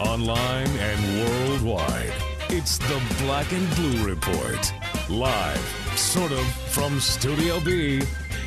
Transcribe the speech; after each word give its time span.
Online 0.00 0.66
and 0.66 1.28
worldwide, 1.28 2.14
it's 2.48 2.78
the 2.78 3.02
Black 3.22 3.52
and 3.52 3.68
Blue 3.76 4.08
Report. 4.08 4.72
Live, 5.10 5.92
sort 5.94 6.32
of, 6.32 6.46
from 6.72 6.98
Studio 7.00 7.60
B, 7.60 8.00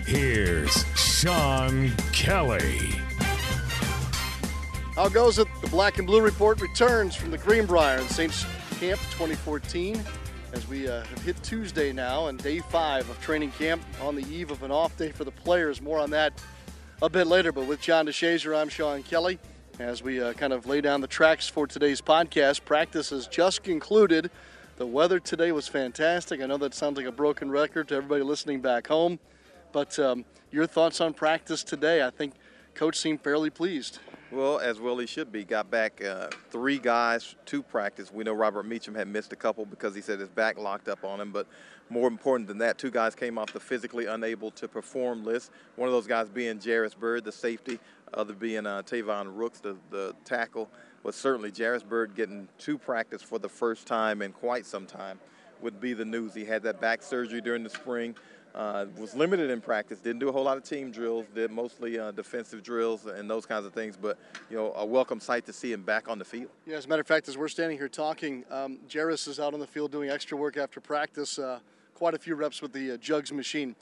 here's 0.08 0.84
Sean 0.96 1.92
Kelly. 2.12 2.80
How 4.96 5.10
goes 5.10 5.38
it? 5.38 5.48
The 5.62 5.68
Black 5.68 6.00
and 6.00 6.08
Blue 6.08 6.22
Report 6.22 6.60
returns 6.60 7.16
from 7.16 7.30
the 7.30 7.38
Greenbrier 7.38 8.00
in 8.00 8.08
Saints 8.08 8.48
Camp 8.80 9.00
2014 9.12 10.02
as 10.54 10.68
we 10.68 10.88
uh, 10.88 11.04
have 11.04 11.22
hit 11.22 11.42
Tuesday 11.44 11.94
now 11.94 12.28
and 12.28 12.42
day 12.42 12.60
five 12.60 13.08
of 13.12 13.22
training 13.22 13.52
camp 13.52 13.84
on 14.02 14.16
the 14.16 14.24
eve 14.24 14.50
of 14.50 14.64
an 14.64 14.72
off 14.72 14.98
day 14.98 15.12
for 15.12 15.24
the 15.24 15.32
players. 15.32 15.84
More 15.84 16.00
on 16.00 16.10
that 16.10 16.34
a 17.04 17.10
bit 17.10 17.28
later, 17.28 17.52
but 17.52 17.68
with 17.68 17.80
John 17.80 18.08
DeShazier, 18.08 18.60
I'm 18.60 18.70
Sean 18.70 19.04
Kelly. 19.04 19.38
As 19.80 20.04
we 20.04 20.22
uh, 20.22 20.34
kind 20.34 20.54
of 20.54 20.68
lay 20.68 20.82
down 20.82 21.02
the 21.02 21.08
tracks 21.08 21.50
for 21.50 21.66
today's 21.66 22.00
podcast, 22.00 22.64
practice 22.64 23.10
has 23.10 23.26
just 23.26 23.64
concluded. 23.64 24.30
The 24.76 24.86
weather 24.86 25.20
today 25.20 25.52
was 25.52 25.68
fantastic. 25.68 26.42
I 26.42 26.46
know 26.46 26.58
that 26.58 26.76
sounds 26.76 26.96
like 26.96 27.08
a 27.08 27.12
broken 27.12 27.50
record 27.50 27.88
to 27.88 27.96
everybody 27.96 28.22
listening 28.22 28.62
back 28.62 28.86
home, 28.86 29.18
but 29.72 29.98
um, 29.98 30.26
your 30.52 30.68
thoughts 30.68 31.02
on 31.02 31.16
practice 31.16 31.64
today? 31.64 32.06
I 32.06 32.12
think 32.12 32.34
Coach 32.76 32.98
seemed 32.98 33.22
fairly 33.22 33.50
pleased. 33.50 33.98
Well, 34.32 34.60
as 34.60 34.80
well 34.80 34.98
he 35.00 35.08
should 35.08 35.32
be. 35.32 35.44
Got 35.44 35.72
back 35.72 36.04
uh, 36.04 36.30
three 36.52 36.78
guys 36.78 37.36
to 37.46 37.64
practice. 37.64 38.12
We 38.12 38.24
know 38.24 38.34
Robert 38.34 38.68
Meachem 38.68 38.96
had 38.96 39.08
missed 39.08 39.34
a 39.34 39.36
couple 39.36 39.66
because 39.66 39.96
he 39.96 40.02
said 40.02 40.20
his 40.20 40.30
back 40.30 40.58
locked 40.58 40.88
up 40.88 41.04
on 41.04 41.20
him. 41.20 41.32
But 41.32 41.48
more 41.90 42.08
important 42.08 42.48
than 42.48 42.58
that, 42.60 42.78
two 42.80 42.90
guys 42.90 43.14
came 43.14 43.38
off 43.38 43.54
the 43.54 43.60
physically 43.60 44.06
unable 44.06 44.50
to 44.52 44.68
perform 44.68 45.24
list. 45.24 45.52
One 45.76 45.88
of 45.88 45.94
those 45.94 46.08
guys 46.08 46.30
being 46.30 46.60
Jairus 46.60 46.96
Byrd, 46.96 47.24
the 47.26 47.32
safety, 47.32 47.80
other 48.18 48.34
being 48.34 48.66
uh, 48.66 48.82
Tavon 48.84 49.36
Rooks, 49.36 49.60
the, 49.60 49.76
the 49.90 50.16
tackle. 50.26 50.70
But 51.04 51.14
certainly 51.14 51.52
Jairus 51.56 51.84
Byrd 51.84 52.16
getting 52.16 52.48
to 52.60 52.78
practice 52.78 53.22
for 53.22 53.40
the 53.40 53.50
first 53.50 53.88
time 53.88 54.22
in 54.22 54.32
quite 54.32 54.66
some 54.66 54.86
time 54.86 55.20
would 55.62 55.80
be 55.80 55.94
the 55.94 56.06
news. 56.06 56.34
He 56.34 56.46
had 56.46 56.64
that 56.64 56.80
back 56.80 57.02
surgery 57.02 57.42
during 57.42 57.64
the 57.64 57.70
spring. 57.70 58.16
Uh, 58.56 58.86
was 59.00 59.16
limited 59.16 59.50
in 59.50 59.60
practice. 59.60 60.00
Didn't 60.00 60.20
do 60.20 60.30
a 60.30 60.32
whole 60.32 60.44
lot 60.44 60.58
of 60.58 60.64
team 60.64 60.92
drills. 60.92 61.26
Did 61.34 61.50
mostly 61.50 61.98
uh, 61.98 62.12
defensive 62.12 62.62
drills 62.62 63.08
and 63.08 63.28
those 63.28 63.48
kinds 63.48 63.66
of 63.66 63.74
things. 63.74 63.98
But 64.00 64.20
you 64.52 64.58
know, 64.58 64.74
a 64.76 64.86
welcome 64.86 65.20
sight 65.20 65.46
to 65.48 65.54
see 65.54 65.72
him 65.72 65.82
back 65.82 66.08
on 66.08 66.20
the 66.20 66.26
field. 66.26 66.50
Yeah, 66.68 66.76
as 66.76 66.86
a 66.86 66.88
matter 66.88 67.02
of 67.02 67.08
fact, 67.08 67.28
as 67.28 67.36
we're 67.36 67.48
standing 67.48 67.80
here 67.80 67.90
talking, 67.90 68.46
um, 68.52 68.78
Jairus 68.92 69.28
is 69.28 69.40
out 69.40 69.56
on 69.56 69.60
the 69.60 69.66
field 69.66 69.92
doing 69.92 70.12
extra 70.12 70.38
work 70.38 70.58
after 70.58 70.80
practice, 70.80 71.40
uh, 71.40 71.60
quite 71.96 72.14
a 72.14 72.20
few 72.20 72.36
reps 72.36 72.62
with 72.62 72.74
the 72.74 72.92
uh, 72.92 72.98
jugs 72.98 73.34
machine. 73.34 73.76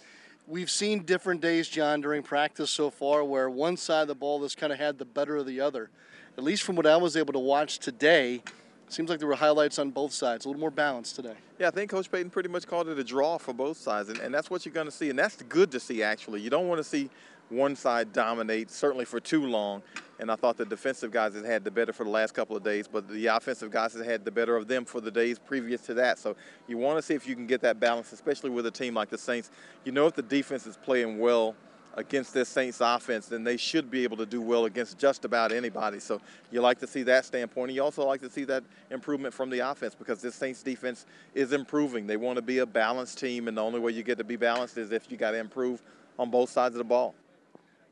We've 0.48 0.72
seen 0.72 1.04
different 1.04 1.40
days, 1.42 1.68
John, 1.70 2.02
during 2.02 2.24
practice 2.24 2.72
so 2.72 2.90
far 2.90 3.24
where 3.24 3.50
one 3.50 3.78
side 3.78 4.02
of 4.02 4.08
the 4.08 4.16
ball 4.16 4.42
has 4.42 4.56
kind 4.56 4.74
of 4.74 4.80
had 4.80 4.98
the 4.98 5.06
better 5.06 5.38
of 5.38 5.46
the 5.46 5.62
other. 5.62 5.90
At 6.38 6.44
least 6.44 6.64
from 6.64 6.76
what 6.76 6.88
I 6.88 6.98
was 6.98 7.16
able 7.16 7.34
to 7.34 7.40
watch 7.40 7.80
today, 7.80 8.42
seems 8.90 9.10
like 9.10 9.20
there 9.20 9.28
were 9.28 9.36
highlights 9.36 9.80
on 9.80 9.92
both 9.92 10.12
sides, 10.12 10.46
a 10.46 10.50
little 10.50 10.60
more 10.60 10.72
balanced 10.72 11.16
today. 11.16 11.36
Yeah, 11.60 11.68
I 11.68 11.72
think 11.72 11.92
Coach 11.92 12.12
Payton 12.12 12.32
pretty 12.32 12.50
much 12.50 12.66
called 12.68 12.90
it 12.90 12.98
a 12.98 13.04
draw 13.04 13.38
for 13.38 13.54
both 13.54 13.78
sides, 13.78 14.10
and, 14.10 14.20
and 14.20 14.34
that's 14.34 14.50
what 14.50 14.66
you're 14.66 14.74
going 14.74 14.88
to 14.88 14.92
see, 14.92 15.10
and 15.10 15.18
that's 15.18 15.36
good 15.44 15.72
to 15.72 15.80
see. 15.80 16.04
Actually, 16.04 16.42
you 16.42 16.50
don't 16.50 16.68
want 16.68 16.80
to 16.80 16.84
see 16.84 17.10
one 17.52 17.76
side 17.76 18.14
dominate, 18.14 18.72
certainly 18.72 19.06
for 19.06 19.20
too 19.20 19.46
long. 19.46 19.82
And 20.20 20.32
I 20.32 20.36
thought 20.36 20.56
the 20.56 20.66
defensive 20.66 21.12
guys 21.12 21.34
had 21.34 21.46
had 21.46 21.64
the 21.64 21.72
better 21.72 21.92
for 21.92 22.04
the 22.04 22.10
last 22.10 22.34
couple 22.34 22.56
of 22.56 22.64
days, 22.64 22.88
but 22.88 23.08
the 23.10 23.26
offensive 23.28 23.72
guys 23.72 23.94
had 23.94 24.06
had 24.06 24.24
the 24.24 24.32
better 24.32 24.56
of 24.56 24.68
them 24.68 24.86
for 24.86 25.02
the 25.02 25.10
days 25.10 25.40
previous 25.40 25.82
to 25.82 25.96
that. 25.96 26.20
So 26.20 26.36
you 26.68 26.78
want 26.78 26.98
to 26.98 27.02
see 27.02 27.16
if 27.16 27.28
you 27.28 27.36
can 27.36 27.48
get 27.48 27.62
that 27.62 27.80
balance, 27.80 28.12
especially 28.12 28.52
with 28.52 28.66
a 28.68 28.72
team 28.72 28.94
like 28.94 29.10
the 29.10 29.18
Saints. 29.18 29.50
You 29.84 29.92
know, 29.92 30.06
if 30.08 30.14
the 30.14 30.22
defense 30.22 30.68
is 30.68 30.78
playing 30.78 31.18
well 31.18 31.56
against 31.96 32.34
this 32.34 32.50
Saints 32.50 32.80
offense, 32.82 33.26
then 33.28 33.44
they 33.44 33.58
should 33.58 33.92
be 33.92 34.04
able 34.04 34.18
to 34.18 34.26
do 34.26 34.42
well 34.42 34.66
against 34.66 34.98
just 34.98 35.26
about 35.26 35.52
anybody. 35.52 36.00
So 36.00 36.22
you 36.52 36.62
like 36.62 36.80
to 36.80 36.88
see 36.88 37.04
that 37.04 37.26
standpoint. 37.26 37.70
And 37.70 37.76
you 37.76 37.84
also 37.84 38.06
like 38.06 38.22
to 38.22 38.30
see 38.30 38.44
that 38.46 38.64
improvement 38.92 39.34
from 39.34 39.50
the 39.50 39.60
offense 39.60 39.96
because 39.96 40.22
this 40.22 40.36
Saints 40.36 40.64
defense 40.64 41.06
is 41.34 41.52
improving. 41.52 42.08
They 42.08 42.18
want 42.18 42.38
to 42.38 42.42
be 42.42 42.60
a 42.60 42.66
balanced 42.66 43.20
team, 43.20 43.48
and 43.48 43.58
the 43.58 43.64
only 43.64 43.80
way 43.80 43.92
you 43.92 44.04
get 44.04 44.20
to 44.20 44.24
be 44.24 44.36
balanced 44.36 44.78
is 44.78 44.92
if 44.92 45.12
you 45.12 45.18
got 45.18 45.32
to 45.32 45.38
improve 45.38 45.82
on 46.18 46.30
both 46.30 46.50
sides 46.50 46.76
of 46.76 46.78
the 46.78 46.84
ball. 46.86 47.16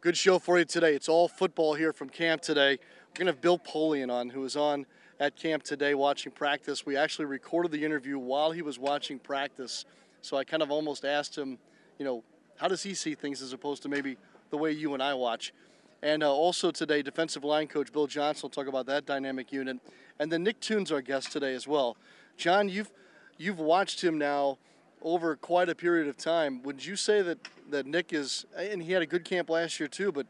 Good 0.02 0.16
show 0.16 0.40
for 0.40 0.58
you 0.58 0.64
today. 0.64 0.96
It's 0.96 1.10
all 1.10 1.28
football 1.28 1.74
here 1.74 1.92
from 1.92 2.08
camp 2.08 2.42
today. 2.42 2.80
We're 2.80 3.16
going 3.16 3.26
to 3.26 3.34
have 3.34 3.42
Bill 3.42 3.60
Polian 3.60 4.10
on, 4.10 4.30
who 4.30 4.40
was 4.40 4.56
on 4.56 4.86
at 5.20 5.36
camp 5.36 5.64
today 5.64 5.94
watching 5.94 6.32
practice. 6.32 6.86
We 6.86 6.96
actually 6.96 7.26
recorded 7.26 7.74
the 7.74 7.84
interview 7.84 8.18
while 8.18 8.52
he 8.52 8.62
was 8.62 8.80
watching 8.80 9.20
practice. 9.20 9.84
So 10.22 10.38
I 10.38 10.46
kind 10.46 10.64
of 10.64 10.72
almost 10.72 11.04
asked 11.04 11.38
him, 11.38 11.58
you 11.98 12.06
know, 12.06 12.24
how 12.56 12.70
does 12.70 12.82
he 12.82 12.94
see 12.94 13.14
things 13.14 13.42
as 13.42 13.52
opposed 13.52 13.84
to 13.84 13.90
maybe 13.90 14.16
the 14.52 14.58
way 14.58 14.72
you 14.72 14.94
and 14.94 15.04
I 15.04 15.16
watch? 15.16 15.54
And 16.02 16.24
uh, 16.24 16.32
also 16.32 16.72
today, 16.72 17.02
defensive 17.02 17.44
line 17.44 17.68
coach 17.68 17.92
Bill 17.92 18.08
Johnson 18.08 18.44
will 18.44 18.52
talk 18.52 18.68
about 18.68 18.86
that 18.86 19.06
dynamic 19.06 19.52
unit. 19.52 19.80
And 20.18 20.32
then 20.32 20.44
Nick 20.44 20.62
Toon's 20.62 20.94
our 20.94 21.02
guest 21.02 21.34
today 21.34 21.54
as 21.56 21.68
well. 21.68 21.98
John, 22.38 22.70
you've 22.70 22.90
you've 23.38 23.60
watched 23.60 24.02
him 24.02 24.18
now 24.18 24.60
over 25.02 25.36
quite 25.36 25.70
a 25.70 25.76
period 25.76 26.08
of 26.08 26.18
time. 26.18 26.62
Would 26.64 26.86
you 26.86 26.96
say 26.96 27.22
that, 27.22 27.38
that 27.70 27.86
Nick 27.86 28.14
is, 28.14 28.46
and 28.58 28.82
he 28.82 28.92
had 28.92 29.02
a 29.02 29.06
good 29.06 29.24
camp 29.24 29.50
last 29.50 29.80
year 29.80 29.88
too, 29.88 30.12
but 30.12 30.28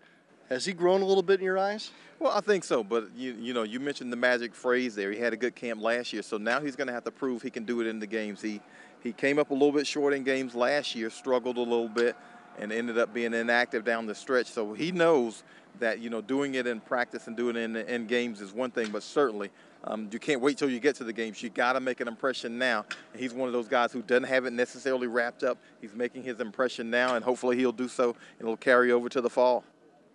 has 0.49 0.65
he 0.65 0.73
grown 0.73 1.01
a 1.01 1.05
little 1.05 1.23
bit 1.23 1.39
in 1.39 1.45
your 1.45 1.57
eyes? 1.57 1.91
Well, 2.19 2.33
I 2.33 2.41
think 2.41 2.65
so, 2.65 2.83
but 2.83 3.09
you 3.15 3.33
you 3.39 3.53
know 3.53 3.63
you 3.63 3.79
mentioned 3.79 4.11
the 4.11 4.17
magic 4.17 4.53
phrase 4.53 4.93
there. 4.93 5.11
He 5.11 5.19
had 5.19 5.31
a 5.31 5.37
good 5.37 5.55
camp 5.55 5.81
last 5.81 6.11
year, 6.11 6.21
so 6.21 6.37
now 6.37 6.59
he's 6.59 6.75
going 6.75 6.87
to 6.87 6.93
have 6.93 7.05
to 7.05 7.11
prove 7.11 7.41
he 7.41 7.49
can 7.49 7.63
do 7.63 7.79
it 7.79 7.87
in 7.87 7.99
the 7.99 8.07
games. 8.07 8.41
He 8.41 8.59
he 9.01 9.13
came 9.13 9.39
up 9.39 9.51
a 9.51 9.53
little 9.53 9.71
bit 9.71 9.87
short 9.87 10.13
in 10.13 10.23
games 10.23 10.53
last 10.53 10.95
year, 10.95 11.09
struggled 11.09 11.55
a 11.55 11.61
little 11.61 11.87
bit, 11.87 12.17
and 12.57 12.73
ended 12.73 12.97
up 12.97 13.13
being 13.13 13.33
inactive 13.33 13.85
down 13.85 14.05
the 14.05 14.15
stretch. 14.15 14.47
So 14.47 14.73
he 14.73 14.91
knows 14.91 15.43
that 15.79 15.99
you 15.99 16.09
know 16.09 16.21
doing 16.21 16.55
it 16.55 16.67
in 16.67 16.79
practice 16.79 17.27
and 17.27 17.37
doing 17.37 17.55
it 17.55 17.63
in, 17.63 17.75
in 17.75 18.07
games 18.07 18.41
is 18.41 18.53
one 18.53 18.71
thing, 18.71 18.89
but 18.91 19.03
certainly 19.03 19.49
um, 19.85 20.09
you 20.11 20.19
can't 20.19 20.41
wait 20.41 20.57
till 20.57 20.69
you 20.69 20.79
get 20.79 20.95
to 20.95 21.03
the 21.03 21.13
games. 21.13 21.41
You 21.41 21.49
got 21.49 21.73
to 21.73 21.79
make 21.79 22.01
an 22.01 22.07
impression 22.07 22.57
now. 22.57 22.85
And 23.13 23.21
he's 23.21 23.33
one 23.33 23.47
of 23.47 23.53
those 23.53 23.67
guys 23.67 23.91
who 23.91 24.01
doesn't 24.01 24.25
have 24.25 24.45
it 24.45 24.51
necessarily 24.51 25.07
wrapped 25.07 25.43
up. 25.43 25.57
He's 25.79 25.93
making 25.93 26.23
his 26.23 26.39
impression 26.39 26.89
now, 26.89 27.15
and 27.15 27.23
hopefully 27.23 27.57
he'll 27.57 27.71
do 27.71 27.87
so, 27.87 28.09
and 28.09 28.41
it'll 28.41 28.57
carry 28.57 28.91
over 28.91 29.07
to 29.09 29.21
the 29.21 29.29
fall. 29.29 29.63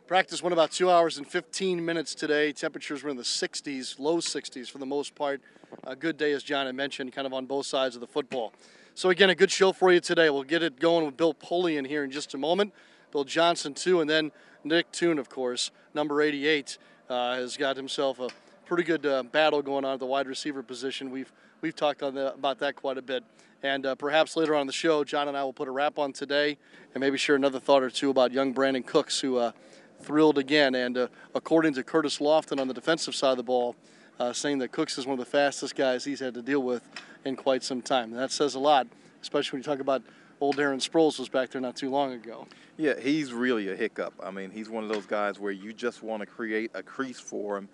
Practice 0.06 0.42
went 0.42 0.52
about 0.52 0.70
two 0.70 0.90
hours 0.90 1.16
and 1.16 1.26
15 1.26 1.82
minutes 1.82 2.14
today. 2.14 2.52
Temperatures 2.52 3.02
were 3.02 3.08
in 3.08 3.16
the 3.16 3.22
60s, 3.22 3.98
low 3.98 4.18
60s 4.18 4.70
for 4.70 4.76
the 4.76 4.86
most 4.86 5.14
part. 5.14 5.40
A 5.84 5.96
good 5.96 6.18
day, 6.18 6.32
as 6.32 6.42
John 6.42 6.66
had 6.66 6.74
mentioned, 6.74 7.14
kind 7.14 7.26
of 7.26 7.32
on 7.32 7.46
both 7.46 7.64
sides 7.64 7.94
of 7.94 8.02
the 8.02 8.06
football. 8.06 8.52
So, 8.94 9.08
again, 9.08 9.30
a 9.30 9.34
good 9.34 9.50
show 9.50 9.72
for 9.72 9.90
you 9.92 10.00
today. 10.00 10.28
We'll 10.28 10.42
get 10.42 10.62
it 10.62 10.78
going 10.78 11.06
with 11.06 11.16
Bill 11.16 11.32
Polian 11.32 11.86
here 11.86 12.04
in 12.04 12.10
just 12.10 12.34
a 12.34 12.38
moment. 12.38 12.74
Bill 13.14 13.22
Johnson, 13.22 13.74
too, 13.74 14.00
and 14.00 14.10
then 14.10 14.32
Nick 14.64 14.90
Toon, 14.90 15.20
of 15.20 15.30
course, 15.30 15.70
number 15.94 16.20
88, 16.20 16.78
uh, 17.08 17.36
has 17.36 17.56
got 17.56 17.76
himself 17.76 18.18
a 18.18 18.28
pretty 18.66 18.82
good 18.82 19.06
uh, 19.06 19.22
battle 19.22 19.62
going 19.62 19.84
on 19.84 19.94
at 19.94 20.00
the 20.00 20.06
wide 20.06 20.26
receiver 20.26 20.64
position. 20.64 21.12
We've 21.12 21.32
we've 21.60 21.76
talked 21.76 22.00
the, 22.00 22.34
about 22.34 22.58
that 22.58 22.74
quite 22.74 22.98
a 22.98 23.02
bit, 23.02 23.22
and 23.62 23.86
uh, 23.86 23.94
perhaps 23.94 24.36
later 24.36 24.56
on 24.56 24.66
the 24.66 24.72
show, 24.72 25.04
John 25.04 25.28
and 25.28 25.36
I 25.36 25.44
will 25.44 25.52
put 25.52 25.68
a 25.68 25.70
wrap 25.70 25.96
on 25.96 26.12
today, 26.12 26.58
and 26.92 27.00
maybe 27.00 27.16
share 27.16 27.36
another 27.36 27.60
thought 27.60 27.84
or 27.84 27.90
two 27.90 28.10
about 28.10 28.32
young 28.32 28.52
Brandin 28.52 28.84
Cooks, 28.84 29.20
who 29.20 29.36
uh, 29.36 29.52
thrilled 30.00 30.36
again. 30.36 30.74
And 30.74 30.98
uh, 30.98 31.06
according 31.36 31.74
to 31.74 31.84
Curtis 31.84 32.18
Lofton 32.18 32.58
on 32.58 32.66
the 32.66 32.74
defensive 32.74 33.14
side 33.14 33.30
of 33.30 33.36
the 33.36 33.44
ball, 33.44 33.76
uh, 34.18 34.32
saying 34.32 34.58
that 34.58 34.72
Cooks 34.72 34.98
is 34.98 35.06
one 35.06 35.20
of 35.20 35.24
the 35.24 35.30
fastest 35.30 35.76
guys 35.76 36.04
he's 36.04 36.18
had 36.18 36.34
to 36.34 36.42
deal 36.42 36.64
with 36.64 36.82
in 37.24 37.36
quite 37.36 37.62
some 37.62 37.80
time. 37.80 38.10
And 38.10 38.18
that 38.18 38.32
says 38.32 38.56
a 38.56 38.58
lot, 38.58 38.88
especially 39.22 39.58
when 39.58 39.60
you 39.60 39.64
talk 39.72 39.78
about 39.78 40.02
old 40.44 40.56
Darren 40.56 40.76
Sproles 40.76 41.18
was 41.18 41.30
back 41.30 41.50
there 41.50 41.60
not 41.60 41.74
too 41.74 41.88
long 41.88 42.12
ago. 42.12 42.46
Yeah, 42.76 43.00
he's 43.00 43.32
really 43.32 43.70
a 43.70 43.76
hiccup. 43.76 44.12
I 44.22 44.30
mean, 44.30 44.50
he's 44.50 44.68
one 44.68 44.84
of 44.84 44.90
those 44.90 45.06
guys 45.06 45.40
where 45.40 45.52
you 45.52 45.72
just 45.72 46.02
want 46.02 46.20
to 46.20 46.26
create 46.26 46.70
a 46.74 46.82
crease 46.82 47.18
for 47.18 47.56
him 47.56 47.68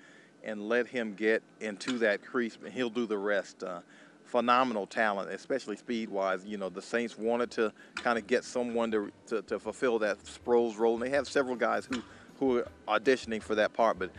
and 0.45 0.69
let 0.69 0.87
him 0.87 1.15
get 1.15 1.43
into 1.61 1.99
that 1.99 2.25
crease, 2.25 2.57
and 2.63 2.73
he'll 2.73 2.89
do 2.89 3.07
the 3.07 3.19
rest. 3.19 3.65
Uh, 3.65 3.81
phenomenal 4.25 4.87
talent, 4.87 5.31
especially 5.31 5.77
speed-wise. 5.77 6.45
You 6.47 6.59
know, 6.59 6.69
the 6.69 6.81
Saints 6.81 7.19
wanted 7.19 7.51
to 7.53 7.73
kind 7.97 8.17
of 8.17 8.29
get 8.29 8.45
someone 8.45 8.93
to, 8.93 9.11
to, 9.27 9.43
to 9.43 9.59
fulfill 9.59 9.99
that 9.99 10.19
Sproles 10.23 10.79
role, 10.79 10.95
and 10.95 11.03
they 11.03 11.11
have 11.11 11.27
several 11.27 11.57
guys 11.57 11.87
who, 11.87 12.01
who 12.39 12.59
are 12.59 12.69
auditioning 13.01 13.43
for 13.43 13.57
that 13.57 13.73
part, 13.73 13.99
but 13.99 14.11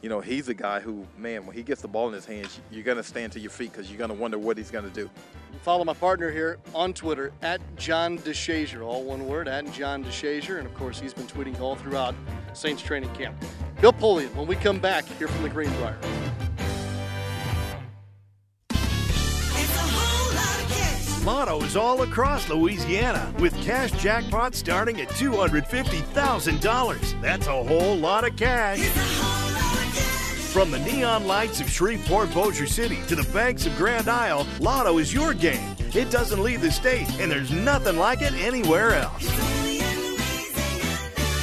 you 0.00 0.08
know, 0.08 0.20
he's 0.20 0.48
a 0.48 0.54
guy 0.54 0.80
who, 0.80 1.06
man, 1.18 1.44
when 1.44 1.54
he 1.56 1.62
gets 1.62 1.82
the 1.82 1.88
ball 1.88 2.08
in 2.08 2.14
his 2.14 2.24
hands, 2.24 2.60
you're 2.70 2.84
going 2.84 2.96
to 2.96 3.02
stand 3.02 3.32
to 3.32 3.40
your 3.40 3.50
feet 3.50 3.72
because 3.72 3.90
you're 3.90 3.98
going 3.98 4.10
to 4.10 4.14
wonder 4.14 4.38
what 4.38 4.56
he's 4.56 4.70
going 4.70 4.84
to 4.84 4.94
do 4.94 5.10
follow 5.58 5.84
my 5.84 5.94
partner 5.94 6.30
here 6.30 6.58
on 6.74 6.92
Twitter 6.92 7.32
at 7.42 7.60
John 7.76 8.18
DeShazier, 8.18 8.84
all 8.84 9.04
one 9.04 9.26
word, 9.26 9.48
at 9.48 9.70
John 9.72 10.04
DeShazier. 10.04 10.58
And 10.58 10.66
of 10.66 10.74
course, 10.74 10.98
he's 10.98 11.14
been 11.14 11.26
tweeting 11.26 11.60
all 11.60 11.76
throughout 11.76 12.14
Saints 12.52 12.82
training 12.82 13.14
camp. 13.14 13.36
Bill 13.80 13.92
Polian, 13.92 14.34
when 14.34 14.46
we 14.46 14.56
come 14.56 14.78
back 14.78 15.04
here 15.18 15.28
from 15.28 15.42
the 15.42 15.48
Greenbrier. 15.48 15.98
Lotto's 21.28 21.76
all 21.76 22.00
across 22.02 22.48
Louisiana 22.48 23.32
with 23.38 23.52
cash 23.62 23.92
jackpots 23.92 24.54
starting 24.54 25.02
at 25.02 25.10
$250,000. 25.10 27.20
That's 27.20 27.46
a 27.46 27.62
whole 27.62 27.96
lot 27.96 28.26
of 28.26 28.34
cash. 28.36 28.78
From 30.52 30.70
the 30.70 30.78
neon 30.78 31.26
lights 31.26 31.60
of 31.60 31.68
Shreveport, 31.68 32.32
Bossier 32.32 32.66
City 32.66 32.98
to 33.06 33.14
the 33.14 33.30
banks 33.34 33.66
of 33.66 33.76
Grand 33.76 34.08
Isle, 34.08 34.46
Lotto 34.60 34.96
is 34.96 35.12
your 35.12 35.34
game. 35.34 35.76
It 35.94 36.10
doesn't 36.10 36.42
leave 36.42 36.62
the 36.62 36.70
state, 36.70 37.08
and 37.20 37.30
there's 37.30 37.52
nothing 37.52 37.98
like 37.98 38.22
it 38.22 38.32
anywhere 38.32 38.94
else. 38.94 39.22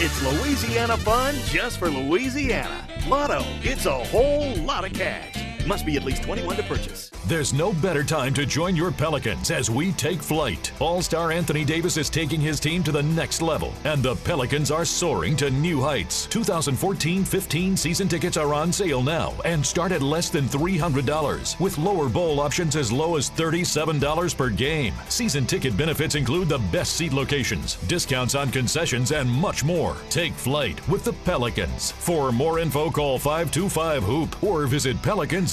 It's 0.02 0.24
Louisiana 0.24 0.98
fun 0.98 1.36
just 1.46 1.78
for 1.78 1.90
Louisiana. 1.90 2.86
Lotto, 3.08 3.46
it's 3.62 3.86
a 3.86 4.04
whole 4.06 4.56
lot 4.56 4.84
of 4.84 4.94
cash. 4.94 5.45
Must 5.66 5.84
be 5.84 5.98
at 5.98 6.04
least 6.04 6.22
21 6.22 6.58
to 6.58 6.64
purchase. 6.64 7.10
There's 7.26 7.52
no 7.52 7.74
better 7.74 8.04
time 8.04 8.36
to 8.36 8.46
join 8.46 8.76
your 8.76 8.92
Pelicans 8.92 9.50
as 9.50 9.72
we 9.72 9.94
take 9.94 10.22
flight. 10.22 10.72
All 10.80 11.02
star 11.02 11.32
Anthony 11.32 11.66
Davis 11.66 11.98
is 11.98 12.08
taking 12.08 12.40
his 12.40 12.60
team 12.60 12.84
to 12.84 12.92
the 12.92 13.02
next 13.02 13.42
level, 13.42 13.74
and 13.84 14.04
the 14.04 14.16
Pelicans 14.18 14.70
are 14.70 14.86
soaring 14.86 15.36
to 15.38 15.50
new 15.50 15.82
heights. 15.82 16.28
2014 16.28 17.26
15 17.26 17.76
season 17.76 18.08
tickets 18.08 18.38
are 18.38 18.54
on 18.54 18.72
sale 18.72 19.02
now 19.02 19.34
and 19.44 19.66
start 19.66 19.92
at 19.92 20.04
less 20.04 20.30
than 20.30 20.46
$300, 20.46 21.60
with 21.60 21.80
lower 21.80 22.10
bowl 22.10 22.40
options 22.40 22.76
as 22.76 22.92
low 22.92 23.16
as 23.16 23.32
$37 23.32 24.38
per 24.38 24.50
game. 24.52 24.94
Season 25.10 25.48
ticket 25.48 25.76
benefits 25.76 26.14
include 26.14 26.48
the 26.48 26.60
best 26.72 26.96
seat 26.96 27.12
locations, 27.12 27.78
discounts 27.88 28.36
on 28.36 28.52
concessions, 28.52 29.12
and 29.12 29.28
much 29.28 29.64
more. 29.64 29.98
Take 30.12 30.34
flight 30.34 30.88
with 30.88 31.04
the 31.04 31.14
Pelicans. 31.14 31.90
For 31.92 32.32
more 32.32 32.60
info, 32.60 32.92
call 32.92 33.18
525 33.18 34.04
Hoop 34.04 34.44
or 34.44 34.68
visit 34.68 35.02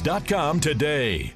Pelicans.com 0.02 0.60
today. 0.60 1.34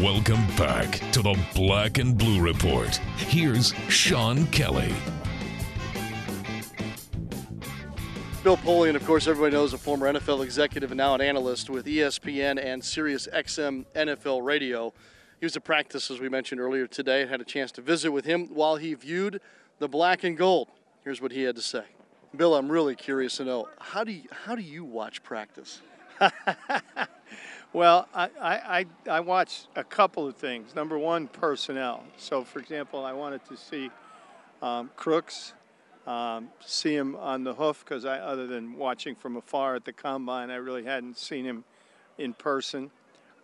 Welcome 0.00 0.46
back 0.56 1.00
to 1.12 1.22
the 1.22 1.38
Black 1.54 1.98
and 1.98 2.16
Blue 2.16 2.40
Report. 2.40 2.96
Here's 3.16 3.72
Sean 3.88 4.46
Kelly. 4.48 4.92
Bill 8.44 8.56
Polian, 8.58 8.94
of 8.94 9.04
course, 9.04 9.26
everybody 9.26 9.54
knows 9.54 9.72
a 9.72 9.78
former 9.78 10.12
NFL 10.12 10.44
executive 10.44 10.90
and 10.90 10.98
now 10.98 11.14
an 11.14 11.20
analyst 11.20 11.70
with 11.70 11.86
ESPN 11.86 12.62
and 12.62 12.84
Sirius 12.84 13.28
XM 13.32 13.84
NFL 13.94 14.44
Radio. 14.44 14.92
He 15.40 15.46
was 15.46 15.56
at 15.56 15.64
practice, 15.64 16.10
as 16.10 16.20
we 16.20 16.28
mentioned 16.28 16.60
earlier 16.60 16.86
today, 16.86 17.22
and 17.22 17.30
had 17.30 17.40
a 17.40 17.44
chance 17.44 17.72
to 17.72 17.82
visit 17.82 18.10
with 18.10 18.24
him 18.24 18.48
while 18.48 18.76
he 18.76 18.94
viewed 18.94 19.40
the 19.78 19.88
black 19.88 20.24
and 20.24 20.36
gold. 20.36 20.68
Here's 21.04 21.20
what 21.20 21.32
he 21.32 21.42
had 21.42 21.56
to 21.56 21.62
say. 21.62 21.84
Bill, 22.36 22.54
I'm 22.54 22.70
really 22.70 22.94
curious 22.94 23.36
to 23.38 23.44
know 23.44 23.68
how 23.78 24.04
do 24.04 24.12
you, 24.12 24.24
how 24.30 24.54
do 24.54 24.62
you 24.62 24.84
watch 24.84 25.22
practice? 25.22 25.80
Well, 27.74 28.08
I, 28.14 28.30
I, 28.40 28.86
I, 29.10 29.20
watch 29.20 29.66
a 29.76 29.84
couple 29.84 30.26
of 30.26 30.36
things. 30.36 30.74
Number 30.74 30.98
one, 30.98 31.28
personnel. 31.28 32.02
So, 32.16 32.42
for 32.42 32.60
example, 32.60 33.04
I 33.04 33.12
wanted 33.12 33.44
to 33.44 33.58
see 33.58 33.90
um, 34.62 34.90
Cooks, 34.96 35.52
um, 36.06 36.48
see 36.64 36.94
him 36.94 37.14
on 37.16 37.44
the 37.44 37.52
hoof 37.52 37.84
because 37.84 38.06
other 38.06 38.46
than 38.46 38.78
watching 38.78 39.14
from 39.14 39.36
afar 39.36 39.74
at 39.74 39.84
the 39.84 39.92
combine, 39.92 40.50
I 40.50 40.56
really 40.56 40.84
hadn't 40.84 41.18
seen 41.18 41.44
him 41.44 41.62
in 42.16 42.32
person. 42.32 42.90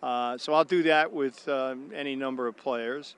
Uh, 0.03 0.39
so 0.39 0.55
I'll 0.55 0.65
do 0.65 0.83
that 0.85 1.13
with 1.13 1.47
um, 1.47 1.91
any 1.95 2.17
number 2.17 2.47
of 2.47 2.57
players, 2.57 3.17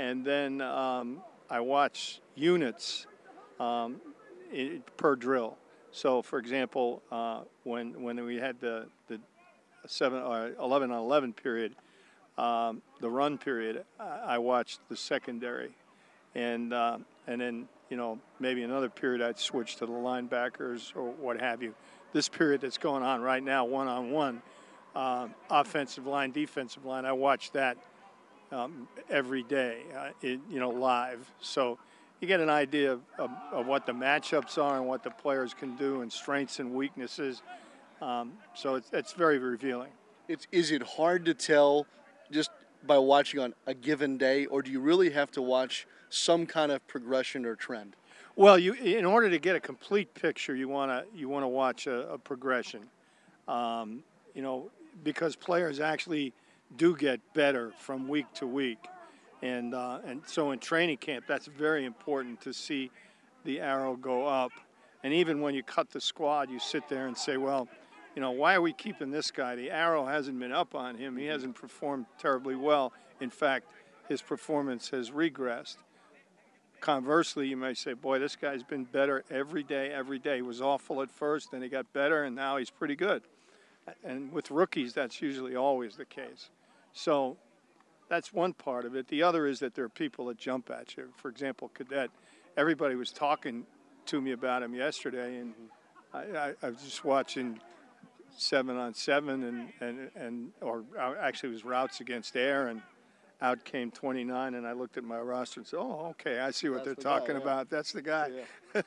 and 0.00 0.24
then 0.24 0.60
um, 0.60 1.22
I 1.48 1.60
watch 1.60 2.20
units 2.34 3.06
um, 3.60 4.00
i 4.52 4.80
per 4.96 5.16
drill. 5.16 5.56
So, 5.92 6.22
for 6.22 6.38
example, 6.38 7.02
uh, 7.10 7.40
when 7.64 8.02
when 8.02 8.24
we 8.24 8.36
had 8.36 8.60
the 8.60 8.86
the 9.08 9.20
seven 9.86 10.22
or 10.22 10.52
11 10.60 10.90
on 10.90 10.98
11 10.98 11.32
period, 11.32 11.74
um, 12.38 12.82
the 13.00 13.10
run 13.10 13.38
period, 13.38 13.84
I, 13.98 14.04
I 14.04 14.38
watched 14.38 14.80
the 14.88 14.96
secondary, 14.96 15.70
and 16.34 16.72
uh, 16.72 16.98
and 17.26 17.40
then 17.40 17.68
you 17.88 17.96
know 17.96 18.18
maybe 18.38 18.62
another 18.62 18.88
period 18.88 19.22
I'd 19.22 19.38
switch 19.38 19.76
to 19.76 19.86
the 19.86 19.92
linebackers 19.92 20.94
or 20.94 21.10
what 21.10 21.40
have 21.40 21.62
you. 21.62 21.74
This 22.12 22.28
period 22.28 22.60
that's 22.60 22.78
going 22.78 23.02
on 23.02 23.20
right 23.20 23.42
now, 23.42 23.64
one 23.64 23.86
on 23.86 24.10
one, 24.10 24.42
offensive 25.48 26.06
line, 26.06 26.32
defensive 26.32 26.84
line, 26.84 27.04
I 27.04 27.12
watch 27.12 27.52
that 27.52 27.76
um, 28.52 28.88
every 29.08 29.42
day, 29.44 29.82
uh, 29.96 30.08
it, 30.22 30.40
you 30.50 30.58
know, 30.58 30.70
live. 30.70 31.30
So 31.40 31.78
you 32.20 32.28
get 32.28 32.40
an 32.40 32.50
idea 32.50 32.92
of, 32.92 33.00
of, 33.18 33.30
of 33.52 33.66
what 33.66 33.86
the 33.86 33.92
matchups 33.92 34.58
are 34.58 34.76
and 34.76 34.86
what 34.86 35.02
the 35.02 35.10
players 35.10 35.54
can 35.54 35.76
do 35.76 36.02
and 36.02 36.12
strengths 36.12 36.58
and 36.58 36.74
weaknesses. 36.74 37.42
Um, 38.02 38.32
so 38.54 38.74
it's, 38.74 38.90
it's 38.92 39.12
very 39.12 39.38
revealing. 39.38 39.90
It's, 40.28 40.46
is 40.52 40.70
it 40.70 40.82
hard 40.82 41.24
to 41.24 41.34
tell 41.34 41.86
just 42.30 42.50
by 42.86 42.98
watching 42.98 43.40
on 43.40 43.54
a 43.66 43.74
given 43.74 44.16
day, 44.16 44.46
or 44.46 44.62
do 44.62 44.70
you 44.70 44.80
really 44.80 45.10
have 45.10 45.30
to 45.32 45.42
watch 45.42 45.86
some 46.08 46.46
kind 46.46 46.72
of 46.72 46.86
progression 46.86 47.44
or 47.44 47.56
trend? 47.56 47.96
Well, 48.36 48.58
you 48.58 48.74
in 48.74 49.04
order 49.04 49.28
to 49.28 49.38
get 49.38 49.56
a 49.56 49.60
complete 49.60 50.14
picture, 50.14 50.54
you 50.54 50.68
want 50.68 50.90
to 50.90 51.18
you 51.18 51.28
want 51.28 51.42
to 51.42 51.48
watch 51.48 51.86
a, 51.86 52.12
a 52.12 52.18
progression. 52.18 52.82
Um, 53.48 54.02
you 54.34 54.42
know, 54.42 54.70
because 55.02 55.36
players 55.36 55.80
actually 55.80 56.32
do 56.76 56.96
get 56.96 57.20
better 57.34 57.72
from 57.78 58.08
week 58.08 58.26
to 58.34 58.46
week, 58.46 58.78
and 59.42 59.74
uh, 59.74 59.98
and 60.04 60.22
so 60.26 60.50
in 60.50 60.58
training 60.58 60.98
camp, 60.98 61.24
that's 61.26 61.46
very 61.46 61.84
important 61.84 62.40
to 62.42 62.52
see 62.52 62.90
the 63.44 63.60
arrow 63.60 63.96
go 63.96 64.26
up. 64.26 64.52
And 65.02 65.14
even 65.14 65.40
when 65.40 65.54
you 65.54 65.62
cut 65.62 65.90
the 65.90 66.00
squad, 66.00 66.50
you 66.50 66.58
sit 66.58 66.88
there 66.88 67.06
and 67.06 67.16
say, 67.16 67.38
well, 67.38 67.68
you 68.14 68.20
know, 68.20 68.32
why 68.32 68.54
are 68.54 68.60
we 68.60 68.72
keeping 68.72 69.10
this 69.10 69.30
guy? 69.30 69.54
The 69.54 69.70
arrow 69.70 70.04
hasn't 70.04 70.38
been 70.38 70.52
up 70.52 70.74
on 70.74 70.96
him. 70.96 71.16
He 71.16 71.26
hasn't 71.26 71.54
performed 71.54 72.06
terribly 72.18 72.54
well. 72.54 72.92
In 73.20 73.30
fact, 73.30 73.66
his 74.08 74.20
performance 74.20 74.90
has 74.90 75.10
regressed. 75.10 75.76
Conversely, 76.80 77.46
you 77.46 77.56
may 77.56 77.74
say, 77.74 77.92
boy, 77.92 78.18
this 78.18 78.36
guy's 78.36 78.62
been 78.62 78.84
better 78.84 79.22
every 79.30 79.62
day, 79.62 79.90
every 79.90 80.18
day. 80.18 80.36
He 80.36 80.42
was 80.42 80.60
awful 80.60 81.02
at 81.02 81.10
first, 81.10 81.50
then 81.50 81.62
he 81.62 81.68
got 81.68 81.90
better, 81.92 82.24
and 82.24 82.34
now 82.34 82.56
he's 82.56 82.70
pretty 82.70 82.96
good. 82.96 83.22
And 84.02 84.32
with 84.32 84.50
rookies, 84.50 84.92
that's 84.92 85.20
usually 85.22 85.56
always 85.56 85.96
the 85.96 86.04
case. 86.04 86.50
So 86.92 87.36
that's 88.10 88.32
one 88.32 88.52
part 88.52 88.84
of 88.84 88.96
it. 88.96 89.06
The 89.08 89.22
other 89.22 89.46
is 89.46 89.60
that 89.60 89.74
there 89.74 89.84
are 89.84 89.88
people 89.88 90.26
that 90.26 90.36
jump 90.36 90.68
at 90.68 90.96
you. 90.96 91.08
For 91.16 91.28
example, 91.28 91.70
Cadet, 91.72 92.10
everybody 92.56 92.96
was 92.96 93.12
talking 93.12 93.64
to 94.06 94.20
me 94.20 94.32
about 94.32 94.64
him 94.64 94.74
yesterday, 94.74 95.38
and 95.38 95.54
I, 96.12 96.18
I, 96.18 96.54
I 96.60 96.70
was 96.70 96.82
just 96.82 97.04
watching 97.04 97.60
seven 98.36 98.76
on 98.76 98.94
seven, 98.94 99.44
and, 99.44 99.72
and, 99.80 100.10
and 100.16 100.52
or 100.60 100.84
uh, 100.98 101.14
actually 101.20 101.50
it 101.50 101.52
was 101.52 101.64
routes 101.64 102.00
against 102.00 102.36
air, 102.36 102.66
and 102.66 102.82
out 103.40 103.64
came 103.64 103.92
29, 103.92 104.54
and 104.54 104.66
I 104.66 104.72
looked 104.72 104.96
at 104.96 105.04
my 105.04 105.20
roster 105.20 105.60
and 105.60 105.66
said, 105.66 105.78
"Oh, 105.78 106.08
okay, 106.10 106.40
I 106.40 106.50
see 106.50 106.68
what 106.68 106.84
That's 106.84 106.86
they're 106.86 106.94
the 106.96 107.02
guy, 107.02 107.18
talking 107.18 107.36
yeah. 107.36 107.42
about. 107.42 107.70
That's 107.70 107.92
the 107.92 108.02
guy." 108.02 108.30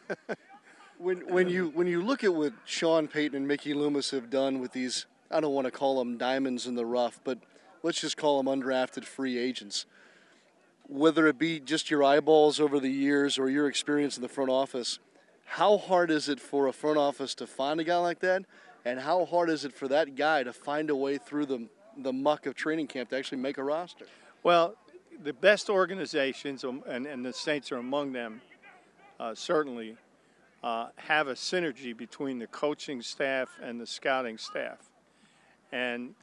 When 0.99 1.27
when 1.27 1.49
you 1.49 1.69
when 1.69 1.87
you 1.87 2.01
look 2.01 2.23
at 2.23 2.33
what 2.33 2.53
Sean 2.63 3.09
Payton 3.09 3.35
and 3.35 3.47
Mickey 3.47 3.73
Loomis 3.73 4.11
have 4.11 4.29
done 4.29 4.59
with 4.59 4.71
these, 4.71 5.05
I 5.31 5.41
don't 5.41 5.53
want 5.53 5.65
to 5.65 5.71
call 5.71 5.97
them 5.97 6.17
diamonds 6.17 6.65
in 6.65 6.75
the 6.75 6.85
rough, 6.85 7.19
but 7.25 7.39
let's 7.83 8.01
just 8.01 8.17
call 8.17 8.41
them 8.41 8.61
undrafted 8.61 9.05
free 9.05 9.37
agents. 9.37 9.85
Whether 10.87 11.27
it 11.27 11.37
be 11.37 11.59
just 11.59 11.91
your 11.91 12.03
eyeballs 12.03 12.59
over 12.59 12.79
the 12.79 12.89
years 12.89 13.37
or 13.37 13.49
your 13.49 13.67
experience 13.67 14.17
in 14.17 14.21
the 14.21 14.29
front 14.29 14.49
office, 14.49 14.99
how 15.45 15.77
hard 15.77 16.09
is 16.09 16.29
it 16.29 16.39
for 16.39 16.67
a 16.67 16.73
front 16.73 16.97
office 16.97 17.35
to 17.35 17.47
find 17.47 17.79
a 17.79 17.83
guy 17.83 17.97
like 17.97 18.19
that, 18.19 18.43
and 18.83 18.99
how 18.99 19.25
hard 19.25 19.49
is 19.49 19.65
it 19.65 19.73
for 19.73 19.87
that 19.89 20.15
guy 20.15 20.43
to 20.43 20.51
find 20.51 20.89
a 20.89 20.95
way 20.95 21.17
through 21.17 21.45
the 21.45 21.67
the 21.97 22.13
muck 22.13 22.45
of 22.45 22.55
training 22.55 22.87
camp 22.87 23.09
to 23.09 23.17
actually 23.17 23.37
make 23.37 23.57
a 23.57 23.63
roster? 23.63 24.05
Well, 24.41 24.75
the 25.23 25.33
best 25.33 25.69
organizations, 25.69 26.63
um, 26.63 26.83
and, 26.87 27.05
and 27.05 27.23
the 27.23 27.33
Saints 27.33 27.71
are 27.71 27.77
among 27.77 28.13
them, 28.13 28.41
uh, 29.19 29.35
certainly, 29.35 29.95
uh, 30.63 30.87
have 30.95 31.27
a 31.27 31.33
synergy 31.33 31.95
between 31.95 32.39
the 32.39 32.47
coaching 32.47 33.01
staff 33.01 33.49
and 33.61 33.79
the 33.79 33.85
scouting 33.85 34.37
staff. 34.37 34.89
And 35.71 36.15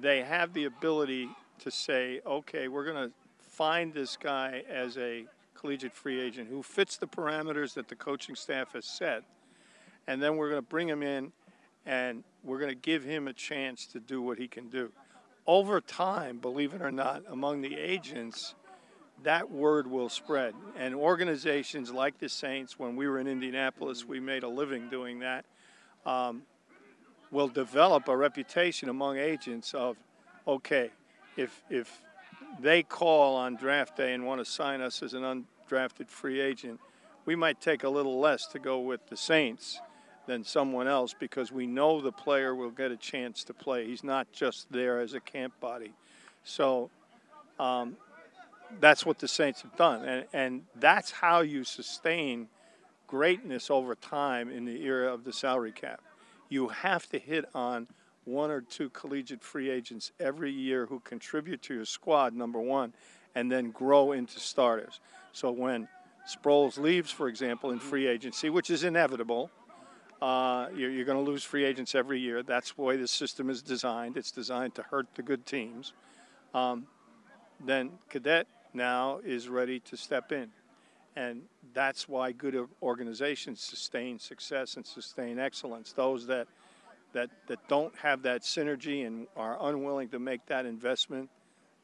they 0.00 0.22
have 0.22 0.52
the 0.52 0.64
ability 0.64 1.28
to 1.60 1.70
say, 1.70 2.20
okay, 2.26 2.68
we're 2.68 2.84
going 2.84 3.08
to 3.08 3.14
find 3.38 3.94
this 3.94 4.16
guy 4.16 4.62
as 4.68 4.96
a 4.98 5.26
collegiate 5.54 5.94
free 5.94 6.20
agent 6.20 6.48
who 6.48 6.62
fits 6.62 6.96
the 6.96 7.06
parameters 7.06 7.74
that 7.74 7.88
the 7.88 7.94
coaching 7.94 8.34
staff 8.34 8.72
has 8.72 8.84
set. 8.84 9.22
And 10.06 10.22
then 10.22 10.36
we're 10.36 10.50
going 10.50 10.62
to 10.62 10.68
bring 10.68 10.88
him 10.88 11.02
in 11.02 11.32
and 11.86 12.24
we're 12.42 12.58
going 12.58 12.70
to 12.70 12.76
give 12.76 13.04
him 13.04 13.28
a 13.28 13.32
chance 13.32 13.86
to 13.86 14.00
do 14.00 14.20
what 14.20 14.38
he 14.38 14.48
can 14.48 14.68
do. 14.68 14.90
Over 15.46 15.80
time, 15.80 16.38
believe 16.38 16.74
it 16.74 16.82
or 16.82 16.90
not, 16.90 17.22
among 17.28 17.60
the 17.60 17.74
agents, 17.74 18.54
that 19.22 19.50
word 19.50 19.86
will 19.86 20.08
spread. 20.08 20.54
And 20.78 20.94
organizations 20.94 21.92
like 21.92 22.18
the 22.18 22.28
Saints, 22.28 22.78
when 22.78 22.96
we 22.96 23.06
were 23.06 23.18
in 23.18 23.26
Indianapolis, 23.26 24.04
we 24.06 24.20
made 24.20 24.42
a 24.42 24.48
living 24.48 24.88
doing 24.88 25.20
that, 25.20 25.44
um, 26.06 26.42
will 27.34 27.48
develop 27.48 28.06
a 28.06 28.16
reputation 28.16 28.88
among 28.88 29.18
agents 29.18 29.74
of, 29.74 29.96
okay, 30.46 30.88
if, 31.36 31.64
if 31.68 32.00
they 32.60 32.80
call 32.80 33.34
on 33.34 33.56
draft 33.56 33.96
day 33.96 34.14
and 34.14 34.24
want 34.24 34.38
to 34.38 34.44
sign 34.44 34.80
us 34.80 35.02
as 35.02 35.14
an 35.14 35.22
undrafted 35.22 36.08
free 36.08 36.40
agent, 36.40 36.78
we 37.26 37.34
might 37.34 37.60
take 37.60 37.82
a 37.82 37.88
little 37.88 38.20
less 38.20 38.46
to 38.46 38.60
go 38.60 38.78
with 38.78 39.04
the 39.08 39.16
Saints 39.16 39.80
than 40.26 40.44
someone 40.44 40.86
else 40.86 41.12
because 41.18 41.50
we 41.50 41.66
know 41.66 42.00
the 42.00 42.12
player 42.12 42.54
will 42.54 42.70
get 42.70 42.92
a 42.92 42.96
chance 42.96 43.42
to 43.42 43.52
play. 43.52 43.84
He's 43.84 44.04
not 44.04 44.30
just 44.32 44.70
there 44.70 45.00
as 45.00 45.14
a 45.14 45.20
camp 45.20 45.58
body. 45.58 45.92
So 46.44 46.88
um, 47.58 47.96
that's 48.78 49.04
what 49.04 49.18
the 49.18 49.28
Saints 49.28 49.62
have 49.62 49.76
done, 49.76 50.04
and 50.04 50.24
and 50.32 50.62
that's 50.76 51.10
how 51.10 51.40
you 51.40 51.64
sustain 51.64 52.48
greatness 53.06 53.70
over 53.70 53.94
time 53.94 54.50
in 54.50 54.64
the 54.64 54.82
era 54.84 55.12
of 55.12 55.24
the 55.24 55.32
salary 55.32 55.72
cap. 55.72 56.00
You 56.48 56.68
have 56.68 57.08
to 57.08 57.18
hit 57.18 57.44
on 57.54 57.88
one 58.24 58.50
or 58.50 58.60
two 58.60 58.88
collegiate 58.90 59.42
free 59.42 59.70
agents 59.70 60.12
every 60.18 60.50
year 60.50 60.86
who 60.86 61.00
contribute 61.00 61.62
to 61.62 61.74
your 61.74 61.84
squad, 61.84 62.34
number 62.34 62.60
one, 62.60 62.92
and 63.34 63.50
then 63.50 63.70
grow 63.70 64.12
into 64.12 64.40
starters. 64.40 65.00
So 65.32 65.50
when 65.50 65.88
Sproles 66.26 66.78
leaves, 66.78 67.10
for 67.10 67.28
example, 67.28 67.70
in 67.70 67.78
free 67.78 68.06
agency, 68.06 68.48
which 68.48 68.70
is 68.70 68.84
inevitable, 68.84 69.50
uh, 70.22 70.68
you're, 70.74 70.90
you're 70.90 71.04
going 71.04 71.22
to 71.22 71.30
lose 71.30 71.44
free 71.44 71.64
agents 71.64 71.94
every 71.94 72.18
year. 72.18 72.42
That's 72.42 72.72
the 72.72 72.82
way 72.82 72.96
the 72.96 73.08
system 73.08 73.50
is 73.50 73.60
designed. 73.60 74.16
It's 74.16 74.30
designed 74.30 74.74
to 74.76 74.82
hurt 74.82 75.06
the 75.16 75.22
good 75.22 75.44
teams. 75.44 75.92
Um, 76.54 76.86
then 77.64 77.90
Cadet 78.08 78.46
now 78.72 79.20
is 79.24 79.48
ready 79.48 79.80
to 79.80 79.96
step 79.96 80.32
in. 80.32 80.50
And 81.16 81.42
that's 81.72 82.08
why 82.08 82.32
good 82.32 82.56
organizations 82.82 83.60
sustain 83.60 84.18
success 84.18 84.76
and 84.76 84.84
sustain 84.84 85.38
excellence. 85.38 85.92
Those 85.92 86.26
that, 86.26 86.48
that, 87.12 87.30
that 87.46 87.66
don't 87.68 87.94
have 87.96 88.22
that 88.22 88.42
synergy 88.42 89.06
and 89.06 89.26
are 89.36 89.56
unwilling 89.60 90.08
to 90.08 90.18
make 90.18 90.44
that 90.46 90.66
investment 90.66 91.30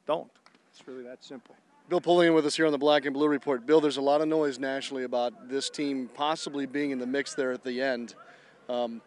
don't. 0.07 0.31
It's 0.73 0.87
really 0.89 1.05
that 1.05 1.23
simple. 1.23 1.55
Bill 1.89 2.01
Polian 2.01 2.35
with 2.35 2.47
us 2.47 2.57
here 2.57 2.67
on 2.67 2.73
the 2.73 2.79
Black 2.79 3.05
and 3.05 3.15
Blue 3.15 3.29
Report. 3.29 3.67
Bill, 3.67 3.81
there's 3.81 3.97
a 3.97 4.03
lot 4.03 4.21
of 4.21 4.29
noise 4.29 4.59
nationally 4.59 5.05
about 5.05 5.49
this 5.49 5.69
team 5.71 6.09
possibly 6.15 6.67
being 6.67 6.93
in 6.93 6.99
the 6.99 7.07
mix 7.07 7.35
there 7.35 7.53
at 7.53 7.65
the 7.65 7.81
end. 7.81 8.15
Um, 8.69 9.01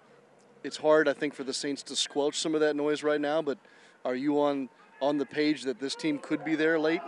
it's 0.63 0.77
hard, 0.77 1.07
I 1.07 1.13
think, 1.13 1.33
for 1.33 1.43
the 1.43 1.53
Saints 1.53 1.83
to 1.83 1.95
squelch 1.95 2.37
some 2.39 2.55
of 2.55 2.61
that 2.61 2.75
noise 2.75 3.03
right 3.03 3.21
now, 3.21 3.41
but 3.41 3.57
are 4.05 4.15
you 4.15 4.39
on 4.41 4.69
on 5.01 5.17
the 5.17 5.25
page 5.25 5.63
that 5.63 5.79
this 5.79 5.95
team 5.95 6.17
could 6.17 6.45
be 6.45 6.55
there 6.55 6.79
late? 6.79 7.01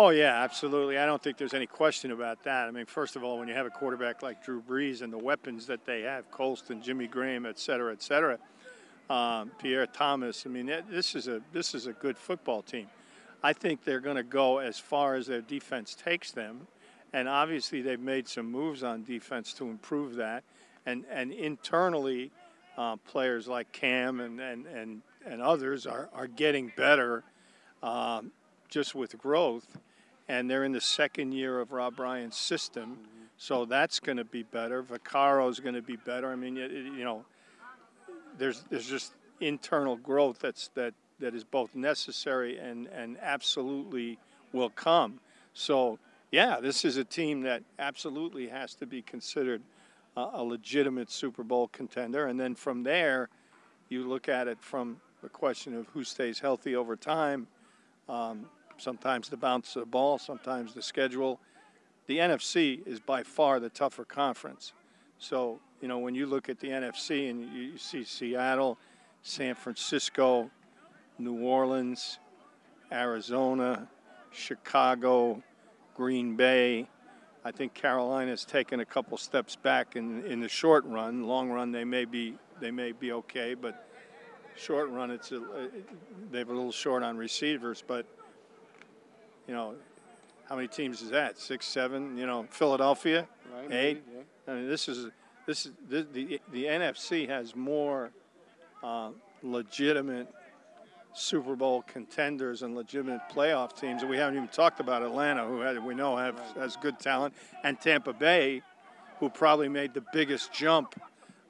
Oh, 0.00 0.10
yeah, 0.10 0.44
absolutely. 0.44 0.96
I 0.96 1.06
don't 1.06 1.20
think 1.20 1.38
there's 1.38 1.54
any 1.54 1.66
question 1.66 2.12
about 2.12 2.44
that. 2.44 2.68
I 2.68 2.70
mean, 2.70 2.86
first 2.86 3.16
of 3.16 3.24
all, 3.24 3.40
when 3.40 3.48
you 3.48 3.54
have 3.54 3.66
a 3.66 3.70
quarterback 3.70 4.22
like 4.22 4.44
Drew 4.44 4.62
Brees 4.62 5.02
and 5.02 5.12
the 5.12 5.18
weapons 5.18 5.66
that 5.66 5.84
they 5.84 6.02
have, 6.02 6.30
Colston, 6.30 6.80
Jimmy 6.80 7.08
Graham, 7.08 7.44
et 7.44 7.58
cetera, 7.58 7.92
et 7.92 8.00
cetera, 8.00 8.38
um, 9.10 9.50
Pierre 9.58 9.88
Thomas, 9.88 10.46
I 10.46 10.50
mean, 10.50 10.72
this 10.88 11.16
is, 11.16 11.26
a, 11.26 11.40
this 11.52 11.74
is 11.74 11.88
a 11.88 11.92
good 11.94 12.16
football 12.16 12.62
team. 12.62 12.86
I 13.42 13.52
think 13.52 13.82
they're 13.82 13.98
going 13.98 14.14
to 14.14 14.22
go 14.22 14.58
as 14.58 14.78
far 14.78 15.16
as 15.16 15.26
their 15.26 15.40
defense 15.40 15.96
takes 15.96 16.30
them. 16.30 16.68
And 17.12 17.28
obviously, 17.28 17.82
they've 17.82 17.98
made 17.98 18.28
some 18.28 18.48
moves 18.48 18.84
on 18.84 19.02
defense 19.02 19.52
to 19.54 19.64
improve 19.64 20.14
that. 20.14 20.44
And, 20.86 21.06
and 21.10 21.32
internally, 21.32 22.30
uh, 22.76 22.98
players 22.98 23.48
like 23.48 23.72
Cam 23.72 24.20
and, 24.20 24.38
and, 24.38 24.64
and, 24.66 25.02
and 25.26 25.42
others 25.42 25.88
are, 25.88 26.08
are 26.14 26.28
getting 26.28 26.72
better 26.76 27.24
um, 27.82 28.30
just 28.68 28.94
with 28.94 29.18
growth. 29.18 29.66
And 30.28 30.50
they're 30.50 30.64
in 30.64 30.72
the 30.72 30.80
second 30.80 31.32
year 31.32 31.60
of 31.60 31.72
Rob 31.72 31.98
Ryan's 31.98 32.36
system. 32.36 32.98
So 33.36 33.64
that's 33.64 34.00
going 34.00 34.18
to 34.18 34.24
be 34.24 34.42
better. 34.42 34.82
Vaccaro 34.82 35.48
is 35.48 35.60
going 35.60 35.74
to 35.74 35.82
be 35.82 35.96
better. 35.96 36.30
I 36.30 36.36
mean, 36.36 36.56
you, 36.56 36.66
you 36.66 37.04
know, 37.04 37.24
there's, 38.36 38.64
there's 38.68 38.86
just 38.86 39.12
internal 39.40 39.96
growth 39.96 40.40
that's, 40.40 40.68
that, 40.74 40.92
that 41.20 41.34
is 41.34 41.44
both 41.44 41.74
necessary 41.74 42.58
and, 42.58 42.88
and 42.88 43.16
absolutely 43.22 44.18
will 44.52 44.70
come. 44.70 45.20
So, 45.54 45.98
yeah, 46.30 46.60
this 46.60 46.84
is 46.84 46.96
a 46.96 47.04
team 47.04 47.42
that 47.42 47.62
absolutely 47.78 48.48
has 48.48 48.74
to 48.74 48.86
be 48.86 49.02
considered 49.02 49.62
uh, 50.16 50.30
a 50.34 50.42
legitimate 50.42 51.10
Super 51.10 51.42
Bowl 51.42 51.68
contender. 51.68 52.26
And 52.26 52.38
then 52.38 52.54
from 52.54 52.82
there, 52.82 53.28
you 53.88 54.06
look 54.06 54.28
at 54.28 54.48
it 54.48 54.58
from 54.60 55.00
the 55.22 55.28
question 55.28 55.74
of 55.74 55.86
who 55.88 56.04
stays 56.04 56.38
healthy 56.38 56.76
over 56.76 56.96
time. 56.96 57.46
Um, 58.08 58.46
sometimes 58.78 59.28
the 59.28 59.36
bounce 59.36 59.76
of 59.76 59.80
the 59.80 59.86
ball, 59.86 60.18
sometimes 60.18 60.74
the 60.74 60.82
schedule. 60.82 61.40
The 62.06 62.18
NFC 62.18 62.86
is 62.86 63.00
by 63.00 63.22
far 63.22 63.60
the 63.60 63.68
tougher 63.68 64.04
conference. 64.04 64.72
So, 65.18 65.60
you 65.82 65.88
know, 65.88 65.98
when 65.98 66.14
you 66.14 66.26
look 66.26 66.48
at 66.48 66.58
the 66.58 66.68
NFC 66.68 67.28
and 67.28 67.52
you, 67.52 67.76
see 67.76 68.04
Seattle, 68.04 68.78
San 69.22 69.54
Francisco, 69.54 70.50
New 71.18 71.42
Orleans, 71.42 72.18
Arizona, 72.90 73.88
Chicago, 74.30 75.42
Green 75.94 76.36
Bay. 76.36 76.88
I 77.44 77.50
think 77.50 77.74
Carolina's 77.74 78.44
taken 78.44 78.80
a 78.80 78.84
couple 78.84 79.16
steps 79.18 79.56
back 79.56 79.96
in 79.96 80.24
in 80.24 80.40
the 80.40 80.48
short 80.48 80.84
run. 80.84 81.24
Long 81.24 81.50
run, 81.50 81.72
they 81.72 81.84
may 81.84 82.04
be 82.04 82.34
they 82.60 82.70
may 82.70 82.92
be 82.92 83.12
okay, 83.12 83.54
but 83.54 83.88
short 84.56 84.90
run, 84.90 85.10
it's 85.10 85.32
a, 85.32 85.36
uh, 85.36 85.68
they're 86.30 86.42
a 86.42 86.46
little 86.46 86.72
short 86.72 87.02
on 87.02 87.16
receivers. 87.16 87.82
But 87.86 88.06
you 89.48 89.54
know, 89.54 89.74
how 90.48 90.54
many 90.54 90.68
teams 90.68 91.02
is 91.02 91.10
that? 91.10 91.38
Six, 91.38 91.66
seven. 91.66 92.16
You 92.16 92.26
know, 92.26 92.46
Philadelphia, 92.50 93.26
right, 93.52 93.72
eight. 93.72 94.04
Yeah. 94.14 94.52
I 94.52 94.56
mean, 94.56 94.68
this 94.68 94.88
is 94.88 95.08
this 95.46 95.66
is 95.66 95.72
the 95.88 96.06
the, 96.12 96.40
the 96.52 96.64
NFC 96.64 97.28
has 97.28 97.56
more 97.56 98.10
uh, 98.84 99.10
legitimate 99.42 100.28
Super 101.14 101.56
Bowl 101.56 101.82
contenders 101.82 102.62
and 102.62 102.76
legitimate 102.76 103.22
playoff 103.30 103.78
teams. 103.78 104.02
And 104.02 104.10
we 104.10 104.16
haven't 104.16 104.36
even 104.36 104.48
talked 104.48 104.80
about 104.80 105.02
Atlanta, 105.02 105.46
who 105.46 105.80
we 105.80 105.94
know 105.94 106.16
have, 106.16 106.38
has 106.56 106.76
good 106.76 106.98
talent, 107.00 107.34
and 107.64 107.80
Tampa 107.80 108.12
Bay, 108.12 108.62
who 109.18 109.28
probably 109.28 109.68
made 109.68 109.94
the 109.94 110.04
biggest 110.12 110.52
jump 110.52 111.00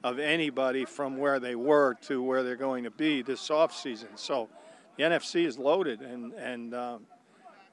of 0.03 0.17
anybody 0.17 0.85
from 0.85 1.17
where 1.17 1.39
they 1.39 1.55
were 1.55 1.95
to 2.01 2.23
where 2.23 2.41
they're 2.41 2.55
going 2.55 2.85
to 2.85 2.91
be 2.91 3.21
this 3.21 3.49
offseason. 3.49 4.07
So 4.15 4.49
the 4.97 5.03
NFC 5.03 5.45
is 5.45 5.59
loaded, 5.59 6.01
and, 6.01 6.33
and 6.33 6.73
um, 6.73 7.01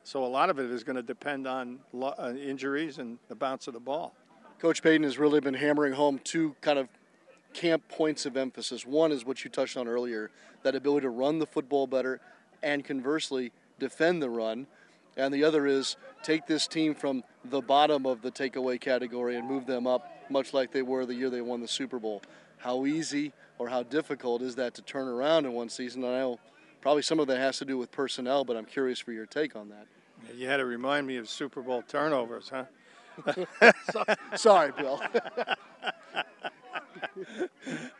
so 0.07 0.25
a 0.25 0.27
lot 0.27 0.51
of 0.51 0.61
it 0.61 0.71
is 0.71 0.85
going 0.85 0.95
to 0.95 1.03
depend 1.03 1.49
on 1.49 1.81
uh, 2.01 2.33
injuries 2.41 2.99
and 2.99 3.19
the 3.27 3.35
bounce 3.35 3.67
of 3.67 3.75
the 3.75 3.81
ball. 3.81 4.15
Coach 4.61 4.81
Payton 4.81 5.03
has 5.03 5.19
really 5.19 5.41
been 5.41 5.53
hammering 5.53 5.95
home 5.95 6.21
two 6.23 6.55
kind 6.61 6.79
of 6.79 6.89
camp 7.53 7.83
points 7.89 8.25
of 8.25 8.37
emphasis. 8.37 8.87
One 8.87 9.11
is 9.11 9.25
what 9.25 9.43
you 9.43 9.51
touched 9.51 9.77
on 9.77 9.89
earlier 9.89 10.31
that 10.63 10.77
ability 10.77 11.07
to 11.07 11.11
run 11.11 11.41
the 11.41 11.47
football 11.47 11.89
better 11.89 12.21
and 12.63 12.85
conversely 12.85 13.51
defend 13.81 14.23
the 14.23 14.31
run. 14.31 14.69
And 15.17 15.35
the 15.35 15.43
other 15.43 15.67
is 15.67 15.97
take 16.23 16.47
this 16.47 16.69
team 16.69 16.95
from 16.95 17.25
the 17.45 17.61
bottom 17.61 18.07
of 18.07 18.23
the 18.23 18.31
takeaway 18.31 18.81
category 18.81 19.35
and 19.35 19.49
move 19.49 19.67
them 19.67 19.89
up, 19.89 20.31
much 20.31 20.55
like 20.55 20.71
they 20.71 20.83
were 20.83 21.05
the 21.05 21.15
year 21.15 21.31
they 21.31 21.41
won 21.41 21.61
the 21.61 21.67
Super 21.67 21.99
Bowl. 21.99 22.23
How 22.59 22.87
easy 22.87 23.33
or 23.59 23.71
how 23.71 23.83
difficult 23.83 24.41
is 24.41 24.55
that 24.55 24.73
to 24.75 24.83
turn 24.83 25.09
around 25.09 25.47
in 25.47 25.53
one 25.53 25.69
season? 25.69 26.05
I 26.05 26.19
know 26.19 26.39
probably 26.81 27.03
some 27.03 27.19
of 27.19 27.27
that 27.27 27.39
has 27.39 27.59
to 27.59 27.65
do 27.65 27.77
with 27.77 27.91
personnel, 27.91 28.45
but 28.45 28.57
I'm 28.57 28.67
curious 28.67 29.01
for 29.01 29.11
your 29.11 29.27
take 29.27 29.57
on 29.57 29.71
that. 29.71 29.89
You 30.35 30.49
had 30.49 30.59
to 30.59 30.67
remind 30.67 31.07
me 31.07 31.17
of 31.17 31.29
Super 31.29 31.63
Bowl 31.63 31.83
turnovers, 31.83 32.51
huh? 32.51 32.65
Sorry, 34.37 34.73
Bill. 34.73 35.01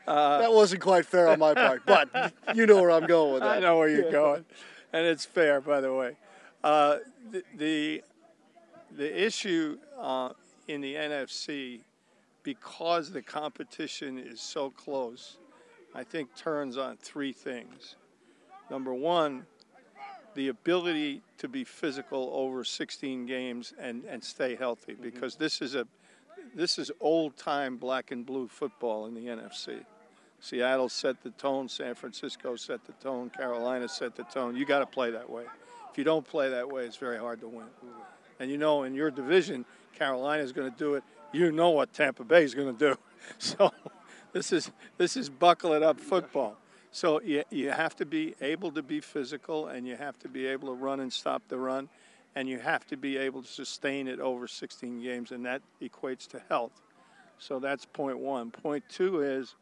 Uh, 0.07 0.39
that 0.39 0.53
wasn't 0.53 0.81
quite 0.81 1.05
fair 1.05 1.27
on 1.27 1.39
my 1.39 1.53
part, 1.53 1.81
but 1.85 2.09
you 2.55 2.65
know 2.65 2.81
where 2.81 2.91
I'm 2.91 3.05
going 3.05 3.33
with 3.33 3.41
that. 3.41 3.57
I 3.57 3.59
know 3.59 3.77
where 3.77 3.89
you're 3.89 4.11
going, 4.11 4.45
and 4.93 5.05
it's 5.05 5.25
fair, 5.25 5.59
by 5.59 5.81
the 5.81 5.93
way. 5.93 6.15
Uh, 6.63 6.97
the, 7.31 7.43
the, 7.57 8.03
the 8.95 9.25
issue 9.25 9.77
uh, 9.99 10.29
in 10.67 10.81
the 10.81 10.95
NFC, 10.95 11.81
because 12.43 13.11
the 13.11 13.21
competition 13.21 14.17
is 14.17 14.39
so 14.39 14.69
close, 14.69 15.37
I 15.93 16.03
think 16.03 16.35
turns 16.35 16.77
on 16.77 16.97
three 16.97 17.33
things. 17.33 17.95
Number 18.69 18.93
one, 18.93 19.45
the 20.37 20.49
ability 20.49 21.23
to 21.39 21.47
be 21.47 21.63
physical 21.63 22.29
over 22.31 22.63
16 22.63 23.25
games 23.25 23.73
and, 23.79 24.03
and 24.05 24.23
stay 24.23 24.55
healthy, 24.55 24.93
mm-hmm. 24.93 25.01
because 25.01 25.35
this 25.35 25.61
is 25.61 25.73
a 25.73 25.85
this 26.55 26.77
is 26.77 26.91
old 27.01 27.35
time 27.35 27.77
black 27.77 28.11
and 28.11 28.25
blue 28.25 28.47
football 28.47 29.07
in 29.07 29.15
the 29.15 29.21
NFC. 29.21 29.83
Seattle 30.39 30.89
set 30.89 31.21
the 31.23 31.31
tone, 31.31 31.67
San 31.67 31.95
Francisco 31.95 32.55
set 32.55 32.85
the 32.85 32.93
tone, 32.93 33.31
Carolina 33.31 33.89
set 33.89 34.15
the 34.15 34.23
tone. 34.23 34.55
You 34.55 34.63
got 34.65 34.79
to 34.79 34.85
play 34.85 35.09
that 35.11 35.27
way. 35.27 35.43
If 35.91 35.97
you 35.97 36.03
don't 36.03 36.25
play 36.25 36.49
that 36.49 36.69
way, 36.69 36.85
it's 36.85 36.97
very 36.97 37.17
hard 37.17 37.41
to 37.41 37.47
win. 37.47 37.65
And 38.39 38.51
you 38.51 38.57
know, 38.57 38.83
in 38.83 38.93
your 38.93 39.09
division, 39.09 39.65
Carolina 39.95 40.43
is 40.43 40.51
going 40.51 40.71
to 40.71 40.77
do 40.77 40.93
it. 40.93 41.03
You 41.33 41.51
know 41.51 41.71
what 41.71 41.93
Tampa 41.93 42.23
Bay 42.23 42.43
is 42.43 42.53
going 42.53 42.75
to 42.77 42.89
do. 42.89 42.95
So 43.39 43.71
this 44.31 44.53
is 44.53 44.71
this 44.97 45.17
is 45.17 45.29
buckle 45.29 45.73
it 45.73 45.83
up 45.83 45.99
football. 45.99 46.55
So 46.97 47.21
you, 47.21 47.43
you 47.51 47.69
have 47.69 47.95
to 47.97 48.07
be 48.07 48.33
able 48.41 48.71
to 48.71 48.81
be 48.81 49.01
physical, 49.01 49.67
and 49.67 49.85
you 49.85 49.95
have 49.95 50.17
to 50.17 50.27
be 50.27 50.47
able 50.47 50.69
to 50.69 50.73
run 50.73 50.99
and 50.99 51.13
stop 51.13 51.43
the 51.47 51.59
run 51.59 51.89
and 52.35 52.49
you 52.49 52.57
have 52.57 52.87
to 52.87 52.97
be 52.97 53.17
able 53.17 53.43
to 53.43 53.47
sustain 53.47 54.07
it 54.07 54.19
over 54.19 54.47
16 54.47 55.03
games, 55.03 55.31
and 55.31 55.45
that 55.45 55.61
equates 55.79 56.27
to 56.29 56.41
health. 56.49 56.81
So 57.37 57.59
that's 57.59 57.85
point 57.85 58.17
one. 58.17 58.49
Point 58.49 58.83
two 58.89 59.21
is 59.21 59.53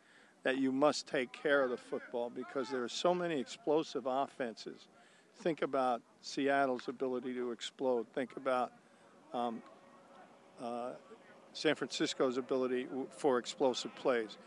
that 0.43 0.59
you 0.59 0.71
must 0.71 1.07
take 1.07 1.33
care 1.33 1.61
of 1.61 1.71
the 1.71 1.77
football 1.77 2.29
because 2.29 2.69
there 2.69 2.83
are 2.83 2.89
so 2.89 3.13
many 3.13 3.37
explosive 3.37 4.05
offenses. 4.05 4.87
Think 5.41 5.61
about 5.61 6.01
Seattle's 6.21 6.87
ability 6.87 7.33
to 7.33 7.51
explode. 7.51 8.07
Think 8.13 8.37
about 8.37 8.71
um, 9.33 9.61
uh, 10.63 10.91
San 11.51 11.75
Francisco's 11.75 12.37
ability 12.37 12.87
for 13.17 13.39
explosive 13.39 13.93
plays. 13.95 14.37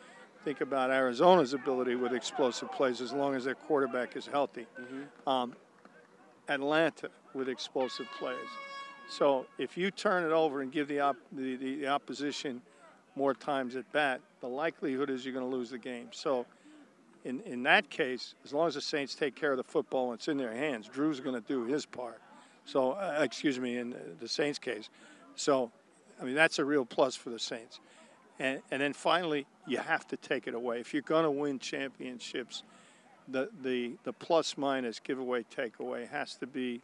Think 0.45 0.61
about 0.61 0.90
Arizona's 0.90 1.52
ability 1.52 1.95
with 1.95 2.12
explosive 2.12 2.71
plays 2.73 3.00
as 3.00 3.12
long 3.12 3.35
as 3.35 3.45
their 3.45 3.54
quarterback 3.54 4.16
is 4.16 4.26
healthy. 4.26 4.66
Mm-hmm. 4.80 5.28
Um, 5.28 5.54
Atlanta 6.49 7.11
with 7.35 7.49
explosive 7.49 8.07
plays. 8.18 8.37
So 9.09 9.47
if 9.59 9.76
you 9.76 9.90
turn 9.90 10.25
it 10.25 10.33
over 10.33 10.61
and 10.61 10.71
give 10.71 10.88
the, 10.88 11.00
op- 11.00 11.16
the, 11.33 11.57
the, 11.57 11.87
opposition 11.87 12.61
more 13.16 13.35
times 13.35 13.75
at 13.75 13.90
bat, 13.92 14.21
the 14.40 14.49
likelihood 14.49 15.11
is 15.11 15.25
you're 15.25 15.35
going 15.35 15.49
to 15.49 15.57
lose 15.57 15.71
the 15.71 15.78
game. 15.78 16.09
So 16.12 16.47
in, 17.25 17.40
in 17.40 17.62
that 17.64 17.90
case, 17.90 18.35
as 18.45 18.52
long 18.52 18.68
as 18.68 18.75
the 18.75 18.80
Saints 18.80 19.14
take 19.14 19.35
care 19.35 19.50
of 19.50 19.57
the 19.57 19.64
football 19.64 20.11
and 20.11 20.18
it's 20.18 20.28
in 20.28 20.37
their 20.37 20.54
hands, 20.54 20.88
Drew's 20.88 21.21
going 21.21 21.35
to 21.35 21.47
do 21.47 21.64
his 21.64 21.85
part. 21.85 22.21
So, 22.64 22.92
uh, 22.92 23.21
excuse 23.23 23.59
me, 23.59 23.78
in 23.78 23.95
the 24.21 24.28
Saints 24.28 24.59
case. 24.59 24.90
So, 25.35 25.71
I 26.21 26.25
mean, 26.25 26.35
that's 26.35 26.59
a 26.59 26.64
real 26.64 26.85
plus 26.85 27.16
for 27.16 27.30
the 27.30 27.38
Saints. 27.38 27.80
And, 28.38 28.62
and 28.71 28.80
then 28.80 28.92
finally, 28.92 29.47
you 29.66 29.78
have 29.78 30.07
to 30.09 30.16
take 30.16 30.47
it 30.47 30.54
away. 30.54 30.80
If 30.80 30.92
you're 30.92 31.02
going 31.02 31.25
to 31.25 31.30
win 31.30 31.59
championships, 31.59 32.62
the, 33.26 33.50
the, 33.62 33.92
the 34.04 34.12
plus 34.12 34.57
minus 34.57 35.00
giveaway 35.00 35.45
takeaway 35.45 36.09
has 36.09 36.35
to 36.37 36.47
be 36.47 36.80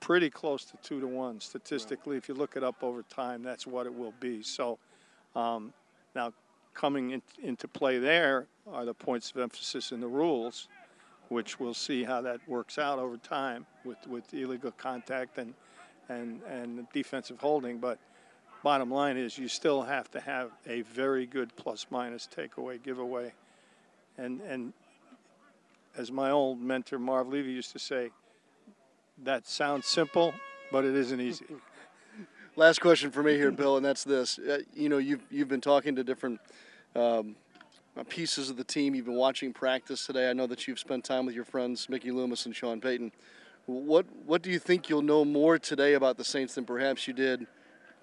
pretty 0.00 0.30
close 0.30 0.64
to 0.64 0.76
two 0.82 1.00
to 1.00 1.06
one 1.06 1.40
statistically. 1.40 2.16
Right. 2.16 2.22
If 2.22 2.28
you 2.28 2.34
look 2.34 2.56
it 2.56 2.64
up 2.64 2.82
over 2.82 3.02
time, 3.02 3.42
that's 3.42 3.66
what 3.66 3.86
it 3.86 3.94
will 3.94 4.14
be. 4.20 4.42
So 4.42 4.78
um, 5.34 5.72
now 6.14 6.32
coming 6.74 7.12
in, 7.12 7.22
into 7.42 7.68
play 7.68 7.98
there 7.98 8.46
are 8.70 8.84
the 8.84 8.94
points 8.94 9.30
of 9.30 9.38
emphasis 9.38 9.92
in 9.92 10.00
the 10.00 10.08
rules, 10.08 10.68
which 11.28 11.58
we'll 11.58 11.74
see 11.74 12.04
how 12.04 12.20
that 12.20 12.40
works 12.46 12.78
out 12.78 12.98
over 12.98 13.16
time 13.16 13.64
with, 13.84 13.98
with 14.06 14.32
illegal 14.34 14.72
contact 14.72 15.38
and, 15.38 15.54
and, 16.08 16.42
and 16.42 16.86
defensive 16.92 17.38
holding. 17.40 17.78
But 17.78 17.98
bottom 18.62 18.90
line 18.90 19.16
is 19.16 19.36
you 19.36 19.48
still 19.48 19.82
have 19.82 20.10
to 20.12 20.20
have 20.20 20.50
a 20.66 20.82
very 20.82 21.26
good 21.26 21.54
plus 21.56 21.86
minus 21.90 22.28
takeaway 22.34 22.82
giveaway. 22.82 23.32
And, 24.16 24.40
and 24.42 24.72
as 25.96 26.12
my 26.12 26.30
old 26.30 26.60
mentor 26.60 26.98
Marv 26.98 27.28
Levy 27.28 27.52
used 27.52 27.72
to 27.72 27.78
say, 27.78 28.10
that 29.24 29.46
sounds 29.46 29.86
simple, 29.86 30.34
but 30.70 30.84
it 30.84 30.94
isn't 30.94 31.20
easy. 31.20 31.46
Last 32.56 32.80
question 32.80 33.10
for 33.10 33.22
me 33.22 33.34
here, 33.36 33.50
Bill, 33.50 33.76
and 33.76 33.84
that's 33.84 34.04
this. 34.04 34.38
Uh, 34.38 34.58
you 34.74 34.88
know, 34.88 34.98
you've, 34.98 35.22
you've 35.30 35.48
been 35.48 35.60
talking 35.60 35.96
to 35.96 36.04
different 36.04 36.40
um, 36.94 37.34
uh, 37.96 38.04
pieces 38.04 38.50
of 38.50 38.56
the 38.56 38.64
team. 38.64 38.94
You've 38.94 39.06
been 39.06 39.14
watching 39.14 39.52
practice 39.52 40.06
today. 40.06 40.28
I 40.28 40.32
know 40.34 40.46
that 40.46 40.68
you've 40.68 40.78
spent 40.78 41.04
time 41.04 41.26
with 41.26 41.34
your 41.34 41.44
friends 41.44 41.88
Mickey 41.88 42.10
Loomis 42.10 42.46
and 42.46 42.54
Sean 42.54 42.80
Payton. 42.80 43.12
What 43.66 44.06
what 44.26 44.42
do 44.42 44.50
you 44.50 44.58
think 44.58 44.88
you'll 44.88 45.02
know 45.02 45.24
more 45.24 45.58
today 45.58 45.94
about 45.94 46.16
the 46.16 46.24
Saints 46.24 46.56
than 46.56 46.64
perhaps 46.64 47.06
you 47.06 47.14
did 47.14 47.46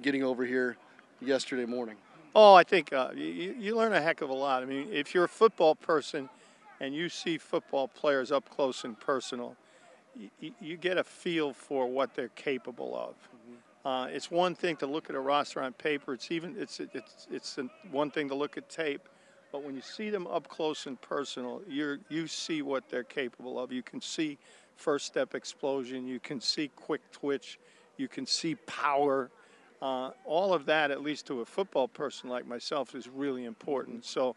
getting 0.01 0.23
over 0.23 0.45
here 0.45 0.77
yesterday 1.21 1.65
morning? 1.65 1.95
Oh, 2.35 2.53
I 2.53 2.63
think 2.63 2.93
uh, 2.93 3.09
you, 3.15 3.55
you 3.57 3.75
learn 3.75 3.93
a 3.93 4.01
heck 4.01 4.21
of 4.21 4.29
a 4.29 4.33
lot. 4.33 4.61
I 4.61 4.65
mean, 4.65 4.87
if 4.91 5.13
you're 5.13 5.25
a 5.25 5.29
football 5.29 5.75
person 5.75 6.29
and 6.79 6.93
you 6.93 7.09
see 7.09 7.37
football 7.37 7.87
players 7.87 8.31
up 8.31 8.49
close 8.49 8.83
and 8.83 8.99
personal, 8.99 9.55
you, 10.39 10.51
you 10.59 10.77
get 10.77 10.97
a 10.97 11.03
feel 11.03 11.53
for 11.53 11.87
what 11.87 12.13
they're 12.15 12.29
capable 12.29 12.95
of. 12.95 13.15
Mm-hmm. 13.15 13.87
Uh, 13.87 14.05
it's 14.07 14.29
one 14.29 14.55
thing 14.55 14.75
to 14.77 14.85
look 14.85 15.09
at 15.09 15.15
a 15.15 15.19
roster 15.19 15.61
on 15.61 15.73
paper. 15.73 16.13
It's 16.13 16.31
even 16.31 16.55
it's 16.57 16.79
it's 16.79 17.27
it's 17.31 17.57
one 17.91 18.11
thing 18.11 18.27
to 18.29 18.35
look 18.35 18.57
at 18.57 18.69
tape, 18.69 19.07
but 19.51 19.63
when 19.63 19.75
you 19.75 19.81
see 19.81 20.09
them 20.09 20.27
up 20.27 20.47
close 20.47 20.85
and 20.85 20.99
personal, 20.99 21.61
you 21.67 21.99
you 22.09 22.27
see 22.27 22.61
what 22.61 22.89
they're 22.89 23.03
capable 23.03 23.57
of. 23.59 23.71
You 23.71 23.83
can 23.83 24.01
see 24.01 24.37
first 24.75 25.05
step 25.05 25.33
explosion. 25.33 26.07
You 26.07 26.19
can 26.19 26.41
see 26.41 26.69
quick 26.75 27.01
twitch. 27.11 27.59
You 27.97 28.07
can 28.07 28.25
see 28.25 28.55
power. 28.55 29.29
Uh, 29.81 30.11
all 30.25 30.53
of 30.53 30.65
that, 30.65 30.91
at 30.91 31.01
least 31.01 31.25
to 31.27 31.41
a 31.41 31.45
football 31.45 31.87
person 31.87 32.29
like 32.29 32.45
myself, 32.45 32.95
is 32.95 33.07
really 33.07 33.45
important. 33.45 34.03
So 34.05 34.35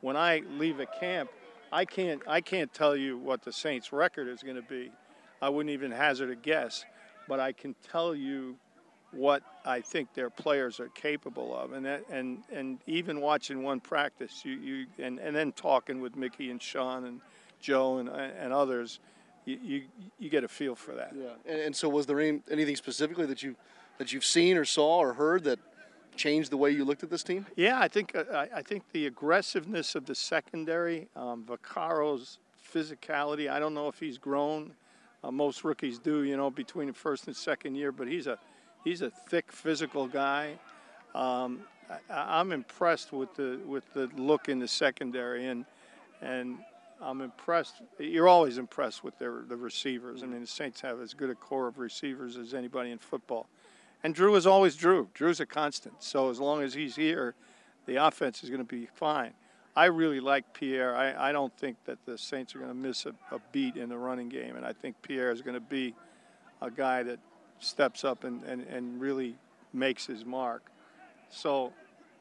when 0.00 0.16
I 0.16 0.42
leave 0.58 0.80
a 0.80 0.86
camp, 0.86 1.30
I 1.72 1.84
can't 1.84 2.22
I 2.28 2.40
can't 2.40 2.72
tell 2.72 2.96
you 2.96 3.18
what 3.18 3.42
the 3.42 3.52
Saints' 3.52 3.92
record 3.92 4.28
is 4.28 4.42
going 4.42 4.56
to 4.56 4.62
be. 4.62 4.92
I 5.42 5.48
wouldn't 5.48 5.72
even 5.72 5.90
hazard 5.90 6.30
a 6.30 6.36
guess, 6.36 6.84
but 7.28 7.40
I 7.40 7.52
can 7.52 7.74
tell 7.90 8.14
you 8.14 8.56
what 9.10 9.42
I 9.64 9.80
think 9.80 10.14
their 10.14 10.30
players 10.30 10.80
are 10.80 10.88
capable 10.88 11.56
of, 11.56 11.72
and 11.72 11.84
that, 11.86 12.04
and 12.10 12.44
and 12.52 12.78
even 12.86 13.20
watching 13.20 13.62
one 13.62 13.80
practice, 13.80 14.44
you 14.44 14.52
you 14.52 14.86
and, 14.98 15.18
and 15.18 15.34
then 15.34 15.52
talking 15.52 16.00
with 16.00 16.16
Mickey 16.16 16.50
and 16.50 16.62
Sean 16.62 17.04
and 17.04 17.20
Joe 17.60 17.98
and 17.98 18.08
and 18.08 18.52
others, 18.52 19.00
you 19.44 19.58
you, 19.62 19.82
you 20.18 20.30
get 20.30 20.44
a 20.44 20.48
feel 20.48 20.76
for 20.76 20.92
that. 20.94 21.12
Yeah, 21.16 21.30
and, 21.46 21.60
and 21.60 21.76
so 21.76 21.88
was 21.88 22.06
there 22.06 22.20
any, 22.20 22.40
anything 22.50 22.76
specifically 22.76 23.26
that 23.26 23.42
you 23.42 23.56
that 23.98 24.12
you've 24.12 24.24
seen 24.24 24.56
or 24.56 24.64
saw 24.64 24.98
or 24.98 25.14
heard 25.14 25.44
that 25.44 25.58
changed 26.16 26.50
the 26.50 26.56
way 26.56 26.70
you 26.70 26.84
looked 26.84 27.02
at 27.02 27.10
this 27.10 27.22
team? 27.22 27.46
Yeah, 27.56 27.78
I 27.80 27.88
think 27.88 28.14
uh, 28.14 28.46
I, 28.54 28.62
think 28.62 28.84
the 28.92 29.06
aggressiveness 29.06 29.94
of 29.94 30.06
the 30.06 30.14
secondary, 30.14 31.08
um, 31.16 31.44
Vaccaro's 31.44 32.38
physicality. 32.72 33.50
I 33.50 33.58
don't 33.58 33.74
know 33.74 33.88
if 33.88 33.98
he's 33.98 34.18
grown. 34.18 34.72
Uh, 35.22 35.30
most 35.30 35.64
rookies 35.64 35.98
do, 35.98 36.22
you 36.22 36.36
know, 36.36 36.50
between 36.50 36.88
the 36.88 36.92
first 36.92 37.26
and 37.26 37.36
second 37.36 37.74
year. 37.74 37.92
But 37.92 38.08
he's 38.08 38.26
a 38.26 38.38
he's 38.84 39.02
a 39.02 39.10
thick, 39.10 39.50
physical 39.50 40.06
guy. 40.06 40.58
Um, 41.14 41.60
I, 41.88 41.94
am 41.94 42.00
I'm 42.28 42.52
impressed 42.52 43.12
with 43.12 43.34
the 43.34 43.60
with 43.66 43.92
the 43.94 44.08
look 44.16 44.48
in 44.48 44.58
the 44.58 44.68
secondary, 44.68 45.46
and 45.46 45.64
and 46.20 46.58
I'm 47.00 47.20
impressed. 47.20 47.76
You're 47.98 48.28
always 48.28 48.58
impressed 48.58 49.04
with 49.04 49.18
their 49.18 49.44
the 49.48 49.56
receivers. 49.56 50.22
I 50.22 50.26
mean, 50.26 50.40
the 50.40 50.46
Saints 50.46 50.80
have 50.82 51.00
as 51.00 51.14
good 51.14 51.30
a 51.30 51.34
core 51.34 51.66
of 51.66 51.78
receivers 51.78 52.36
as 52.36 52.54
anybody 52.54 52.90
in 52.90 52.98
football. 52.98 53.46
And 54.04 54.14
Drew 54.14 54.36
is 54.36 54.46
always 54.46 54.76
Drew. 54.76 55.08
Drew's 55.14 55.40
a 55.40 55.46
constant. 55.46 56.02
So 56.02 56.28
as 56.28 56.38
long 56.38 56.62
as 56.62 56.74
he's 56.74 56.94
here, 56.94 57.34
the 57.86 57.96
offense 57.96 58.44
is 58.44 58.50
going 58.50 58.60
to 58.60 58.64
be 58.64 58.86
fine. 58.94 59.32
I 59.74 59.86
really 59.86 60.20
like 60.20 60.52
Pierre. 60.52 60.94
I, 60.94 61.30
I 61.30 61.32
don't 61.32 61.56
think 61.56 61.78
that 61.86 61.98
the 62.04 62.16
Saints 62.16 62.54
are 62.54 62.58
going 62.58 62.70
to 62.70 62.76
miss 62.76 63.06
a, 63.06 63.14
a, 63.34 63.40
beat 63.50 63.76
in 63.76 63.88
the 63.88 63.96
running 63.96 64.28
game, 64.28 64.54
and 64.56 64.64
I 64.64 64.72
think 64.72 64.94
Pierre 65.02 65.32
is 65.32 65.42
going 65.42 65.54
to 65.54 65.60
be 65.60 65.94
a 66.62 66.70
guy 66.70 67.02
that 67.02 67.18
steps 67.58 68.04
up 68.04 68.24
and, 68.24 68.42
and, 68.44 68.62
and 68.68 69.00
really 69.00 69.36
makes 69.72 70.06
his 70.06 70.24
mark. 70.24 70.70
So 71.30 71.72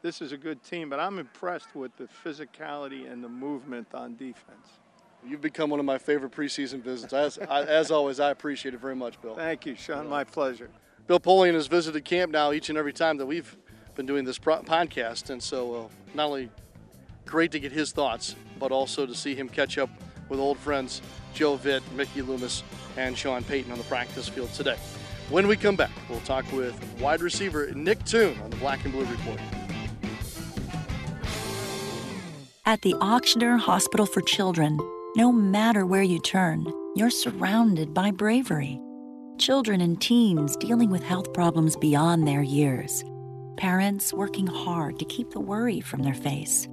this 0.02 0.22
is 0.22 0.32
a 0.32 0.38
good 0.38 0.64
team, 0.64 0.90
but 0.90 1.00
I'm 1.00 1.20
impressed 1.20 1.76
with 1.76 1.96
the 1.98 2.08
physicality 2.26 3.12
and 3.12 3.24
the 3.24 3.30
movement 3.30 3.88
on 3.94 4.16
defense. 4.16 4.80
You've 5.26 5.42
become 5.42 5.70
one 5.70 5.80
of 5.80 5.86
my 5.86 5.98
favorite 5.98 6.32
preseason 6.32 6.82
visits. 6.82 7.14
As, 7.14 7.38
as 7.38 7.92
always, 7.92 8.20
I 8.20 8.32
appreciate 8.32 8.74
it 8.74 8.80
very 8.80 8.96
much, 8.96 9.22
Bill. 9.22 9.36
Thank 9.36 9.66
you, 9.66 9.76
Sean. 9.76 10.10
My 10.10 10.24
pleasure. 10.24 10.70
Bill 11.06 11.20
Polian 11.20 11.54
has 11.54 11.68
visited 11.68 12.06
camp 12.06 12.32
now 12.32 12.54
each 12.54 12.70
and 12.70 12.78
every 12.78 12.94
time 12.94 13.18
that 13.18 13.26
we've 13.26 13.58
been 13.96 14.06
doing 14.06 14.24
this 14.24 14.40
podcast, 14.40 15.30
and 15.30 15.44
so 15.44 15.76
uh, 15.76 15.88
not 16.14 16.28
only 16.28 16.50
great 17.26 17.52
to 17.52 17.60
get 17.60 17.74
his 17.74 17.92
thoughts, 17.92 18.36
but 18.58 18.72
also 18.72 19.06
to 19.06 19.14
see 19.14 19.36
him 19.36 19.50
catch 19.50 19.78
up 19.78 19.90
with 20.30 20.40
old 20.40 20.58
friends 20.58 21.02
Joe 21.34 21.58
Vitt, 21.58 21.82
Mickey 21.94 22.22
Loomis, 22.22 22.64
and 22.96 23.18
Sean 23.18 23.44
Payton 23.44 23.72
on 23.72 23.78
the 23.78 23.84
practice 23.86 24.30
field 24.30 24.54
today. 24.54 24.78
When 25.30 25.48
we 25.48 25.58
come 25.58 25.76
back, 25.76 25.92
we'll 26.10 26.22
talk 26.22 26.50
with 26.54 26.74
wide 27.02 27.22
receiver 27.22 27.72
Nick 27.74 28.04
Toon 28.06 28.40
on 28.40 28.50
the 28.50 28.58
Black 28.58 28.84
and 28.86 28.94
Blue 28.94 29.06
Report. 29.06 29.40
At 32.66 32.82
the 32.82 32.94
Ochsner 32.94 33.60
Hospital 33.60 34.06
for 34.06 34.22
Children, 34.22 34.80
no 35.18 35.34
matter 35.34 35.86
where 35.86 36.02
you 36.02 36.20
turn, 36.22 36.66
you're 36.96 37.10
surrounded 37.10 37.94
by 37.94 38.12
bravery. 38.12 38.80
Children 39.40 39.82
and 39.82 40.00
teens 40.00 40.56
dealing 40.56 40.92
with 40.92 41.04
health 41.04 41.34
problems 41.34 41.76
beyond 41.76 42.28
their 42.28 42.44
years. 42.44 43.04
Parents 43.58 44.14
working 44.14 44.46
hard 44.46 45.00
to 45.00 45.06
keep 45.06 45.32
the 45.32 45.40
worry 45.40 45.82
from 45.82 46.04
their 46.04 46.14
face 46.14 46.68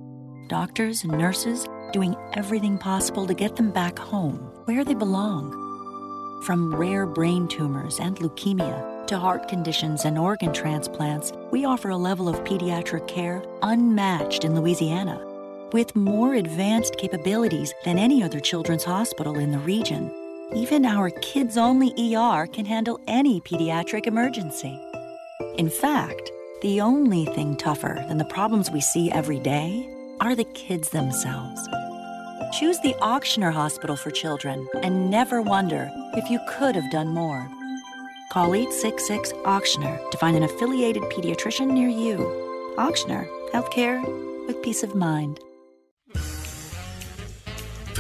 doctors 0.49 1.05
and 1.05 1.17
nurses 1.17 1.69
doing 1.93 2.17
everything 2.33 2.77
possible 2.77 3.25
to 3.25 3.35
get 3.35 3.55
them 3.55 3.71
back 3.71 3.97
home, 3.97 4.37
where 4.65 4.85
they 4.85 4.95
belong. 4.95 5.53
From 6.45 6.75
rare 6.75 7.07
brain 7.07 7.47
tumors 7.47 8.01
and 8.01 8.17
leukemia 8.17 9.07
to 9.07 9.17
heart 9.17 9.47
conditions 9.47 10.05
and 10.05 10.19
organ 10.19 10.53
transplants, 10.53 11.33
we 11.53 11.65
offer 11.65 11.91
a 11.91 11.97
level 11.97 12.29
of 12.29 12.43
pediatric 12.43 13.07
care 13.07 13.45
unmatched 13.63 14.45
in 14.45 14.57
Louisiana. 14.57 15.25
With 15.73 15.95
more 15.95 16.35
advanced 16.35 16.97
capabilities 16.97 17.73
than 17.85 17.97
any 17.97 18.21
other 18.25 18.41
children's 18.41 18.83
hospital 18.83 19.39
in 19.39 19.53
the 19.53 19.59
region, 19.61 20.13
even 20.55 20.85
our 20.85 21.11
kids 21.11 21.57
only 21.57 21.93
ER 22.15 22.47
can 22.47 22.65
handle 22.65 23.01
any 23.07 23.41
pediatric 23.41 24.07
emergency. 24.07 24.81
In 25.57 25.71
fact, 25.71 26.31
the 26.63 26.81
only 26.81 27.25
thing 27.27 27.57
tougher 27.57 28.05
than 28.09 28.19
the 28.19 28.25
problems 28.25 28.71
we 28.71 28.81
see 28.81 29.11
every 29.11 29.39
day 29.39 29.89
are 30.21 30.35
the 30.35 30.45
kids 30.55 30.91
themselves. 30.91 31.69
Choose 32.59 32.79
the 32.81 32.95
Ochsner 33.01 33.53
Hospital 33.53 33.97
for 33.97 34.11
Children 34.11 34.67
and 34.83 35.11
never 35.11 35.41
wonder 35.41 35.91
if 36.17 36.29
you 36.31 36.41
could 36.49 36.75
have 36.75 36.91
done 36.91 37.09
more. 37.09 37.49
Call 38.33 38.55
866 38.55 39.33
Ochsner 39.45 40.11
to 40.11 40.19
find 40.19 40.37
an 40.37 40.43
affiliated 40.43 41.03
pediatrician 41.05 41.69
near 41.69 41.89
you. 41.89 42.19
Ochsner, 42.77 43.29
healthcare 43.53 44.03
with 44.47 44.63
peace 44.63 44.83
of 44.83 44.95
mind. 44.95 45.41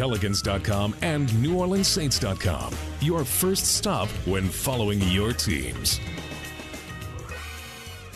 Pelicans.com 0.00 0.96
and 1.02 1.28
NewOrleansSaints.com. 1.28 2.74
Your 3.02 3.22
first 3.22 3.66
stop 3.66 4.08
when 4.24 4.48
following 4.48 4.98
your 5.02 5.34
teams. 5.34 6.00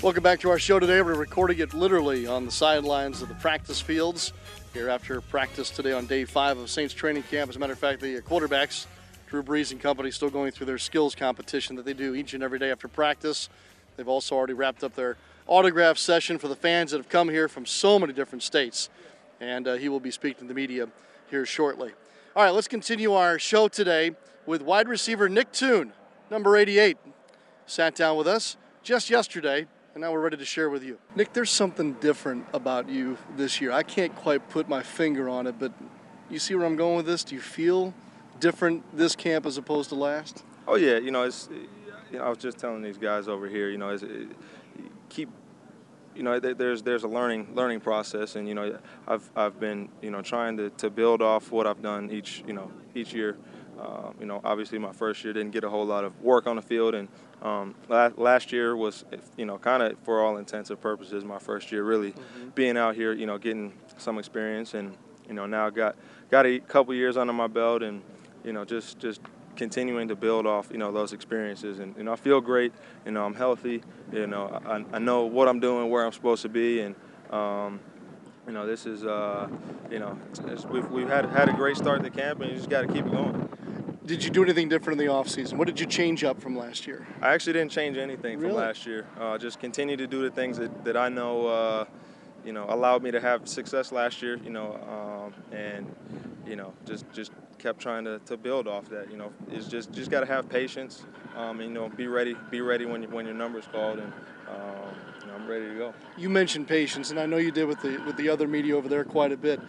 Welcome 0.00 0.22
back 0.22 0.40
to 0.40 0.48
our 0.48 0.58
show 0.58 0.78
today. 0.78 1.02
We're 1.02 1.14
recording 1.14 1.58
it 1.58 1.74
literally 1.74 2.26
on 2.26 2.46
the 2.46 2.50
sidelines 2.50 3.20
of 3.20 3.28
the 3.28 3.34
practice 3.34 3.82
fields 3.82 4.32
here 4.72 4.88
after 4.88 5.20
practice 5.20 5.68
today 5.68 5.92
on 5.92 6.06
day 6.06 6.24
five 6.24 6.56
of 6.56 6.70
Saints 6.70 6.94
training 6.94 7.24
camp. 7.24 7.50
As 7.50 7.56
a 7.56 7.58
matter 7.58 7.74
of 7.74 7.78
fact, 7.78 8.00
the 8.00 8.18
quarterbacks 8.22 8.86
Drew 9.28 9.42
Brees 9.42 9.70
and 9.70 9.78
company 9.78 10.10
still 10.10 10.30
going 10.30 10.52
through 10.52 10.66
their 10.66 10.78
skills 10.78 11.14
competition 11.14 11.76
that 11.76 11.84
they 11.84 11.92
do 11.92 12.14
each 12.14 12.32
and 12.32 12.42
every 12.42 12.58
day 12.58 12.70
after 12.70 12.88
practice. 12.88 13.50
They've 13.98 14.08
also 14.08 14.36
already 14.36 14.54
wrapped 14.54 14.82
up 14.84 14.94
their 14.94 15.18
autograph 15.46 15.98
session 15.98 16.38
for 16.38 16.48
the 16.48 16.56
fans 16.56 16.92
that 16.92 16.96
have 16.96 17.10
come 17.10 17.28
here 17.28 17.46
from 17.46 17.66
so 17.66 17.98
many 17.98 18.14
different 18.14 18.42
states. 18.42 18.88
And 19.38 19.68
uh, 19.68 19.74
he 19.74 19.90
will 19.90 20.00
be 20.00 20.10
speaking 20.10 20.44
to 20.44 20.48
the 20.48 20.54
media 20.54 20.88
here 21.30 21.46
shortly. 21.46 21.92
All 22.36 22.42
right, 22.42 22.50
let's 22.50 22.68
continue 22.68 23.12
our 23.12 23.38
show 23.38 23.68
today 23.68 24.12
with 24.46 24.62
wide 24.62 24.88
receiver 24.88 25.28
Nick 25.28 25.52
Toon, 25.52 25.92
number 26.30 26.56
88. 26.56 26.96
Sat 27.66 27.94
down 27.94 28.16
with 28.16 28.26
us 28.26 28.56
just 28.82 29.08
yesterday, 29.08 29.66
and 29.94 30.02
now 30.02 30.12
we're 30.12 30.20
ready 30.20 30.36
to 30.36 30.44
share 30.44 30.68
with 30.68 30.82
you. 30.82 30.98
Nick, 31.14 31.32
there's 31.32 31.50
something 31.50 31.94
different 31.94 32.46
about 32.52 32.88
you 32.88 33.16
this 33.36 33.60
year. 33.60 33.72
I 33.72 33.82
can't 33.82 34.14
quite 34.16 34.48
put 34.50 34.68
my 34.68 34.82
finger 34.82 35.28
on 35.28 35.46
it, 35.46 35.58
but 35.58 35.72
you 36.30 36.38
see 36.38 36.54
where 36.54 36.66
I'm 36.66 36.76
going 36.76 36.96
with 36.96 37.06
this? 37.06 37.24
Do 37.24 37.34
you 37.34 37.40
feel 37.40 37.94
different 38.40 38.84
this 38.96 39.16
camp 39.16 39.46
as 39.46 39.56
opposed 39.56 39.88
to 39.90 39.94
last? 39.94 40.42
Oh 40.66 40.76
yeah, 40.76 40.98
you 40.98 41.10
know, 41.10 41.22
it's. 41.22 41.48
You 42.12 42.18
know, 42.18 42.26
I 42.26 42.28
was 42.28 42.38
just 42.38 42.58
telling 42.58 42.82
these 42.82 42.98
guys 42.98 43.26
over 43.26 43.48
here, 43.48 43.70
you 43.70 43.78
know, 43.78 43.88
it, 43.88 44.02
keep 45.08 45.28
you 46.14 46.22
know, 46.22 46.38
there's 46.38 46.82
there's 46.82 47.04
a 47.04 47.08
learning 47.08 47.48
learning 47.54 47.80
process, 47.80 48.36
and 48.36 48.48
you 48.48 48.54
know, 48.54 48.78
I've 49.06 49.28
I've 49.36 49.58
been 49.58 49.88
you 50.02 50.10
know 50.10 50.22
trying 50.22 50.56
to, 50.58 50.70
to 50.70 50.90
build 50.90 51.22
off 51.22 51.50
what 51.50 51.66
I've 51.66 51.82
done 51.82 52.10
each 52.10 52.44
you 52.46 52.52
know 52.52 52.70
each 52.94 53.12
year. 53.12 53.36
Uh, 53.80 54.12
you 54.20 54.26
know, 54.26 54.40
obviously 54.44 54.78
my 54.78 54.92
first 54.92 55.24
year 55.24 55.32
didn't 55.32 55.50
get 55.50 55.64
a 55.64 55.68
whole 55.68 55.84
lot 55.84 56.04
of 56.04 56.20
work 56.22 56.46
on 56.46 56.56
the 56.56 56.62
field, 56.62 56.94
and 56.94 57.08
um, 57.42 57.74
last, 57.88 58.16
last 58.18 58.52
year 58.52 58.76
was 58.76 59.04
you 59.36 59.44
know 59.44 59.58
kind 59.58 59.82
of 59.82 59.98
for 60.04 60.22
all 60.22 60.36
intents 60.36 60.70
and 60.70 60.80
purposes 60.80 61.24
my 61.24 61.38
first 61.38 61.72
year 61.72 61.82
really 61.82 62.12
mm-hmm. 62.12 62.48
being 62.50 62.76
out 62.76 62.94
here, 62.94 63.12
you 63.12 63.26
know, 63.26 63.36
getting 63.36 63.72
some 63.98 64.18
experience, 64.18 64.74
and 64.74 64.96
you 65.28 65.34
know 65.34 65.46
now 65.46 65.70
got 65.70 65.96
got 66.30 66.46
a 66.46 66.60
couple 66.60 66.94
years 66.94 67.16
under 67.16 67.32
my 67.32 67.48
belt, 67.48 67.82
and 67.82 68.02
you 68.44 68.52
know 68.52 68.64
just 68.64 68.98
just 68.98 69.20
continuing 69.56 70.08
to 70.08 70.16
build 70.16 70.46
off, 70.46 70.68
you 70.70 70.78
know, 70.78 70.92
those 70.92 71.12
experiences. 71.12 71.78
And, 71.78 71.96
you 71.96 72.04
know, 72.04 72.12
I 72.12 72.16
feel 72.16 72.40
great. 72.40 72.72
You 73.04 73.12
know, 73.12 73.24
I'm 73.24 73.34
healthy. 73.34 73.82
You 74.12 74.26
know, 74.26 74.60
I, 74.66 74.84
I 74.96 74.98
know 74.98 75.24
what 75.24 75.48
I'm 75.48 75.60
doing, 75.60 75.90
where 75.90 76.04
I'm 76.04 76.12
supposed 76.12 76.42
to 76.42 76.48
be. 76.48 76.80
And, 76.80 76.94
um, 77.30 77.80
you 78.46 78.52
know, 78.52 78.66
this 78.66 78.86
is, 78.86 79.04
uh, 79.04 79.48
you 79.90 79.98
know, 79.98 80.18
it's, 80.30 80.40
it's, 80.40 80.64
we've, 80.66 80.88
we've 80.90 81.08
had, 81.08 81.24
had 81.26 81.48
a 81.48 81.52
great 81.52 81.76
start 81.76 82.02
to 82.02 82.10
camp, 82.10 82.40
and 82.40 82.50
you 82.50 82.56
just 82.56 82.68
got 82.68 82.82
to 82.82 82.88
keep 82.88 83.06
it 83.06 83.12
going. 83.12 83.48
Did 84.04 84.22
you 84.22 84.28
do 84.28 84.42
anything 84.42 84.68
different 84.68 85.00
in 85.00 85.06
the 85.06 85.12
offseason? 85.12 85.54
What 85.54 85.66
did 85.66 85.80
you 85.80 85.86
change 85.86 86.24
up 86.24 86.38
from 86.38 86.54
last 86.56 86.86
year? 86.86 87.06
I 87.22 87.32
actually 87.32 87.54
didn't 87.54 87.70
change 87.70 87.96
anything 87.96 88.38
really? 88.38 88.52
from 88.52 88.62
last 88.62 88.84
year. 88.84 89.06
Uh, 89.18 89.38
just 89.38 89.60
continue 89.60 89.96
to 89.96 90.06
do 90.06 90.20
the 90.22 90.30
things 90.30 90.58
that, 90.58 90.84
that 90.84 90.94
I 90.94 91.08
know, 91.08 91.46
uh, 91.46 91.84
you 92.44 92.52
know, 92.52 92.66
allowed 92.68 93.02
me 93.02 93.10
to 93.12 93.20
have 93.20 93.48
success 93.48 93.92
last 93.92 94.20
year, 94.20 94.36
you 94.44 94.50
know, 94.50 94.78
um, 94.86 95.56
and, 95.56 95.94
you 96.46 96.56
know, 96.56 96.74
just, 96.84 97.10
just 97.14 97.32
kept 97.58 97.80
trying 97.80 98.04
to, 98.04 98.18
to 98.26 98.36
build 98.36 98.68
off 98.68 98.88
that. 98.90 99.10
You 99.10 99.16
know, 99.16 99.32
it's 99.50 99.66
just 99.66 99.92
just 99.92 100.10
got 100.10 100.20
to 100.20 100.26
have 100.26 100.48
patience. 100.48 101.04
Um, 101.36 101.60
and, 101.60 101.68
you 101.68 101.74
know, 101.74 101.88
be 101.88 102.06
ready. 102.06 102.36
Be 102.50 102.60
ready 102.60 102.86
when 102.86 103.02
you, 103.02 103.08
when 103.08 103.26
your 103.26 103.34
number's 103.34 103.66
called, 103.66 103.98
and 103.98 104.12
um, 104.48 104.94
you 105.20 105.26
know, 105.26 105.34
I'm 105.34 105.46
ready 105.48 105.68
to 105.68 105.74
go. 105.74 105.94
You 106.16 106.28
mentioned 106.28 106.68
patience, 106.68 107.10
and 107.10 107.18
I 107.18 107.26
know 107.26 107.38
you 107.38 107.50
did 107.50 107.66
with 107.66 107.82
the 107.82 107.98
with 108.06 108.16
the 108.16 108.28
other 108.28 108.46
media 108.46 108.76
over 108.76 108.88
there 108.88 109.04
quite 109.04 109.32
a 109.32 109.36
bit. 109.36 109.60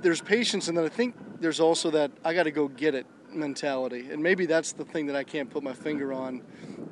There's 0.00 0.20
patience, 0.20 0.68
and 0.68 0.76
then 0.76 0.84
I 0.84 0.90
think 0.90 1.14
there's 1.40 1.60
also 1.60 1.90
that 1.92 2.10
I 2.24 2.34
got 2.34 2.44
to 2.44 2.50
go 2.50 2.68
get 2.68 2.94
it 2.94 3.06
mentality, 3.32 4.10
and 4.10 4.22
maybe 4.22 4.46
that's 4.46 4.72
the 4.72 4.84
thing 4.84 5.06
that 5.06 5.16
I 5.16 5.24
can't 5.24 5.50
put 5.50 5.62
my 5.62 5.72
finger 5.72 6.12
on. 6.12 6.42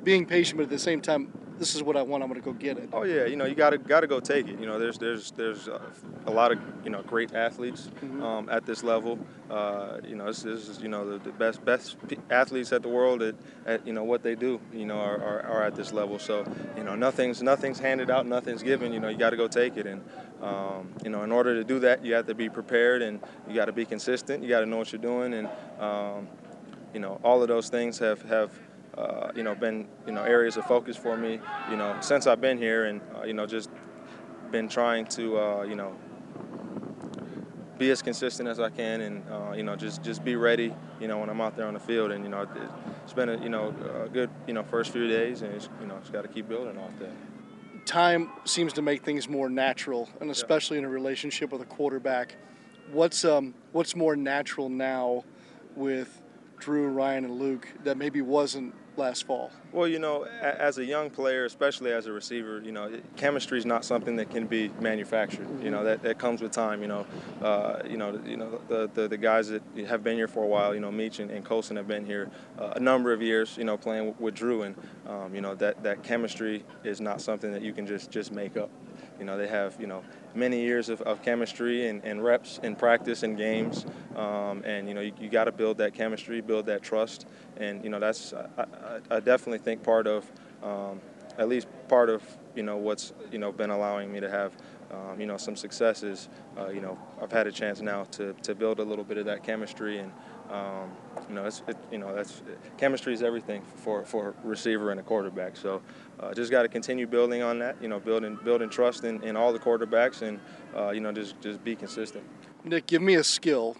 Being 0.03 0.25
patient, 0.25 0.57
but 0.57 0.63
at 0.63 0.69
the 0.69 0.79
same 0.79 1.01
time, 1.01 1.31
this 1.57 1.75
is 1.75 1.83
what 1.83 1.97
I 1.97 2.01
want. 2.01 2.23
I'm 2.23 2.29
going 2.29 2.41
to 2.41 2.45
go 2.45 2.53
get 2.53 2.77
it. 2.77 2.89
Oh 2.93 3.03
yeah, 3.03 3.25
you 3.25 3.35
know 3.35 3.45
you 3.45 3.55
got 3.55 3.71
to 3.71 3.77
got 3.77 4.01
to 4.01 4.07
go 4.07 4.19
take 4.19 4.47
it. 4.47 4.59
You 4.59 4.65
know, 4.65 4.79
there's 4.79 4.97
there's 4.97 5.31
there's 5.31 5.67
uh, 5.67 5.79
a 6.25 6.31
lot 6.31 6.51
of 6.51 6.59
you 6.83 6.89
know 6.89 7.01
great 7.03 7.33
athletes 7.33 7.89
mm-hmm. 7.95 8.23
um, 8.23 8.49
at 8.49 8.65
this 8.65 8.83
level. 8.83 9.19
Uh, 9.49 9.99
you 10.05 10.15
know, 10.15 10.25
this, 10.25 10.43
this, 10.43 10.67
is 10.67 10.81
you 10.81 10.89
know 10.89 11.09
the, 11.09 11.17
the, 11.19 11.31
best 11.31 11.63
best 11.63 11.97
athletes 12.29 12.71
at 12.73 12.81
the 12.81 12.89
world 12.89 13.21
at, 13.21 13.35
at 13.65 13.85
you 13.87 13.93
know 13.93 14.03
what 14.03 14.23
they 14.23 14.35
do. 14.35 14.59
You 14.73 14.85
know, 14.85 14.99
are, 14.99 15.17
are, 15.17 15.41
are, 15.41 15.63
at 15.63 15.75
this 15.75 15.93
level. 15.93 16.19
So 16.19 16.45
you 16.75 16.83
know, 16.83 16.95
nothing's 16.95 17.41
nothing's 17.41 17.79
handed 17.79 18.09
out, 18.09 18.25
nothing's 18.25 18.63
given. 18.63 18.93
You 18.93 18.99
know, 18.99 19.09
you 19.09 19.17
got 19.17 19.31
to 19.31 19.37
go 19.37 19.47
take 19.47 19.77
it. 19.77 19.87
And 19.87 20.03
um, 20.41 20.93
you 21.03 21.09
know, 21.09 21.23
in 21.23 21.31
order 21.31 21.55
to 21.55 21.63
do 21.63 21.79
that, 21.79 22.05
you 22.05 22.13
have 22.13 22.27
to 22.27 22.35
be 22.35 22.49
prepared 22.49 23.01
and 23.01 23.19
you 23.47 23.55
got 23.55 23.65
to 23.65 23.73
be 23.73 23.85
consistent. 23.85 24.43
You 24.43 24.49
got 24.49 24.61
to 24.61 24.65
know 24.65 24.77
what 24.77 24.91
you're 24.91 25.01
doing 25.01 25.33
and. 25.33 25.49
Um, 25.79 26.27
you 26.93 27.01
know, 27.01 27.19
all 27.21 27.41
of 27.43 27.47
those 27.47 27.69
things 27.69 27.99
have, 27.99 28.21
have 28.23 28.51
uh, 28.97 29.31
you 29.35 29.43
know, 29.43 29.53
been 29.53 29.87
you 30.05 30.11
know 30.11 30.23
areas 30.23 30.57
of 30.57 30.65
focus 30.65 30.97
for 30.97 31.15
me, 31.17 31.39
you 31.69 31.77
know, 31.77 31.95
since 32.01 32.27
I've 32.27 32.41
been 32.41 32.57
here, 32.57 32.85
and 32.85 33.01
uh, 33.15 33.23
you 33.23 33.33
know, 33.33 33.45
just 33.45 33.69
been 34.51 34.67
trying 34.67 35.05
to 35.07 35.39
uh, 35.39 35.63
you 35.63 35.75
know 35.75 35.95
be 37.77 37.91
as 37.91 38.01
consistent 38.01 38.49
as 38.49 38.59
I 38.59 38.69
can, 38.69 39.01
and 39.01 39.23
uh, 39.29 39.53
you 39.55 39.63
know, 39.63 39.75
just 39.75 40.03
just 40.03 40.23
be 40.23 40.35
ready, 40.35 40.73
you 40.99 41.07
know, 41.07 41.19
when 41.19 41.29
I'm 41.29 41.41
out 41.41 41.55
there 41.55 41.67
on 41.67 41.73
the 41.73 41.79
field, 41.79 42.11
and 42.11 42.23
you 42.23 42.29
know, 42.29 42.47
it's 43.03 43.13
been 43.13 43.29
a 43.29 43.37
you 43.41 43.49
know 43.49 43.73
a 44.03 44.09
good 44.09 44.29
you 44.47 44.53
know 44.53 44.63
first 44.63 44.91
few 44.91 45.07
days, 45.07 45.41
and 45.41 45.53
it's, 45.53 45.69
you 45.81 45.87
know, 45.87 45.97
just 45.99 46.11
got 46.11 46.23
to 46.23 46.27
keep 46.27 46.47
building 46.49 46.77
off 46.77 46.91
that. 46.99 47.85
Time 47.85 48.29
seems 48.45 48.73
to 48.73 48.81
make 48.81 49.03
things 49.03 49.29
more 49.29 49.49
natural, 49.49 50.09
and 50.19 50.29
especially 50.31 50.77
in 50.77 50.85
a 50.85 50.89
relationship 50.89 51.51
with 51.51 51.61
a 51.61 51.65
quarterback. 51.65 52.35
What's 52.91 53.23
um 53.25 53.53
what's 53.73 53.95
more 53.95 54.15
natural 54.15 54.69
now 54.69 55.23
with 55.75 56.21
Drew, 56.57 56.87
Ryan, 56.87 57.25
and 57.25 57.39
Luke 57.39 57.67
that 57.83 57.97
maybe 57.97 58.21
wasn't 58.21 58.73
last 58.97 59.25
fall? 59.25 59.51
Well, 59.71 59.87
you 59.87 59.99
know, 59.99 60.23
as 60.23 60.77
a 60.77 60.85
young 60.85 61.09
player, 61.09 61.45
especially 61.45 61.91
as 61.91 62.07
a 62.07 62.11
receiver, 62.11 62.61
you 62.63 62.71
know, 62.71 62.91
chemistry 63.15 63.57
is 63.57 63.65
not 63.65 63.85
something 63.85 64.15
that 64.17 64.29
can 64.29 64.47
be 64.47 64.69
manufactured. 64.79 65.47
Mm-hmm. 65.47 65.63
You 65.63 65.71
know, 65.71 65.83
that, 65.83 66.01
that 66.03 66.17
comes 66.17 66.41
with 66.41 66.51
time. 66.51 66.81
You 66.81 66.87
know, 66.87 67.07
uh, 67.41 67.81
you 67.87 67.97
know, 67.97 68.19
you 68.25 68.37
know, 68.37 68.61
the, 68.67 68.89
the, 68.93 69.07
the 69.07 69.17
guys 69.17 69.49
that 69.49 69.61
have 69.87 70.03
been 70.03 70.15
here 70.15 70.27
for 70.27 70.43
a 70.43 70.47
while, 70.47 70.73
you 70.73 70.79
know, 70.79 70.91
Meach 70.91 71.19
and, 71.19 71.29
and 71.31 71.45
Colston 71.45 71.77
have 71.77 71.87
been 71.87 72.05
here 72.05 72.29
uh, 72.59 72.73
a 72.75 72.79
number 72.79 73.13
of 73.13 73.21
years. 73.21 73.57
You 73.57 73.65
know, 73.65 73.77
playing 73.77 74.07
with, 74.07 74.19
with 74.19 74.35
Drew, 74.35 74.63
and 74.63 74.75
um, 75.07 75.33
you 75.35 75.41
know 75.41 75.55
that 75.55 75.83
that 75.83 76.03
chemistry 76.03 76.63
is 76.83 77.01
not 77.01 77.21
something 77.21 77.51
that 77.51 77.61
you 77.61 77.73
can 77.73 77.85
just 77.85 78.11
just 78.11 78.31
make 78.31 78.57
up. 78.57 78.69
You 79.19 79.25
know, 79.25 79.37
they 79.37 79.47
have 79.47 79.79
you 79.79 79.87
know 79.87 80.03
many 80.35 80.61
years 80.61 80.89
of, 80.89 81.01
of 81.01 81.21
chemistry 81.23 81.87
and, 81.87 82.03
and 82.03 82.23
reps 82.23 82.59
in 82.63 82.75
practice 82.75 83.23
and 83.23 83.37
games, 83.37 83.85
um, 84.15 84.63
and 84.65 84.87
you 84.87 84.93
know 84.93 85.01
you, 85.01 85.13
you 85.19 85.29
got 85.29 85.45
to 85.45 85.51
build 85.51 85.77
that 85.77 85.93
chemistry, 85.93 86.41
build 86.41 86.65
that 86.67 86.83
trust, 86.83 87.27
and 87.57 87.83
you 87.83 87.89
know 87.89 87.99
that's 87.99 88.33
I, 88.33 88.47
I, 88.57 89.15
I 89.17 89.19
definitely 89.19 89.59
think 89.59 89.83
part 89.83 90.07
of 90.07 90.25
um, 90.63 91.01
at 91.37 91.49
least 91.49 91.67
part 91.87 92.09
of 92.09 92.23
you 92.55 92.63
know 92.63 92.77
what's 92.77 93.13
you 93.31 93.39
know 93.39 93.51
been 93.51 93.69
allowing 93.69 94.11
me 94.11 94.19
to 94.19 94.29
have 94.29 94.53
um, 94.91 95.19
you 95.19 95.25
know 95.25 95.37
some 95.37 95.55
successes. 95.55 96.29
Uh, 96.57 96.69
you 96.69 96.81
know 96.81 96.97
I've 97.21 97.31
had 97.31 97.47
a 97.47 97.51
chance 97.51 97.81
now 97.81 98.03
to, 98.11 98.33
to 98.43 98.55
build 98.55 98.79
a 98.79 98.83
little 98.83 99.03
bit 99.03 99.17
of 99.17 99.25
that 99.25 99.43
chemistry 99.43 99.99
and 99.99 100.11
um, 100.51 100.91
you 101.27 101.35
know, 101.35 101.45
it's, 101.45 101.61
it, 101.67 101.77
you 101.91 101.97
know, 101.97 102.15
that's 102.15 102.41
chemistry 102.77 103.13
is 103.13 103.21
everything 103.21 103.61
for, 103.75 104.05
for 104.05 104.33
receiver 104.43 104.91
and 104.91 104.99
a 104.99 105.03
quarterback. 105.03 105.57
So, 105.57 105.81
uh, 106.19 106.33
just 106.33 106.51
got 106.51 106.63
to 106.63 106.67
continue 106.67 107.05
building 107.07 107.43
on 107.43 107.59
that. 107.59 107.75
You 107.81 107.87
know, 107.87 107.99
building 107.99 108.37
building 108.43 108.69
trust 108.69 109.03
in, 109.03 109.21
in 109.23 109.35
all 109.35 109.53
the 109.53 109.59
quarterbacks, 109.59 110.21
and 110.21 110.39
uh, 110.75 110.89
you 110.89 110.99
know, 110.99 111.11
just 111.11 111.39
just 111.41 111.63
be 111.63 111.75
consistent. 111.75 112.23
Nick, 112.63 112.87
give 112.87 113.01
me 113.01 113.15
a 113.15 113.23
skill. 113.23 113.77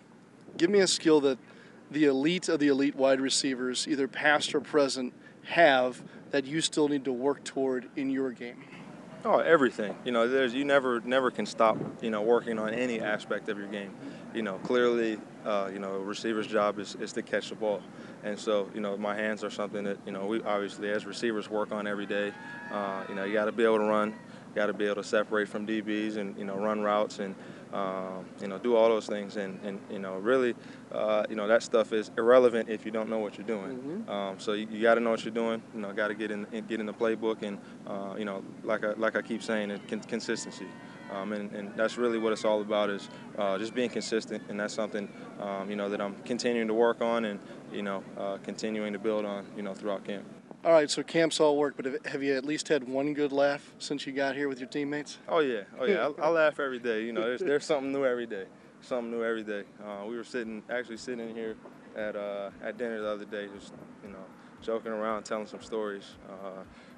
Give 0.56 0.70
me 0.70 0.80
a 0.80 0.88
skill 0.88 1.22
that 1.22 1.40
the 1.92 2.06
elite 2.06 2.50
of 2.50 2.60
the 2.60 2.68
elite 2.68 2.96
wide 2.96 3.22
receivers, 3.22 3.88
either 3.88 4.08
past 4.08 4.54
or 4.54 4.62
present, 4.62 5.14
have 5.46 6.04
that 6.32 6.46
you 6.46 6.62
still 6.62 6.88
need 6.88 7.06
to 7.06 7.14
work 7.14 7.44
toward 7.44 7.90
in 7.96 8.10
your 8.10 8.32
game. 8.32 8.64
Oh, 9.26 9.40
everything. 9.40 9.96
You 10.06 10.12
know, 10.12 10.28
there's 10.28 10.54
you 10.54 10.64
never 10.64 11.02
never 11.02 11.32
can 11.32 11.46
stop. 11.46 11.78
You 12.02 12.12
know, 12.12 12.22
working 12.22 12.60
on 12.60 12.74
any 12.74 13.02
aspect 13.02 13.50
of 13.50 13.58
your 13.58 13.68
game. 13.68 13.94
You 14.34 14.44
know, 14.44 14.60
clearly, 14.60 15.20
uh, 15.48 15.70
you 15.72 15.80
know, 15.80 15.94
a 15.94 16.00
receiver's 16.00 16.48
job 16.48 16.78
is, 16.78 16.96
is 16.96 17.14
to 17.14 17.22
catch 17.22 17.50
the 17.50 17.56
ball, 17.56 17.82
and 18.24 18.38
so 18.38 18.70
you 18.76 18.82
know, 18.82 18.98
my 18.98 19.16
hands 19.16 19.44
are 19.44 19.50
something 19.50 19.84
that 19.86 19.98
you 20.06 20.12
know 20.12 20.26
we 20.26 20.44
obviously 20.44 20.90
as 20.90 21.06
receivers 21.06 21.50
work 21.50 21.72
on 21.72 21.88
every 21.88 22.06
day. 22.06 22.34
Uh, 22.72 23.04
you 23.08 23.16
know, 23.16 23.24
you 23.24 23.34
got 23.34 23.46
to 23.46 23.52
be 23.52 23.64
able 23.64 23.78
to 23.78 23.86
run, 23.86 24.14
got 24.54 24.68
to 24.68 24.74
be 24.74 24.86
able 24.86 24.96
to 24.96 25.04
separate 25.04 25.48
from 25.48 25.66
DBs 25.66 26.18
and 26.18 26.38
you 26.38 26.46
know 26.46 26.58
run 26.58 26.82
routes 26.82 27.20
and 27.20 27.34
um, 27.74 28.26
you 28.42 28.48
know, 28.48 28.58
do 28.58 28.76
all 28.76 28.88
those 28.88 29.08
things, 29.08 29.36
and, 29.36 29.60
and 29.64 29.80
you 29.92 30.00
know, 30.00 30.16
really, 30.18 30.56
uh, 30.92 31.26
you 31.30 31.36
know, 31.36 31.48
that 31.48 31.64
stuff 31.64 31.92
is 31.92 32.12
irrelevant 32.18 32.70
if 32.70 32.86
you 32.86 32.92
don't 32.92 33.10
know 33.10 33.20
what 33.20 33.38
you're 33.38 33.48
doing. 33.48 33.78
Mm-hmm. 33.78 34.10
Um, 34.10 34.40
so 34.40 34.54
you, 34.54 34.68
you 34.72 34.82
got 34.82 34.96
to 34.96 35.02
know 35.02 35.12
what 35.12 35.26
you're 35.26 35.34
doing. 35.34 35.62
You 35.76 35.82
know, 35.82 35.92
got 35.92 36.08
to 36.08 36.16
get 36.16 36.32
in, 36.32 36.48
get 36.68 36.80
in 36.80 36.86
the 36.86 36.94
playbook, 36.94 37.42
and 37.42 37.58
uh, 37.86 38.16
you 38.18 38.26
know, 38.26 38.44
like 38.64 38.86
I 38.86 38.94
like 38.94 39.16
I 39.16 39.22
keep 39.22 39.44
saying, 39.44 39.72
it 39.72 39.82
consistency. 40.08 40.68
Um, 41.12 41.34
and, 41.34 41.52
and, 41.54 41.74
that's 41.76 41.98
really 41.98 42.18
what 42.18 42.34
it's 42.34 42.44
all 42.44 42.62
about 42.62 42.90
is 42.90 43.10
uh, 43.38 43.58
just 43.58 43.74
being 43.74 43.90
consistent, 43.90 44.44
and 44.50 44.60
that's 44.60 44.74
something 44.74 45.08
um, 45.40 45.70
you 45.70 45.76
know 45.76 45.90
that 45.90 46.02
I'm 46.02 46.16
continuing 46.26 46.68
to 46.68 46.74
work 46.74 47.02
on, 47.02 47.26
and 47.26 47.40
you 47.72 47.82
know, 47.82 48.04
uh, 48.18 48.38
continuing 48.44 48.94
to 48.94 49.00
build 49.00 49.26
on, 49.26 49.46
you 49.56 49.64
know, 49.64 49.74
throughout 49.74 50.04
camp. 50.06 50.26
All 50.66 50.72
right, 50.72 50.90
so 50.90 51.04
camps 51.04 51.40
all 51.40 51.58
work, 51.58 51.76
but 51.78 52.06
have 52.08 52.24
you 52.24 52.36
at 52.36 52.44
least 52.44 52.68
had 52.68 52.88
one 52.88 53.14
good 53.14 53.32
laugh 53.32 53.74
since 53.80 54.06
you 54.06 54.12
got 54.12 54.36
here 54.36 54.50
with 54.50 54.60
your 54.60 54.68
teammates? 54.68 55.18
Oh 55.30 55.40
yeah, 55.40 55.62
oh 55.80 55.86
yeah, 55.86 56.10
I, 56.20 56.24
I 56.24 56.30
laugh 56.30 56.60
every 56.60 56.80
day. 56.80 57.04
You 57.04 57.14
know, 57.14 57.22
there's, 57.22 57.40
there's 57.40 57.66
something 57.66 57.92
new 57.92 58.04
every 58.04 58.26
day, 58.26 58.46
something 58.82 59.12
new 59.12 59.24
every 59.24 59.44
day. 59.44 59.64
Uh, 59.84 60.06
we 60.06 60.18
were 60.18 60.24
sitting, 60.24 60.64
actually 60.70 60.98
sitting 60.98 61.34
here 61.34 61.56
at 61.96 62.16
uh, 62.16 62.50
at 62.62 62.78
dinner 62.78 63.00
the 63.00 63.10
other 63.10 63.26
day, 63.26 63.48
just 63.56 63.74
you 64.04 64.10
know, 64.10 64.26
joking 64.62 64.92
around, 64.92 65.24
telling 65.24 65.48
some 65.48 65.62
stories. 65.62 66.16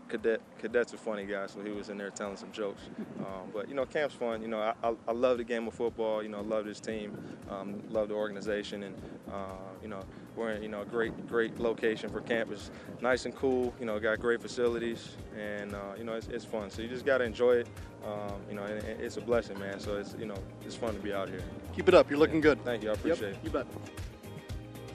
Cadet 0.10 0.41
cadet's 0.60 0.93
a 0.93 0.98
funny 0.98 1.26
guy, 1.26 1.45
so 1.48 1.62
he 1.62 1.69
was 1.69 1.89
in 1.89 1.98
there 1.98 2.10
telling 2.10 2.36
some 2.36 2.52
jokes. 2.52 2.82
Um, 3.19 3.50
but 3.54 3.69
you 3.69 3.76
know, 3.76 3.86
camp's 3.86 4.15
fun. 4.15 4.41
You 4.41 4.48
know, 4.48 4.60
I, 4.60 4.74
I, 4.84 4.95
I, 5.08 5.12
love 5.12 5.38
the 5.38 5.43
game 5.43 5.67
of 5.67 5.74
football. 5.74 6.24
You 6.24 6.30
know, 6.30 6.39
I 6.39 6.41
love 6.41 6.65
this 6.65 6.80
team, 6.80 7.17
um, 7.50 7.82
love 7.89 8.10
the 8.10 8.15
organization, 8.15 8.84
and 8.84 8.95
uh, 9.32 9.56
you 9.82 9.88
know, 9.88 10.02
we're 10.36 10.52
in 10.52 10.63
you 10.63 10.69
know 10.69 10.82
a 10.82 10.86
great 10.86 11.28
great 11.28 11.60
location 11.60 12.10
for 12.10 12.22
camp. 12.22 12.52
It's 12.52 12.72
nice 13.02 13.26
and 13.26 13.36
cool. 13.36 13.74
You 13.80 13.86
know, 13.86 14.00
got 14.00 14.19
great 14.19 14.41
facilities, 14.41 15.15
and 15.38 15.74
uh, 15.74 15.93
you 15.98 16.04
know, 16.04 16.13
it's, 16.13 16.28
it's 16.28 16.45
fun. 16.45 16.69
So 16.69 16.82
you 16.82 16.88
just 16.88 17.06
got 17.06 17.19
to 17.19 17.24
enjoy 17.24 17.58
it. 17.58 17.67
Um, 18.06 18.41
you 18.50 18.56
know, 18.56 18.63
it's 18.63 19.17
a 19.17 19.22
blessing, 19.22 19.60
man. 19.60 19.80
So 19.80 19.98
it's 19.98 20.15
you 20.19 20.26
know, 20.26 20.38
it's 20.65 20.76
fun 20.76 20.95
to 20.95 21.00
be 21.00 21.13
out 21.13 21.30
here. 21.30 21.43
Keep 21.76 21.89
it 21.89 21.93
up. 21.93 22.10
You're 22.10 22.19
looking 22.19 22.41
good. 22.41 22.63
Thank 22.65 22.84
you. 22.84 22.89
I 22.89 22.93
appreciate 22.93 23.34
yep, 23.34 23.38
it. 23.38 23.45
You 23.45 23.50
bet. 23.52 23.67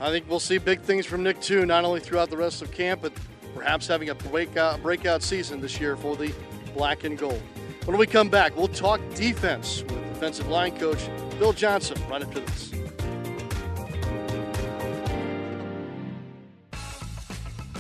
I 0.01 0.11
think 0.11 0.29
we'll 0.29 0.41
see 0.41 0.59
big 0.59 0.81
things 0.81 1.07
from 1.07 1.23
Nick 1.23 1.41
too, 1.41 1.65
not 1.67 1.85
only 1.85 2.01
throughout 2.01 2.29
the 2.29 2.37
rest 2.37 2.63
of 2.63 2.73
camp, 2.73 3.03
but 3.03 3.13
perhaps 3.55 3.87
having 3.87 4.11
a 4.11 4.15
breakout 4.15 4.83
breakout 4.83 5.23
season 5.23 5.61
this 5.61 5.81
year 5.81 5.97
for 5.97 6.17
the 6.17 6.33
black 6.75 7.05
and 7.05 7.17
gold. 7.17 7.41
When 7.85 7.97
we 7.97 8.07
come 8.07 8.29
back, 8.29 8.57
we'll 8.57 8.69
talk 8.69 9.01
defense 9.15 9.83
with 9.83 10.15
defensive 10.15 10.49
line 10.49 10.77
coach 10.79 11.09
Bill 11.39 11.53
Johnson 11.53 11.97
right 12.09 12.23
after 12.23 12.41
this. 12.41 12.73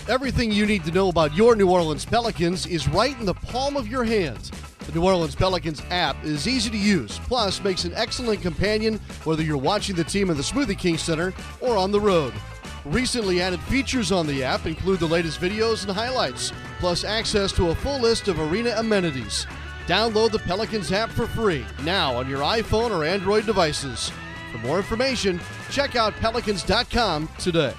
Everything 0.07 0.53
you 0.53 0.67
need 0.67 0.85
to 0.85 0.91
know 0.91 1.09
about 1.09 1.35
your 1.35 1.57
New 1.57 1.71
Orleans 1.71 2.05
Pelicans 2.05 2.67
is 2.67 2.87
right 2.87 3.19
in 3.19 3.25
the 3.25 3.33
palm 3.33 3.75
of 3.75 3.89
your 3.89 4.05
hands. 4.05 4.51
The 4.81 4.93
New 4.93 5.03
Orleans 5.03 5.35
Pelicans 5.35 5.81
app 5.89 6.23
is 6.23 6.47
easy 6.47 6.69
to 6.69 6.77
use, 6.77 7.19
plus 7.21 7.65
makes 7.65 7.85
an 7.85 7.95
excellent 7.95 8.43
companion 8.43 9.01
whether 9.25 9.43
you're 9.43 9.57
watching 9.57 9.97
the 9.97 10.05
team 10.05 10.29
in 10.29 10.37
the 10.37 10.43
Smoothie 10.43 10.79
King 10.79 10.99
Center 10.99 11.33
or 11.63 11.79
on 11.79 11.91
the 11.91 12.01
road. 12.01 12.35
Recently 12.85 13.40
added 13.40 13.61
features 13.61 14.12
on 14.12 14.27
the 14.27 14.44
app 14.44 14.66
include 14.66 15.01
the 15.01 15.07
latest 15.07 15.40
videos 15.40 15.87
and 15.87 15.92
highlights, 15.92 16.53
plus 16.81 17.03
access 17.03 17.51
to 17.53 17.70
a 17.70 17.75
full 17.75 17.99
list 17.99 18.29
of 18.29 18.38
arena 18.38 18.75
amenities. 18.77 19.47
Download 19.87 20.31
the 20.31 20.38
Pelicans 20.40 20.92
app 20.92 21.09
for 21.09 21.27
free 21.27 21.64
now 21.83 22.14
on 22.14 22.29
your 22.29 22.40
iPhone 22.40 22.90
or 22.90 23.03
Android 23.05 23.47
devices. 23.47 24.12
For 24.53 24.59
more 24.59 24.77
information, 24.77 25.40
check 25.70 25.97
out 25.97 26.14
pelicans.com 26.16 27.29
today. 27.38 27.73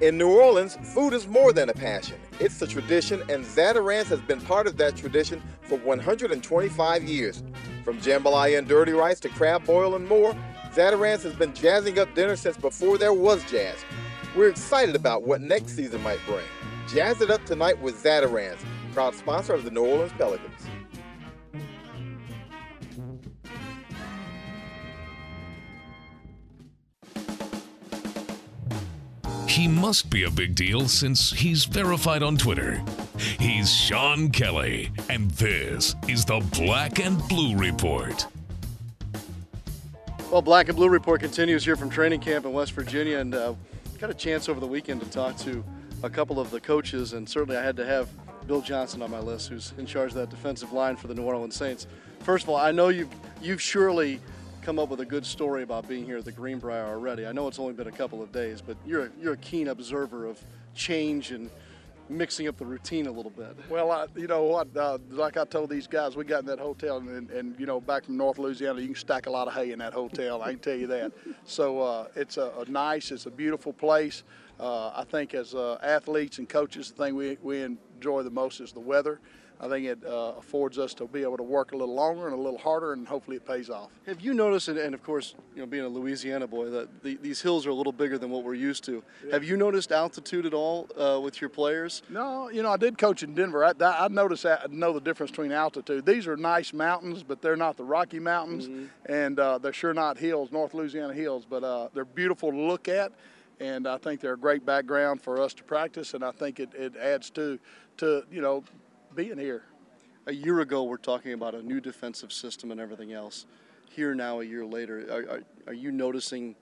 In 0.00 0.18
New 0.18 0.38
Orleans, 0.38 0.76
food 0.94 1.14
is 1.14 1.26
more 1.26 1.52
than 1.52 1.70
a 1.70 1.74
passion. 1.74 2.18
It's 2.38 2.60
a 2.62 2.66
tradition, 2.66 3.22
and 3.28 3.44
Zatarain's 3.44 4.08
has 4.08 4.20
been 4.20 4.40
part 4.42 4.66
of 4.66 4.76
that 4.76 4.94
tradition 4.94 5.42
for 5.62 5.78
125 5.78 7.02
years. 7.04 7.42
From 7.82 7.98
jambalaya 7.98 8.58
and 8.58 8.68
dirty 8.68 8.92
rice 8.92 9.20
to 9.20 9.28
crab 9.30 9.64
boil 9.64 9.94
and 9.94 10.06
more, 10.06 10.36
Zatarain's 10.76 11.22
has 11.22 11.32
been 11.32 11.54
jazzing 11.54 11.98
up 11.98 12.14
dinner 12.14 12.36
since 12.36 12.58
before 12.58 12.98
there 12.98 13.14
was 13.14 13.42
jazz. 13.44 13.78
We're 14.36 14.50
excited 14.50 14.94
about 14.94 15.22
what 15.22 15.40
next 15.40 15.74
season 15.74 16.02
might 16.02 16.18
bring. 16.26 16.44
Jazz 16.86 17.22
it 17.22 17.30
up 17.30 17.42
tonight 17.46 17.80
with 17.80 17.94
Zatarain's, 18.02 18.62
proud 18.92 19.14
sponsor 19.14 19.54
of 19.54 19.64
the 19.64 19.70
New 19.70 19.86
Orleans 19.86 20.12
Pelicans. 20.18 20.66
He 29.48 29.66
must 29.66 30.10
be 30.10 30.24
a 30.24 30.30
big 30.30 30.54
deal 30.54 30.88
since 30.88 31.32
he's 31.32 31.64
verified 31.64 32.22
on 32.22 32.36
Twitter. 32.36 32.82
He's 33.40 33.74
Sean 33.74 34.28
Kelly, 34.28 34.92
and 35.08 35.30
this 35.30 35.96
is 36.06 36.26
the 36.26 36.40
Black 36.52 37.00
and 37.00 37.26
Blue 37.28 37.56
Report. 37.56 38.26
Well, 40.30 40.42
Black 40.42 40.68
and 40.68 40.76
Blue 40.76 40.88
Report 40.88 41.20
continues 41.20 41.64
here 41.64 41.76
from 41.76 41.88
training 41.88 42.18
camp 42.18 42.46
in 42.46 42.52
West 42.52 42.72
Virginia, 42.72 43.18
and 43.18 43.32
uh, 43.32 43.54
got 44.00 44.10
a 44.10 44.14
chance 44.14 44.48
over 44.48 44.58
the 44.58 44.66
weekend 44.66 45.00
to 45.00 45.08
talk 45.08 45.36
to 45.38 45.64
a 46.02 46.10
couple 46.10 46.40
of 46.40 46.50
the 46.50 46.58
coaches, 46.58 47.12
and 47.12 47.28
certainly 47.28 47.56
I 47.56 47.62
had 47.62 47.76
to 47.76 47.86
have 47.86 48.08
Bill 48.44 48.60
Johnson 48.60 49.02
on 49.02 49.10
my 49.12 49.20
list, 49.20 49.48
who's 49.48 49.72
in 49.78 49.86
charge 49.86 50.10
of 50.10 50.16
that 50.16 50.28
defensive 50.28 50.72
line 50.72 50.96
for 50.96 51.06
the 51.06 51.14
New 51.14 51.22
Orleans 51.22 51.54
Saints. 51.54 51.86
First 52.20 52.42
of 52.42 52.48
all, 52.50 52.56
I 52.56 52.72
know 52.72 52.88
you've 52.88 53.08
you've 53.40 53.62
surely 53.62 54.20
come 54.62 54.80
up 54.80 54.88
with 54.88 54.98
a 54.98 55.06
good 55.06 55.24
story 55.24 55.62
about 55.62 55.86
being 55.86 56.04
here 56.04 56.18
at 56.18 56.24
the 56.24 56.32
Greenbrier 56.32 56.86
already. 56.86 57.24
I 57.24 57.30
know 57.30 57.46
it's 57.46 57.60
only 57.60 57.74
been 57.74 57.86
a 57.86 57.92
couple 57.92 58.20
of 58.20 58.32
days, 58.32 58.60
but 58.60 58.76
you're 58.84 59.04
a, 59.04 59.10
you're 59.22 59.34
a 59.34 59.38
keen 59.38 59.68
observer 59.68 60.26
of 60.26 60.42
change 60.74 61.30
and 61.30 61.50
mixing 62.08 62.48
up 62.48 62.56
the 62.56 62.66
routine 62.66 63.06
a 63.06 63.10
little 63.10 63.30
bit. 63.30 63.56
Well, 63.68 63.90
I, 63.90 64.06
you 64.16 64.26
know 64.26 64.44
what? 64.44 64.74
Uh, 64.76 64.98
like 65.10 65.36
I 65.36 65.44
told 65.44 65.70
these 65.70 65.86
guys, 65.86 66.16
we 66.16 66.24
got 66.24 66.40
in 66.40 66.46
that 66.46 66.58
hotel, 66.58 66.98
and, 66.98 67.30
and, 67.30 67.58
you 67.58 67.66
know, 67.66 67.80
back 67.80 68.04
from 68.04 68.16
North 68.16 68.38
Louisiana, 68.38 68.80
you 68.80 68.86
can 68.86 68.96
stack 68.96 69.26
a 69.26 69.30
lot 69.30 69.48
of 69.48 69.54
hay 69.54 69.72
in 69.72 69.78
that 69.80 69.92
hotel. 69.92 70.42
I 70.42 70.50
can 70.50 70.58
tell 70.60 70.76
you 70.76 70.86
that. 70.88 71.12
So 71.44 71.80
uh, 71.80 72.08
it's 72.14 72.36
a, 72.36 72.52
a, 72.58 72.64
nice, 72.70 73.10
it's 73.10 73.26
a 73.26 73.30
beautiful 73.30 73.72
place. 73.72 74.22
Uh, 74.58 74.88
I 74.94 75.04
think 75.04 75.34
as 75.34 75.54
uh, 75.54 75.78
athletes 75.82 76.38
and 76.38 76.48
coaches, 76.48 76.90
the 76.90 77.04
thing 77.04 77.14
we, 77.14 77.38
we 77.42 77.62
enjoy 77.62 78.22
the 78.22 78.30
most 78.30 78.60
is 78.60 78.72
the 78.72 78.80
weather. 78.80 79.20
I 79.60 79.68
think 79.68 79.86
it 79.86 80.04
uh, 80.04 80.34
affords 80.38 80.78
us 80.78 80.92
to 80.94 81.06
be 81.06 81.22
able 81.22 81.38
to 81.38 81.42
work 81.42 81.72
a 81.72 81.76
little 81.76 81.94
longer 81.94 82.26
and 82.26 82.34
a 82.34 82.40
little 82.40 82.58
harder, 82.58 82.92
and 82.92 83.06
hopefully 83.08 83.36
it 83.36 83.46
pays 83.46 83.70
off. 83.70 83.90
Have 84.06 84.20
you 84.20 84.34
noticed, 84.34 84.68
and, 84.68 84.78
and 84.78 84.94
of 84.94 85.02
course, 85.02 85.34
you 85.54 85.60
know, 85.60 85.66
being 85.66 85.84
a 85.84 85.88
Louisiana 85.88 86.46
boy, 86.46 86.68
that 86.70 87.02
the, 87.02 87.16
these 87.22 87.40
hills 87.40 87.66
are 87.66 87.70
a 87.70 87.74
little 87.74 87.92
bigger 87.92 88.18
than 88.18 88.30
what 88.30 88.44
we're 88.44 88.54
used 88.54 88.84
to. 88.84 89.02
Yeah. 89.24 89.32
Have 89.32 89.44
you 89.44 89.56
noticed 89.56 89.92
altitude 89.92 90.44
at 90.44 90.52
all 90.52 90.88
uh, 90.98 91.20
with 91.20 91.40
your 91.40 91.48
players? 91.48 92.02
No, 92.10 92.50
you 92.50 92.62
know, 92.62 92.70
I 92.70 92.76
did 92.76 92.98
coach 92.98 93.22
in 93.22 93.34
Denver. 93.34 93.64
I, 93.64 93.72
I 93.80 94.08
noticed 94.08 94.42
that, 94.42 94.62
I 94.64 94.66
know 94.68 94.92
the 94.92 95.00
difference 95.00 95.30
between 95.30 95.52
altitude. 95.52 96.04
These 96.04 96.26
are 96.26 96.36
nice 96.36 96.72
mountains, 96.72 97.22
but 97.22 97.40
they're 97.40 97.56
not 97.56 97.76
the 97.76 97.84
Rocky 97.84 98.18
Mountains, 98.18 98.68
mm-hmm. 98.68 98.86
and 99.06 99.38
uh, 99.38 99.58
they're 99.58 99.72
sure 99.72 99.94
not 99.94 100.18
hills, 100.18 100.52
North 100.52 100.74
Louisiana 100.74 101.14
hills, 101.14 101.46
but 101.48 101.64
uh, 101.64 101.88
they're 101.94 102.04
beautiful 102.04 102.50
to 102.50 102.58
look 102.58 102.88
at 102.88 103.12
and 103.58 103.86
I 103.86 103.96
think 103.96 104.20
they're 104.20 104.34
a 104.34 104.38
great 104.38 104.66
background 104.66 105.22
for 105.22 105.40
us 105.40 105.54
to 105.54 105.64
practice, 105.64 106.14
and 106.14 106.22
I 106.22 106.30
think 106.30 106.60
it, 106.60 106.74
it 106.74 106.94
adds 106.96 107.30
to, 107.30 107.58
to 107.98 108.24
you 108.30 108.42
know, 108.42 108.62
being 109.16 109.38
here 109.38 109.62
a 110.26 110.32
year 110.32 110.60
ago 110.60 110.82
we're 110.82 110.98
talking 110.98 111.32
about 111.32 111.54
a 111.54 111.62
new 111.62 111.80
defensive 111.80 112.30
system 112.30 112.70
and 112.70 112.78
everything 112.78 113.14
else. 113.14 113.46
Here 113.90 114.14
now, 114.14 114.40
a 114.40 114.44
year 114.44 114.66
later, 114.66 115.06
are, 115.10 115.36
are, 115.36 115.42
are 115.68 115.72
you 115.72 115.90
noticing 115.90 116.54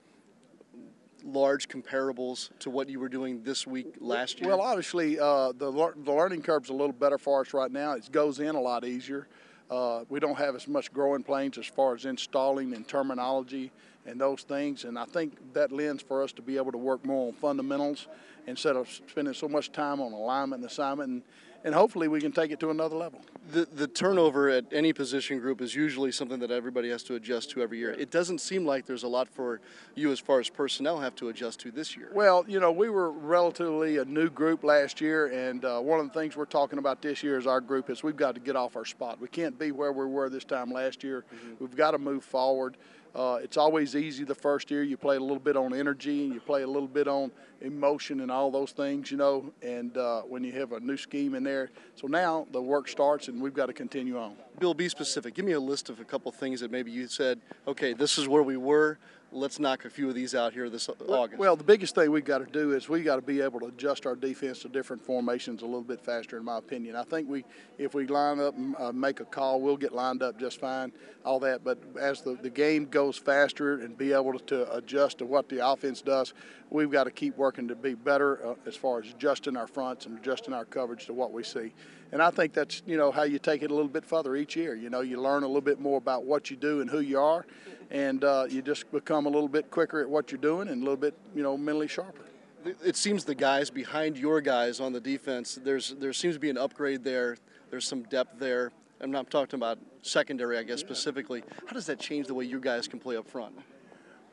large 1.25 1.67
comparables 1.67 2.49
to 2.59 2.69
what 2.69 2.87
you 2.87 2.97
were 2.97 3.09
doing 3.09 3.43
this 3.43 3.67
week 3.67 3.95
last 3.99 4.39
year? 4.39 4.51
Well, 4.51 4.61
obviously, 4.61 5.19
uh, 5.19 5.51
the, 5.51 5.69
the 6.05 6.13
learning 6.13 6.43
curve's 6.43 6.69
a 6.69 6.73
little 6.73 6.93
better 6.93 7.17
for 7.17 7.41
us 7.41 7.53
right 7.53 7.71
now. 7.71 7.91
It 7.91 8.09
goes 8.09 8.39
in 8.39 8.55
a 8.55 8.61
lot 8.61 8.85
easier. 8.85 9.27
Uh, 9.69 10.05
we 10.07 10.21
don't 10.21 10.37
have 10.37 10.55
as 10.55 10.65
much 10.67 10.93
growing 10.93 11.23
pains 11.23 11.57
as 11.57 11.65
far 11.65 11.93
as 11.93 12.05
installing 12.05 12.73
and 12.73 12.87
terminology 12.87 13.69
and 14.05 14.21
those 14.21 14.43
things. 14.43 14.85
And 14.85 14.97
I 14.97 15.05
think 15.05 15.53
that 15.53 15.73
lends 15.73 16.01
for 16.01 16.23
us 16.23 16.31
to 16.33 16.41
be 16.41 16.55
able 16.55 16.71
to 16.71 16.77
work 16.77 17.03
more 17.03 17.27
on 17.27 17.33
fundamentals 17.33 18.07
instead 18.47 18.77
of 18.77 18.87
spending 18.87 19.33
so 19.33 19.49
much 19.49 19.73
time 19.73 19.99
on 19.99 20.13
alignment 20.13 20.61
and 20.61 20.71
assignment. 20.71 21.09
And, 21.09 21.21
and 21.65 21.73
hopefully 21.73 22.07
we 22.07 22.21
can 22.21 22.31
take 22.31 22.51
it 22.51 22.59
to 22.59 22.69
another 22.69 22.95
level. 22.95 23.19
The, 23.51 23.65
the 23.65 23.87
turnover 23.87 24.49
at 24.49 24.65
any 24.71 24.93
position 24.93 25.39
group 25.39 25.61
is 25.61 25.73
usually 25.73 26.11
something 26.11 26.39
that 26.39 26.51
everybody 26.51 26.89
has 26.91 27.01
to 27.03 27.15
adjust 27.15 27.49
to 27.51 27.61
every 27.63 27.79
year. 27.79 27.91
It 27.91 28.11
doesn't 28.11 28.39
seem 28.39 28.65
like 28.65 28.85
there's 28.85 29.01
a 29.01 29.07
lot 29.07 29.27
for 29.27 29.61
you 29.95 30.11
as 30.11 30.19
far 30.19 30.39
as 30.39 30.47
personnel 30.47 30.99
have 30.99 31.15
to 31.15 31.29
adjust 31.29 31.59
to 31.61 31.71
this 31.71 31.97
year. 31.97 32.11
Well, 32.13 32.45
you 32.47 32.59
know, 32.59 32.71
we 32.71 32.89
were 32.89 33.11
relatively 33.11 33.97
a 33.97 34.05
new 34.05 34.29
group 34.29 34.63
last 34.63 35.01
year, 35.01 35.25
and 35.25 35.65
uh, 35.65 35.79
one 35.79 35.99
of 35.99 36.07
the 36.07 36.13
things 36.13 36.37
we're 36.37 36.45
talking 36.45 36.77
about 36.77 37.01
this 37.01 37.23
year 37.23 37.37
as 37.37 37.47
our 37.47 37.61
group 37.61 37.89
is 37.89 38.03
we've 38.03 38.15
got 38.15 38.35
to 38.35 38.41
get 38.41 38.55
off 38.55 38.75
our 38.75 38.85
spot. 38.85 39.19
We 39.19 39.27
can't 39.27 39.57
be 39.57 39.71
where 39.71 39.91
we 39.91 40.05
were 40.05 40.29
this 40.29 40.45
time 40.45 40.71
last 40.71 41.03
year. 41.03 41.25
Mm-hmm. 41.33 41.63
We've 41.63 41.75
got 41.75 41.91
to 41.91 41.97
move 41.97 42.23
forward. 42.23 42.77
Uh, 43.15 43.39
it's 43.41 43.55
always 43.55 43.95
easy 43.95 44.25
the 44.25 44.35
first 44.35 44.69
year. 44.69 44.83
You 44.83 44.97
play 44.97 45.15
a 45.15 45.19
little 45.21 45.39
bit 45.39 45.55
on 45.55 45.73
energy 45.73 46.25
and 46.25 46.33
you 46.33 46.41
play 46.41 46.63
a 46.63 46.67
little 46.67 46.87
bit 46.87 47.07
on 47.07 47.31
emotion 47.61 48.19
and 48.19 48.29
all 48.29 48.51
those 48.51 48.71
things, 48.71 49.09
you 49.09 49.15
know. 49.15 49.53
And 49.61 49.97
uh, 49.97 50.23
when 50.23 50.43
you 50.43 50.51
have 50.51 50.73
a 50.73 50.81
new 50.81 50.97
scheme 50.97 51.33
in 51.33 51.43
there, 51.43 51.69
so 51.95 52.07
now 52.07 52.45
the 52.51 52.61
work 52.61 52.89
starts 52.89 53.29
and 53.29 53.41
we've 53.41 53.53
got 53.53 53.67
to 53.67 53.73
continue 53.73 54.19
on. 54.19 54.35
Bill, 54.59 54.73
be 54.73 54.89
specific. 54.89 55.33
Give 55.33 55.45
me 55.45 55.53
a 55.53 55.59
list 55.59 55.89
of 55.89 56.01
a 56.01 56.03
couple 56.03 56.29
things 56.33 56.59
that 56.59 56.71
maybe 56.71 56.91
you 56.91 57.07
said, 57.07 57.39
okay, 57.65 57.93
this 57.93 58.17
is 58.17 58.27
where 58.27 58.43
we 58.43 58.57
were 58.57 58.99
let's 59.31 59.59
knock 59.59 59.85
a 59.85 59.89
few 59.89 60.09
of 60.09 60.15
these 60.15 60.33
out 60.33 60.53
here 60.53 60.69
this 60.69 60.89
well, 60.99 61.21
August. 61.21 61.39
Well, 61.39 61.55
the 61.55 61.63
biggest 61.63 61.95
thing 61.95 62.11
we've 62.11 62.23
got 62.25 62.39
to 62.39 62.45
do 62.45 62.73
is 62.73 62.87
we've 62.87 63.05
got 63.05 63.17
to 63.17 63.21
be 63.21 63.41
able 63.41 63.59
to 63.59 63.67
adjust 63.67 64.05
our 64.05 64.15
defense 64.15 64.59
to 64.59 64.69
different 64.69 65.01
formations 65.01 65.61
a 65.61 65.65
little 65.65 65.83
bit 65.83 66.01
faster, 66.01 66.37
in 66.37 66.45
my 66.45 66.57
opinion. 66.57 66.95
I 66.95 67.03
think 67.03 67.29
we, 67.29 67.43
if 67.77 67.93
we 67.93 68.07
line 68.07 68.39
up 68.39 68.55
and 68.57 68.75
uh, 68.77 68.91
make 68.91 69.19
a 69.19 69.25
call, 69.25 69.61
we'll 69.61 69.77
get 69.77 69.93
lined 69.93 70.23
up 70.23 70.39
just 70.39 70.59
fine, 70.59 70.91
all 71.23 71.39
that. 71.41 71.63
But 71.63 71.79
as 71.99 72.21
the, 72.21 72.35
the 72.35 72.49
game 72.49 72.85
goes 72.85 73.17
faster 73.17 73.79
and 73.79 73.97
be 73.97 74.13
able 74.13 74.37
to 74.39 74.73
adjust 74.75 75.19
to 75.19 75.25
what 75.25 75.49
the 75.49 75.67
offense 75.67 76.01
does, 76.01 76.33
we've 76.69 76.91
got 76.91 77.05
to 77.05 77.11
keep 77.11 77.37
working 77.37 77.67
to 77.67 77.75
be 77.75 77.93
better 77.93 78.45
uh, 78.45 78.55
as 78.65 78.75
far 78.75 78.99
as 78.99 79.09
adjusting 79.09 79.57
our 79.57 79.67
fronts 79.67 80.05
and 80.05 80.17
adjusting 80.17 80.53
our 80.53 80.65
coverage 80.65 81.05
to 81.05 81.13
what 81.13 81.31
we 81.31 81.43
see. 81.43 81.73
And 82.15 82.23
I 82.23 82.31
think 82.31 82.53
that's 82.53 82.81
you 82.85 82.95
know 82.95 83.11
how 83.11 83.23
you 83.23 83.39
take 83.39 83.61
it 83.61 83.71
a 83.71 83.73
little 83.73 83.89
bit 83.89 84.05
further 84.05 84.37
each 84.37 84.55
year. 84.55 84.73
You 84.73 84.89
know, 84.89 85.01
you 85.01 85.19
learn 85.19 85.43
a 85.43 85.47
little 85.47 85.59
bit 85.59 85.81
more 85.81 85.97
about 85.97 86.23
what 86.23 86.49
you 86.49 86.55
do 86.55 86.79
and 86.79 86.89
who 86.89 87.01
you 87.01 87.19
are, 87.19 87.45
and 87.91 88.23
uh, 88.23 88.45
you 88.49 88.61
just 88.61 88.89
become 88.89 89.25
a 89.25 89.29
little 89.29 89.49
bit 89.49 89.69
quicker 89.69 89.99
at 89.99 90.09
what 90.09 90.31
you're 90.31 90.39
doing 90.39 90.69
and 90.69 90.77
a 90.81 90.85
little 90.85 90.95
bit, 90.95 91.13
you 91.35 91.43
know, 91.43 91.57
mentally 91.57 91.89
sharper. 91.89 92.23
It 92.63 92.95
seems 92.95 93.25
the 93.25 93.35
guys 93.35 93.69
behind 93.69 94.17
your 94.17 94.39
guys 94.39 94.79
on 94.79 94.93
the 94.93 95.01
defense, 95.01 95.59
there's 95.61 95.93
there 95.99 96.13
seems 96.13 96.35
to 96.35 96.39
be 96.39 96.49
an 96.49 96.57
upgrade 96.57 97.03
there. 97.03 97.35
There's 97.69 97.85
some 97.85 98.03
depth 98.03 98.39
there. 98.39 98.71
I'm 99.01 99.11
not 99.11 99.29
talking 99.29 99.59
about 99.59 99.77
secondary, 100.01 100.57
I 100.57 100.63
guess 100.63 100.79
yeah. 100.79 100.87
specifically. 100.87 101.43
How 101.65 101.73
does 101.73 101.85
that 101.87 101.99
change 101.99 102.27
the 102.27 102.33
way 102.33 102.45
you 102.45 102.61
guys 102.61 102.87
can 102.87 102.97
play 103.01 103.17
up 103.17 103.27
front? 103.29 103.57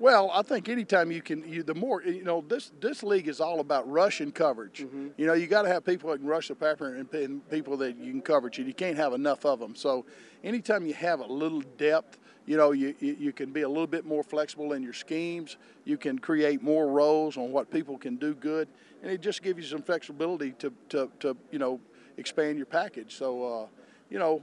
Well, 0.03 0.33
I 0.35 0.43
think 0.43 0.69
anytime 0.69 1.12
you 1.12 1.23
can, 1.23 1.49
you 1.49 1.62
the 1.62 1.77
more 1.77 2.03
you 2.03 2.25
know. 2.25 2.45
This 2.49 2.73
this 2.81 3.05
league 3.05 3.29
is 3.29 3.41
all 3.41 3.61
about 3.61 3.88
rush 3.88 4.21
and 4.21 4.35
coverage. 4.35 4.81
Mm-hmm. 4.81 5.11
You 5.17 5.27
know, 5.27 5.35
you 5.35 5.47
got 5.47 5.62
to 5.62 5.69
have 5.69 5.85
people 5.85 6.11
that 6.11 6.19
can 6.19 6.27
rush 6.27 6.49
the 6.49 6.57
passer 6.57 6.97
and, 6.97 7.15
and 7.15 7.49
people 7.51 7.77
that 7.77 7.97
you 7.97 8.11
can 8.11 8.21
coverage, 8.21 8.59
and 8.59 8.67
you 8.67 8.75
can't 8.75 8.97
have 8.97 9.12
enough 9.12 9.47
of 9.47 9.61
them. 9.61 9.77
So, 9.77 10.05
anytime 10.43 10.87
you 10.87 10.95
have 10.95 11.21
a 11.21 11.27
little 11.27 11.61
depth, 11.79 12.19
you 12.47 12.57
know, 12.57 12.73
you, 12.73 12.97
you, 12.99 13.17
you 13.17 13.33
can 13.33 13.53
be 13.53 13.62
a 13.62 13.69
little 13.69 13.87
bit 13.87 14.05
more 14.05 14.25
flexible 14.25 14.73
in 14.73 14.83
your 14.83 14.93
schemes. 14.93 15.57
You 15.85 15.97
can 15.97 16.19
create 16.19 16.65
more 16.65 16.88
roles 16.88 17.37
on 17.37 17.53
what 17.53 17.71
people 17.71 17.97
can 17.97 18.17
do 18.17 18.35
good, 18.35 18.67
and 19.05 19.12
it 19.12 19.21
just 19.21 19.41
gives 19.41 19.59
you 19.59 19.69
some 19.69 19.83
flexibility 19.83 20.51
to, 20.59 20.73
to, 20.88 21.12
to 21.21 21.37
you 21.53 21.61
know, 21.61 21.79
expand 22.17 22.57
your 22.57 22.67
package. 22.67 23.15
So, 23.15 23.45
uh, 23.45 23.67
you 24.11 24.19
know, 24.19 24.43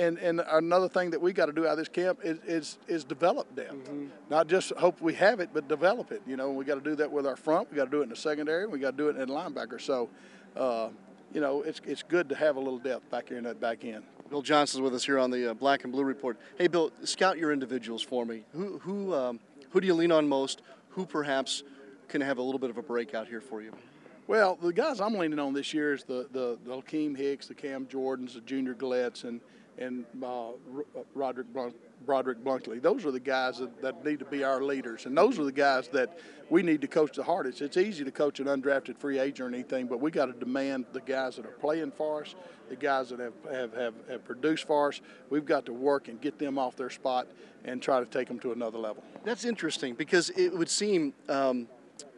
and, 0.00 0.18
and 0.18 0.40
another 0.50 0.88
thing 0.88 1.10
that 1.10 1.20
we 1.20 1.32
got 1.32 1.46
to 1.46 1.52
do 1.52 1.66
out 1.66 1.72
of 1.72 1.78
this 1.78 1.88
camp 1.88 2.20
is, 2.22 2.38
is, 2.46 2.78
is 2.88 3.04
develop 3.04 3.54
depth. 3.54 3.72
Mm-hmm. 3.72 4.06
Not 4.30 4.46
just 4.48 4.72
hope 4.72 5.00
we 5.00 5.14
have 5.14 5.40
it, 5.40 5.50
but 5.52 5.68
develop 5.68 6.10
it. 6.10 6.22
You 6.26 6.36
know, 6.36 6.50
we 6.50 6.64
got 6.64 6.76
to 6.76 6.80
do 6.80 6.96
that 6.96 7.10
with 7.12 7.26
our 7.26 7.36
front. 7.36 7.70
We 7.70 7.76
got 7.76 7.84
to 7.84 7.90
do 7.90 8.00
it 8.00 8.04
in 8.04 8.08
the 8.08 8.16
secondary. 8.16 8.66
We 8.66 8.78
got 8.78 8.92
to 8.92 8.96
do 8.96 9.08
it 9.08 9.16
in 9.16 9.28
linebacker. 9.28 9.80
So, 9.80 10.08
uh, 10.56 10.88
you 11.34 11.40
know, 11.40 11.62
it's, 11.62 11.80
it's 11.86 12.02
good 12.02 12.28
to 12.30 12.34
have 12.34 12.56
a 12.56 12.60
little 12.60 12.78
depth 12.78 13.10
back 13.10 13.28
here 13.28 13.38
in 13.38 13.44
that 13.44 13.60
back 13.60 13.84
end. 13.84 14.04
Bill 14.30 14.42
Johnson's 14.42 14.80
with 14.80 14.94
us 14.94 15.04
here 15.04 15.18
on 15.18 15.30
the 15.30 15.50
uh, 15.50 15.54
Black 15.54 15.84
and 15.84 15.92
Blue 15.92 16.04
Report. 16.04 16.38
Hey, 16.56 16.68
Bill, 16.68 16.92
scout 17.04 17.36
your 17.36 17.52
individuals 17.52 18.02
for 18.02 18.24
me. 18.24 18.44
Who 18.52 18.78
who 18.78 19.12
um, 19.12 19.40
who 19.70 19.80
do 19.80 19.88
you 19.88 19.94
lean 19.94 20.12
on 20.12 20.28
most? 20.28 20.62
Who 20.90 21.04
perhaps 21.04 21.64
can 22.08 22.20
have 22.20 22.38
a 22.38 22.42
little 22.42 22.60
bit 22.60 22.70
of 22.70 22.78
a 22.78 22.82
breakout 22.82 23.26
here 23.26 23.40
for 23.40 23.60
you? 23.60 23.72
Well, 24.28 24.56
the 24.62 24.72
guys 24.72 25.00
I'm 25.00 25.14
leaning 25.14 25.40
on 25.40 25.52
this 25.52 25.74
year 25.74 25.94
is 25.94 26.04
the 26.04 26.28
the, 26.30 26.58
the 26.64 27.16
Hicks, 27.16 27.48
the 27.48 27.54
Cam 27.54 27.86
Jordans, 27.86 28.34
the 28.34 28.40
Junior 28.40 28.74
Galettes, 28.74 29.24
and 29.24 29.40
and 29.80 30.04
uh, 30.22 30.50
Roderick 31.14 31.46
Brodrick 32.06 32.42
Bunkley. 32.42 32.80
Those 32.80 33.04
are 33.04 33.10
the 33.10 33.20
guys 33.20 33.58
that, 33.58 33.80
that 33.82 34.04
need 34.04 34.18
to 34.20 34.24
be 34.24 34.44
our 34.44 34.62
leaders, 34.62 35.06
and 35.06 35.16
those 35.16 35.38
are 35.38 35.44
the 35.44 35.52
guys 35.52 35.88
that 35.88 36.18
we 36.48 36.62
need 36.62 36.80
to 36.80 36.88
coach 36.88 37.16
the 37.16 37.22
hardest. 37.22 37.62
It's 37.62 37.76
easy 37.76 38.04
to 38.04 38.10
coach 38.10 38.40
an 38.40 38.46
undrafted 38.46 38.98
free 38.98 39.18
agent 39.18 39.40
or 39.40 39.54
anything, 39.54 39.86
but 39.86 40.00
we 40.00 40.10
got 40.10 40.26
to 40.26 40.32
demand 40.32 40.86
the 40.92 41.00
guys 41.00 41.36
that 41.36 41.46
are 41.46 41.50
playing 41.50 41.92
for 41.92 42.22
us, 42.22 42.34
the 42.68 42.76
guys 42.76 43.10
that 43.10 43.20
have, 43.20 43.34
have, 43.50 43.74
have, 43.74 43.94
have 44.08 44.24
produced 44.24 44.66
for 44.66 44.88
us. 44.88 45.00
We've 45.28 45.44
got 45.44 45.66
to 45.66 45.72
work 45.72 46.08
and 46.08 46.20
get 46.20 46.38
them 46.38 46.58
off 46.58 46.76
their 46.76 46.90
spot 46.90 47.26
and 47.64 47.82
try 47.82 48.00
to 48.00 48.06
take 48.06 48.28
them 48.28 48.38
to 48.40 48.52
another 48.52 48.78
level. 48.78 49.04
That's 49.24 49.44
interesting 49.44 49.94
because 49.94 50.30
it 50.30 50.56
would 50.56 50.70
seem 50.70 51.12
um, 51.28 51.68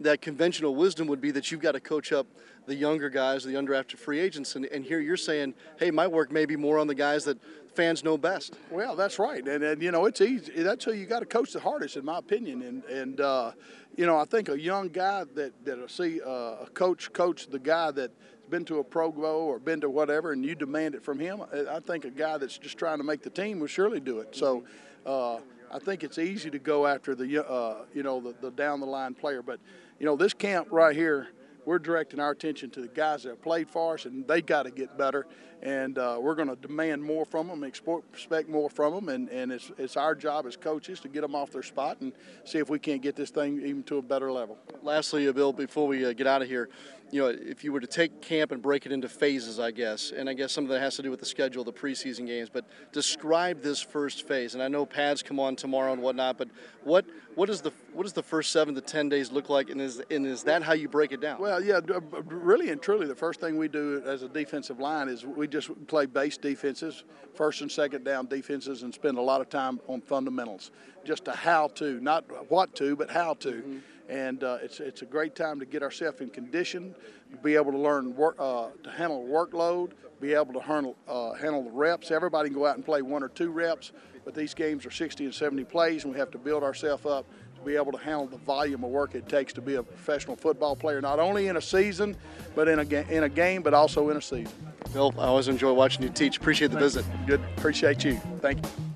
that 0.01 0.21
conventional 0.21 0.75
wisdom 0.75 1.07
would 1.09 1.21
be 1.21 1.31
that 1.33 1.51
you've 1.51 1.61
got 1.61 1.73
to 1.73 1.81
coach 1.81 2.13
up 2.13 2.27
the 2.67 2.75
younger 2.75 3.11
guys, 3.11 3.45
the 3.45 3.55
undrafted 3.55 3.99
free 3.99 4.21
agents, 4.21 4.55
and, 4.55 4.67
and 4.67 4.85
here 4.85 5.01
you're 5.01 5.17
saying, 5.17 5.55
hey, 5.79 5.91
my 5.91 6.07
work 6.07 6.31
may 6.31 6.47
be 6.47 6.57
more 6.57 6.79
on 6.79 6.87
the 6.87 6.95
guys 6.95 7.25
that 7.25 7.39
fans 7.75 8.05
know 8.05 8.17
best. 8.17 8.57
Well, 8.71 8.97
that's 8.97 9.19
right, 9.19 9.47
and, 9.47 9.65
and 9.65 9.83
you 9.83 9.91
know 9.91 10.07
it's 10.07 10.21
easy. 10.21 10.63
That's 10.63 10.85
who 10.85 10.93
you 10.93 11.07
got 11.07 11.21
to 11.21 11.27
coach 11.27 11.53
the 11.53 11.61
hardest, 11.61 11.97
in 11.97 12.05
my 12.05 12.19
opinion. 12.19 12.63
And 12.63 12.85
and 12.85 13.21
uh, 13.21 13.53
you 13.97 14.07
know 14.07 14.17
I 14.17 14.25
think 14.25 14.49
a 14.49 14.59
young 14.59 14.89
guy 14.89 15.25
that 15.35 15.53
that'll 15.65 15.89
see 15.89 16.21
uh, 16.21 16.65
a 16.65 16.69
coach 16.73 17.13
coach 17.13 17.49
the 17.49 17.59
guy 17.59 17.91
that's 17.91 18.15
been 18.51 18.65
to 18.67 18.79
a 18.79 18.85
Pro 18.85 19.11
Bowl 19.11 19.25
or 19.25 19.59
been 19.59 19.81
to 19.81 19.91
whatever, 19.91 20.33
and 20.33 20.45
you 20.45 20.55
demand 20.55 20.95
it 20.95 21.03
from 21.03 21.19
him. 21.19 21.43
I 21.71 21.81
think 21.81 22.05
a 22.05 22.11
guy 22.11 22.39
that's 22.39 22.59
just 22.59 22.77
trying 22.79 22.99
to 22.99 23.05
make 23.05 23.23
the 23.23 23.31
team 23.31 23.61
will 23.61 23.67
surely 23.67 24.01
do 24.01 24.21
it. 24.21 24.37
So. 24.37 24.65
Uh, 25.05 25.39
I 25.73 25.79
think 25.79 26.05
it's 26.05 26.19
easy 26.19 26.51
to 26.51 26.59
go 26.59 26.87
after 26.87 27.15
the 27.15 27.49
uh, 27.49 27.85
you 27.95 28.03
know 28.03 28.21
the, 28.21 28.35
the 28.41 28.51
down 28.51 28.81
the 28.81 28.87
line 28.87 29.15
player, 29.15 29.43
but 29.43 29.59
you 29.99 30.05
know 30.05 30.17
this 30.17 30.35
camp 30.35 30.69
right 30.71 30.95
here, 30.95 31.29
we're 31.65 31.79
directing 31.79 32.21
our 32.21 32.31
attention 32.31 32.69
to 32.71 32.83
the 32.83 32.89
guys 32.89 33.23
that 33.23 33.41
played 33.41 33.71
for 33.71 33.95
us, 33.95 34.05
and 34.05 34.27
they 34.29 34.43
got 34.43 34.65
to 34.65 34.71
get 34.71 34.99
better. 34.99 35.27
And 35.63 35.97
uh, 35.97 36.19
we're 36.21 36.35
going 36.35 36.49
to 36.49 36.57
demand 36.57 37.05
more 37.05 37.25
from 37.25 37.47
them, 37.47 37.63
expect 37.63 38.49
more 38.49 38.69
from 38.69 38.95
them, 38.95 39.09
and, 39.09 39.29
and 39.29 39.53
it's, 39.53 39.71
it's 39.79 39.97
our 39.97 40.17
job 40.17 40.45
as 40.45 40.57
coaches 40.57 40.99
to 41.01 41.09
get 41.09 41.21
them 41.21 41.37
off 41.37 41.53
their 41.53 41.63
spot 41.63 42.01
and 42.01 42.13
see 42.45 42.59
if 42.59 42.69
we 42.69 42.81
can't 42.81 43.01
get 43.01 43.15
this 43.15 43.31
thing 43.31 43.61
even 43.65 43.85
to 43.85 43.99
a 43.99 44.03
better 44.03 44.33
level. 44.33 44.59
Lastly, 44.83 45.29
uh, 45.29 45.33
Bill, 45.33 45.53
before 45.53 45.87
we 45.87 46.05
uh, 46.05 46.15
get 46.15 46.27
out 46.27 46.43
of 46.43 46.49
here, 46.49 46.69
you 47.13 47.21
know, 47.21 47.29
if 47.29 47.63
you 47.63 47.73
were 47.73 47.81
to 47.81 47.87
take 47.87 48.23
camp 48.23 48.53
and 48.53 48.63
break 48.63 48.87
it 48.87 48.91
into 48.91 49.07
phases, 49.07 49.61
I 49.61 49.71
guess, 49.71 50.13
and 50.17 50.31
I 50.31 50.33
guess 50.33 50.51
some 50.51 50.65
of 50.65 50.71
that 50.71 50.81
has 50.81 50.97
to 50.97 51.03
do 51.03 51.11
with 51.11 51.21
the 51.21 51.27
schedule, 51.27 51.63
the 51.63 51.73
preseason 51.73 52.27
games, 52.27 52.49
but 52.51 52.65
describe 52.91 53.61
this 53.61 53.83
first 53.83 54.27
phase. 54.27 54.55
And 54.55 54.63
I 54.63 54.69
know 54.69 54.87
pads 54.87 55.23
come 55.23 55.39
on 55.39 55.55
tomorrow 55.55 55.93
and 55.93 56.01
whatnot, 56.01 56.39
but 56.39 56.49
what 56.85 57.05
what 57.35 57.51
is 57.51 57.61
the 57.61 57.71
what 57.93 58.05
does 58.05 58.15
the 58.15 58.23
first 58.23 58.51
seven 58.51 58.75
to 58.75 58.81
ten 58.81 59.11
days 59.11 59.31
look 59.31 59.51
like, 59.51 59.69
and 59.69 59.79
is 59.79 60.03
and 60.11 60.27
is 60.27 60.43
that 60.45 60.63
how 60.63 60.73
you 60.73 60.89
break 60.89 61.13
it 61.13 61.21
down? 61.21 61.39
Well, 61.39 61.63
yeah, 61.63 61.81
really 62.25 62.71
and 62.71 62.81
truly, 62.81 63.07
the 63.07 63.15
first 63.15 63.41
thing 63.41 63.59
we 63.59 63.69
do 63.69 64.03
as 64.07 64.23
a 64.23 64.29
defensive 64.29 64.81
line 64.81 65.11
is 65.11 65.27
we 65.27 65.47
just 65.47 65.71
play 65.89 66.07
base 66.07 66.39
defenses, 66.39 67.05
first 67.35 67.61
and 67.61 67.71
second 67.71 68.05
down 68.05 68.27
defenses, 68.27 68.85
and 68.85 68.95
spend 68.95 69.19
a 69.19 69.23
lot 69.23 69.43
of 69.43 69.51
time 69.51 69.81
on 69.87 70.01
fundamentals, 70.01 70.71
just 71.05 71.29
a 71.29 71.33
how 71.33 71.69
to, 71.69 72.01
not 72.01 72.25
what 72.51 72.75
to, 72.77 72.97
but 72.97 73.11
how 73.11 73.35
to. 73.35 73.53
Mm-hmm 73.53 73.79
and 74.13 74.45
uh, 74.45 74.59
it's 74.63 74.79
it's 74.79 75.01
a 75.01 75.07
great 75.07 75.35
time 75.35 75.59
to 75.59 75.65
get 75.65 75.83
ourselves 75.83 76.21
in 76.21 76.29
condition, 76.29 76.95
to 77.31 77.37
be 77.39 77.55
able 77.55 77.73
to 77.73 77.79
learn 77.79 78.15
work, 78.15 78.37
uh, 78.39 78.69
to 78.83 78.91
handle 78.91 79.27
workload, 79.27 79.93
be 80.21 80.35
able 80.35 80.53
to 80.53 80.61
handle 80.61 80.97
uh, 81.09 81.33
handle 81.33 81.65
the 81.65 81.71
reps. 81.71 82.11
Everybody 82.11 82.51
can 82.51 82.59
go 82.59 82.67
out 82.67 82.77
and 82.77 82.85
play 82.85 83.01
one 83.01 83.23
or 83.23 83.29
two 83.29 83.51
reps, 83.51 83.93
but 84.25 84.35
these 84.35 84.53
games 84.53 84.85
are 84.85 84.91
60 84.91 85.25
and 85.25 85.35
70 85.35 85.65
plays, 85.65 86.05
and 86.05 86.13
we 86.13 86.19
have 86.19 86.31
to 86.33 86.39
build 86.39 86.63
ourselves 86.63 87.07
up 87.07 87.25
to 87.57 87.63
be 87.63 87.75
able 87.75 87.93
to 87.93 87.99
handle 87.99 88.27
the 88.27 88.37
volume 88.37 88.85
of 88.85 88.91
work 88.91 89.15
it 89.15 89.29
takes 89.29 89.53
to 89.55 89.63
be 89.63 89.77
a 89.77 89.83
professional 89.83 90.37
football 90.37 90.77
player, 90.77 91.01
not 91.01 91.19
only 91.19 91.49
in 91.49 91.57
a 91.57 91.63
season, 91.63 92.15
but 92.55 92.69
in 92.69 92.81
a 92.81 92.85
ga- 92.85 93.07
in 93.09 93.25
a 93.25 93.31
game, 93.31 93.63
but 93.63 93.73
also 93.73 94.11
in 94.11 94.19
a 94.19 94.23
season. 94.23 94.53
Bill, 94.93 95.15
I 95.17 95.25
always 95.25 95.49
enjoy 95.49 95.73
watching 95.73 96.03
you 96.03 96.11
teach. 96.11 96.37
Appreciate 96.37 96.71
the 96.71 96.79
visit. 96.79 97.07
Good. 97.27 97.41
Appreciate 97.57 98.05
you. 98.05 98.21
Thank 98.41 98.63
you. 98.63 98.92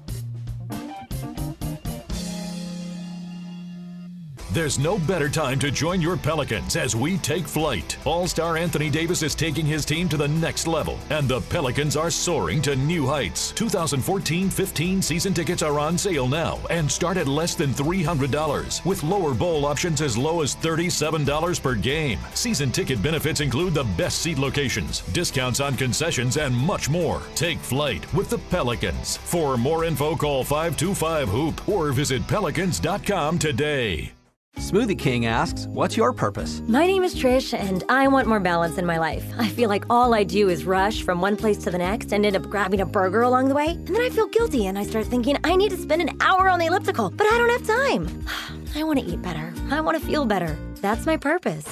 There's 4.56 4.78
no 4.78 4.98
better 4.98 5.28
time 5.28 5.58
to 5.58 5.70
join 5.70 6.00
your 6.00 6.16
Pelicans 6.16 6.76
as 6.76 6.96
we 6.96 7.18
take 7.18 7.46
flight. 7.46 7.98
All 8.06 8.26
star 8.26 8.56
Anthony 8.56 8.88
Davis 8.88 9.22
is 9.22 9.34
taking 9.34 9.66
his 9.66 9.84
team 9.84 10.08
to 10.08 10.16
the 10.16 10.28
next 10.28 10.66
level, 10.66 10.98
and 11.10 11.28
the 11.28 11.42
Pelicans 11.42 11.94
are 11.94 12.10
soaring 12.10 12.62
to 12.62 12.74
new 12.74 13.06
heights. 13.06 13.52
2014 13.52 14.48
15 14.48 15.02
season 15.02 15.34
tickets 15.34 15.62
are 15.62 15.78
on 15.78 15.98
sale 15.98 16.26
now 16.26 16.58
and 16.70 16.90
start 16.90 17.18
at 17.18 17.28
less 17.28 17.54
than 17.54 17.74
$300, 17.74 18.82
with 18.86 19.02
lower 19.02 19.34
bowl 19.34 19.66
options 19.66 20.00
as 20.00 20.16
low 20.16 20.40
as 20.40 20.56
$37 20.56 21.62
per 21.62 21.74
game. 21.74 22.18
Season 22.32 22.72
ticket 22.72 23.02
benefits 23.02 23.42
include 23.42 23.74
the 23.74 23.84
best 23.98 24.22
seat 24.22 24.38
locations, 24.38 25.02
discounts 25.12 25.60
on 25.60 25.76
concessions, 25.76 26.38
and 26.38 26.56
much 26.56 26.88
more. 26.88 27.20
Take 27.34 27.58
flight 27.58 28.10
with 28.14 28.30
the 28.30 28.38
Pelicans. 28.38 29.18
For 29.18 29.58
more 29.58 29.84
info, 29.84 30.16
call 30.16 30.44
525 30.44 31.28
Hoop 31.28 31.68
or 31.68 31.92
visit 31.92 32.26
pelicans.com 32.26 33.38
today. 33.38 34.15
Smoothie 34.56 34.98
King 34.98 35.26
asks, 35.26 35.66
What's 35.66 35.96
your 35.96 36.12
purpose? 36.14 36.62
My 36.66 36.86
name 36.86 37.04
is 37.04 37.14
Trish, 37.14 37.52
and 37.56 37.84
I 37.90 38.08
want 38.08 38.26
more 38.26 38.40
balance 38.40 38.78
in 38.78 38.86
my 38.86 38.96
life. 38.98 39.24
I 39.38 39.48
feel 39.48 39.68
like 39.68 39.84
all 39.90 40.14
I 40.14 40.24
do 40.24 40.48
is 40.48 40.64
rush 40.64 41.02
from 41.02 41.20
one 41.20 41.36
place 41.36 41.58
to 41.58 41.70
the 41.70 41.76
next 41.78 42.12
and 42.12 42.24
end 42.24 42.36
up 42.36 42.44
grabbing 42.48 42.80
a 42.80 42.86
burger 42.86 43.20
along 43.22 43.48
the 43.48 43.54
way. 43.54 43.68
And 43.68 43.88
then 43.88 44.00
I 44.00 44.08
feel 44.08 44.26
guilty 44.26 44.66
and 44.66 44.78
I 44.78 44.84
start 44.84 45.06
thinking 45.06 45.36
I 45.44 45.56
need 45.56 45.70
to 45.70 45.76
spend 45.76 46.00
an 46.02 46.16
hour 46.22 46.48
on 46.48 46.58
the 46.58 46.66
elliptical, 46.66 47.10
but 47.10 47.26
I 47.26 47.36
don't 47.38 47.50
have 47.50 47.66
time. 47.66 48.24
I 48.74 48.82
want 48.82 48.98
to 48.98 49.04
eat 49.04 49.20
better. 49.22 49.52
I 49.70 49.80
want 49.82 50.00
to 50.00 50.04
feel 50.04 50.24
better. 50.24 50.56
That's 50.80 51.04
my 51.06 51.16
purpose. 51.18 51.66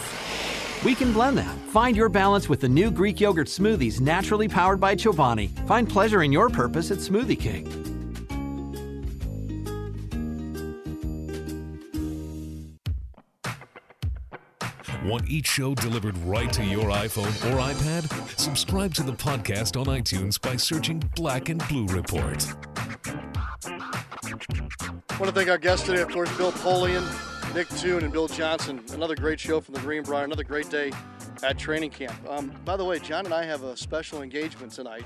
We 0.85 0.95
can 0.95 1.13
blend 1.15 1.39
that. 1.39 1.57
Find 1.69 1.97
your 1.97 2.11
balance 2.11 2.51
with 2.51 2.61
the 2.61 2.69
new 2.69 2.91
Greek 2.91 3.19
yogurt 3.19 3.49
smoothies 3.49 4.01
naturally 4.01 4.47
powered 4.47 4.79
by 4.79 4.95
Chobani. 4.95 5.49
Find 5.67 5.89
pleasure 5.89 6.23
in 6.23 6.33
your 6.33 6.51
purpose 6.51 6.91
at 6.91 6.99
Smoothie 6.99 7.41
King. 7.41 7.94
Want 15.05 15.29
each 15.29 15.47
show 15.47 15.75
delivered 15.75 16.17
right 16.19 16.51
to 16.55 16.65
your 16.65 16.85
iPhone 16.85 17.27
or 17.53 17.59
iPad? 17.61 18.39
Subscribe 18.41 18.95
to 18.95 19.03
the 19.03 19.13
podcast 19.13 19.79
on 19.79 19.85
iTunes 19.85 20.41
by 20.41 20.57
searching 20.57 20.99
Black 21.15 21.51
and 21.51 21.63
Blue 21.69 21.85
Report. 21.89 22.47
I 23.67 25.19
want 25.19 25.27
to 25.27 25.33
thank 25.33 25.51
our 25.51 25.59
guests 25.59 25.85
today, 25.85 26.01
of 26.01 26.09
course, 26.09 26.35
Bill 26.39 26.53
Polian, 26.53 27.05
Nick 27.55 27.69
Toon, 27.69 28.03
and 28.03 28.15
Bill 28.15 28.29
Johnson. 28.29 28.83
Another 28.95 29.15
great 29.15 29.39
show 29.39 29.61
from 29.61 29.75
the 29.75 29.81
Greenbrier, 29.81 30.25
another 30.25 30.43
great 30.43 30.71
day 30.71 30.91
at 31.43 31.59
training 31.59 31.91
camp. 31.91 32.17
Um, 32.27 32.51
by 32.65 32.79
the 32.79 32.85
way, 32.87 32.99
John 32.99 33.27
and 33.27 33.35
I 33.35 33.45
have 33.45 33.63
a 33.63 33.77
special 33.77 34.23
engagement 34.23 34.73
tonight. 34.73 35.05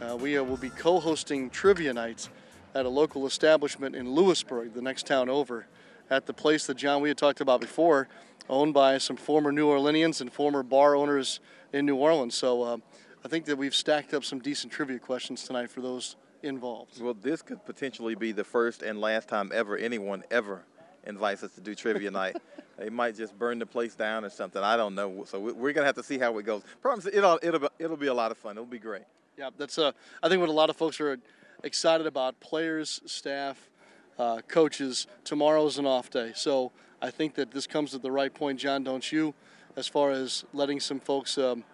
Uh, 0.00 0.16
we 0.16 0.38
uh, 0.38 0.44
will 0.44 0.56
be 0.56 0.70
co 0.70 0.98
hosting 0.98 1.50
trivia 1.50 1.92
nights 1.92 2.30
at 2.74 2.86
a 2.86 2.88
local 2.88 3.26
establishment 3.26 3.94
in 3.96 4.14
Lewisburg, 4.14 4.72
the 4.72 4.80
next 4.80 5.06
town 5.06 5.28
over, 5.28 5.66
at 6.08 6.24
the 6.24 6.32
place 6.32 6.66
that 6.68 6.78
John 6.78 7.02
we 7.02 7.10
had 7.10 7.18
talked 7.18 7.42
about 7.42 7.60
before 7.60 8.08
owned 8.48 8.74
by 8.74 8.98
some 8.98 9.16
former 9.16 9.52
New 9.52 9.66
Orleanians 9.66 10.20
and 10.20 10.32
former 10.32 10.62
bar 10.62 10.94
owners 10.94 11.40
in 11.72 11.86
New 11.86 11.96
Orleans. 11.96 12.34
So 12.34 12.62
uh, 12.62 12.76
I 13.24 13.28
think 13.28 13.44
that 13.46 13.56
we've 13.56 13.74
stacked 13.74 14.14
up 14.14 14.24
some 14.24 14.38
decent 14.38 14.72
trivia 14.72 14.98
questions 14.98 15.44
tonight 15.44 15.70
for 15.70 15.80
those 15.80 16.16
involved. 16.42 17.00
Well, 17.00 17.14
this 17.14 17.42
could 17.42 17.64
potentially 17.64 18.14
be 18.14 18.32
the 18.32 18.44
first 18.44 18.82
and 18.82 19.00
last 19.00 19.28
time 19.28 19.50
ever 19.52 19.76
anyone 19.76 20.22
ever 20.30 20.62
invites 21.04 21.42
us 21.42 21.52
to 21.54 21.60
do 21.60 21.74
trivia 21.74 22.10
night. 22.10 22.36
They 22.78 22.90
might 22.90 23.16
just 23.16 23.38
burn 23.38 23.58
the 23.58 23.64
place 23.64 23.94
down 23.94 24.22
or 24.24 24.28
something. 24.28 24.62
I 24.62 24.76
don't 24.76 24.94
know. 24.94 25.24
So 25.24 25.40
we're 25.40 25.72
gonna 25.72 25.86
have 25.86 25.94
to 25.94 26.02
see 26.02 26.18
how 26.18 26.36
it 26.36 26.42
goes. 26.42 26.62
Promise 26.82 27.06
it'll 27.06 27.38
it'll 27.42 27.70
it'll 27.78 27.96
be 27.96 28.08
a 28.08 28.12
lot 28.12 28.30
of 28.30 28.36
fun. 28.36 28.52
It'll 28.52 28.66
be 28.66 28.78
great. 28.78 29.04
Yeah, 29.38 29.48
that's 29.56 29.78
uh, 29.78 29.92
I 30.22 30.28
think 30.28 30.40
what 30.40 30.50
a 30.50 30.52
lot 30.52 30.68
of 30.68 30.76
folks 30.76 31.00
are 31.00 31.18
excited 31.64 32.06
about. 32.06 32.38
Players, 32.40 33.00
staff, 33.06 33.70
uh, 34.18 34.42
coaches. 34.46 35.06
Tomorrow's 35.24 35.78
an 35.78 35.86
off 35.86 36.10
day. 36.10 36.32
So 36.34 36.70
I 37.00 37.10
think 37.10 37.34
that 37.34 37.50
this 37.50 37.66
comes 37.66 37.94
at 37.94 38.02
the 38.02 38.10
right 38.10 38.32
point, 38.32 38.58
John, 38.58 38.82
don't 38.82 39.10
you? 39.12 39.34
As 39.76 39.86
far 39.86 40.10
as 40.10 40.44
letting 40.54 40.80
some 40.80 41.00
folks 41.00 41.36
um, 41.36 41.64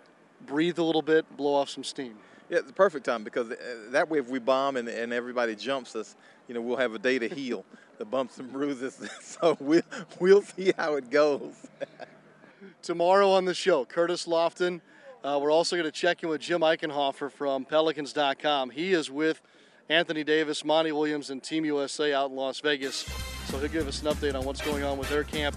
breathe 0.47 0.79
a 0.79 0.83
little 0.83 1.03
bit, 1.03 1.37
blow 1.37 1.55
off 1.55 1.69
some 1.69 1.85
steam. 1.85 2.17
Yeah, 2.51 2.59
it's 2.59 2.67
the 2.67 2.73
perfect 2.73 3.07
time 3.07 3.25
because 3.25 3.51
uh, 3.51 3.57
that 3.91 4.11
way, 4.11 4.19
if 4.19 4.29
we 4.29 4.39
bomb 4.39 4.77
and, 4.77 4.89
and 4.89 5.13
everybody 5.13 5.55
jumps 5.55 5.95
us, 5.95 6.17
you 6.49 6.55
know, 6.55 6.61
we'll 6.61 6.77
have 6.77 6.95
a 6.95 6.99
day 6.99 7.19
to 7.19 7.29
heal 7.29 7.65
the 7.99 8.05
bumps 8.05 8.39
and 8.39 8.53
bruises. 8.53 9.01
so 9.21 9.57
we'll, 9.61 9.83
we'll 10.19 10.43
see 10.43 10.73
how 10.77 10.97
it 10.97 11.11
goes. 11.11 11.55
Tomorrow 12.83 13.31
on 13.31 13.45
the 13.45 13.55
show, 13.55 13.85
Curtis 13.85 14.27
Lofton. 14.27 14.81
Uh, 15.25 15.39
we're 15.41 15.53
also 15.53 15.77
going 15.77 15.87
to 15.87 15.93
check 15.93 16.23
in 16.25 16.29
with 16.29 16.41
Jim 16.41 16.63
Eichenhofer 16.63 17.31
from 17.31 17.65
Pelicans.com. 17.65 18.71
He 18.71 18.93
is 18.93 19.09
with 19.09 19.41
Anthony 19.89 20.25
Davis, 20.25 20.65
Monty 20.65 20.91
Williams, 20.91 21.31
and 21.31 21.41
Team 21.41 21.65
USA 21.65 22.13
out 22.13 22.31
in 22.31 22.37
Las 22.37 22.59
Vegas. 22.59 23.32
So 23.53 23.59
he'll 23.59 23.69
give 23.69 23.87
us 23.87 24.01
an 24.01 24.09
update 24.09 24.35
on 24.35 24.47
what's 24.47 24.63
going 24.63 24.83
on 24.83 24.97
with 24.97 25.11
their 25.11 25.25
camp 25.25 25.55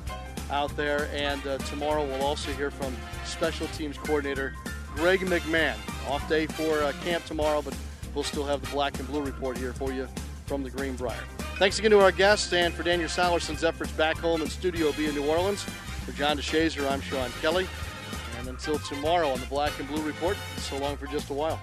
out 0.51 0.75
there. 0.75 1.09
And 1.13 1.47
uh, 1.47 1.57
tomorrow 1.59 2.05
we'll 2.05 2.23
also 2.23 2.51
hear 2.51 2.69
from 2.69 2.93
Special 3.23 3.67
Teams 3.67 3.97
Coordinator 3.97 4.53
Greg 4.95 5.21
McMahon. 5.21 5.77
Off 6.09 6.27
day 6.27 6.45
for 6.45 6.83
uh, 6.83 6.91
camp 7.05 7.23
tomorrow, 7.23 7.61
but 7.61 7.73
we'll 8.13 8.25
still 8.25 8.43
have 8.43 8.59
the 8.59 8.67
black 8.67 8.99
and 8.99 9.07
blue 9.07 9.21
report 9.21 9.57
here 9.57 9.71
for 9.71 9.93
you 9.93 10.09
from 10.45 10.61
the 10.61 10.69
Greenbrier. 10.69 11.15
Thanks 11.57 11.79
again 11.79 11.91
to 11.91 12.01
our 12.01 12.11
guests 12.11 12.51
and 12.51 12.73
for 12.73 12.83
Daniel 12.83 13.07
Sallerson's 13.07 13.63
efforts 13.63 13.93
back 13.93 14.17
home 14.17 14.41
in 14.41 14.49
Studio 14.49 14.91
B 14.91 15.05
in 15.05 15.15
New 15.15 15.25
Orleans. 15.25 15.63
For 15.63 16.11
John 16.11 16.37
DeShazier, 16.37 16.91
I'm 16.91 16.99
Sean 16.99 17.31
Kelly. 17.41 17.65
And 18.39 18.49
until 18.49 18.77
tomorrow 18.79 19.29
on 19.29 19.39
the 19.39 19.45
Black 19.45 19.71
and 19.79 19.87
Blue 19.87 20.01
Report, 20.01 20.35
so 20.57 20.77
long 20.79 20.97
for 20.97 21.07
just 21.07 21.29
a 21.29 21.33
while. 21.33 21.61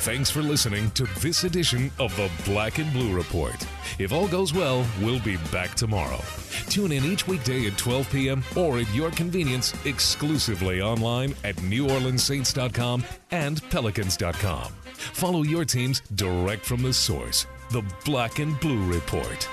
Thanks 0.00 0.28
for 0.28 0.42
listening 0.42 0.90
to 0.90 1.04
this 1.20 1.44
edition 1.44 1.90
of 1.98 2.14
the 2.16 2.30
Black 2.44 2.78
and 2.78 2.92
Blue 2.92 3.14
Report. 3.14 3.56
If 3.98 4.12
all 4.12 4.28
goes 4.28 4.54
well, 4.54 4.86
we'll 5.00 5.20
be 5.20 5.36
back 5.50 5.74
tomorrow. 5.74 6.20
Tune 6.68 6.92
in 6.92 7.04
each 7.04 7.26
weekday 7.26 7.66
at 7.66 7.76
12 7.76 8.10
p.m. 8.10 8.44
or 8.56 8.78
at 8.78 8.94
your 8.94 9.10
convenience 9.10 9.74
exclusively 9.84 10.80
online 10.80 11.34
at 11.44 11.56
NewOrleansSaints.com 11.56 13.04
and 13.32 13.62
Pelicans.com. 13.70 14.72
Follow 14.94 15.42
your 15.42 15.64
teams 15.64 16.02
direct 16.14 16.64
from 16.64 16.82
the 16.82 16.92
source, 16.92 17.46
the 17.70 17.82
Black 18.04 18.38
and 18.38 18.58
Blue 18.60 18.84
Report. 18.92 19.48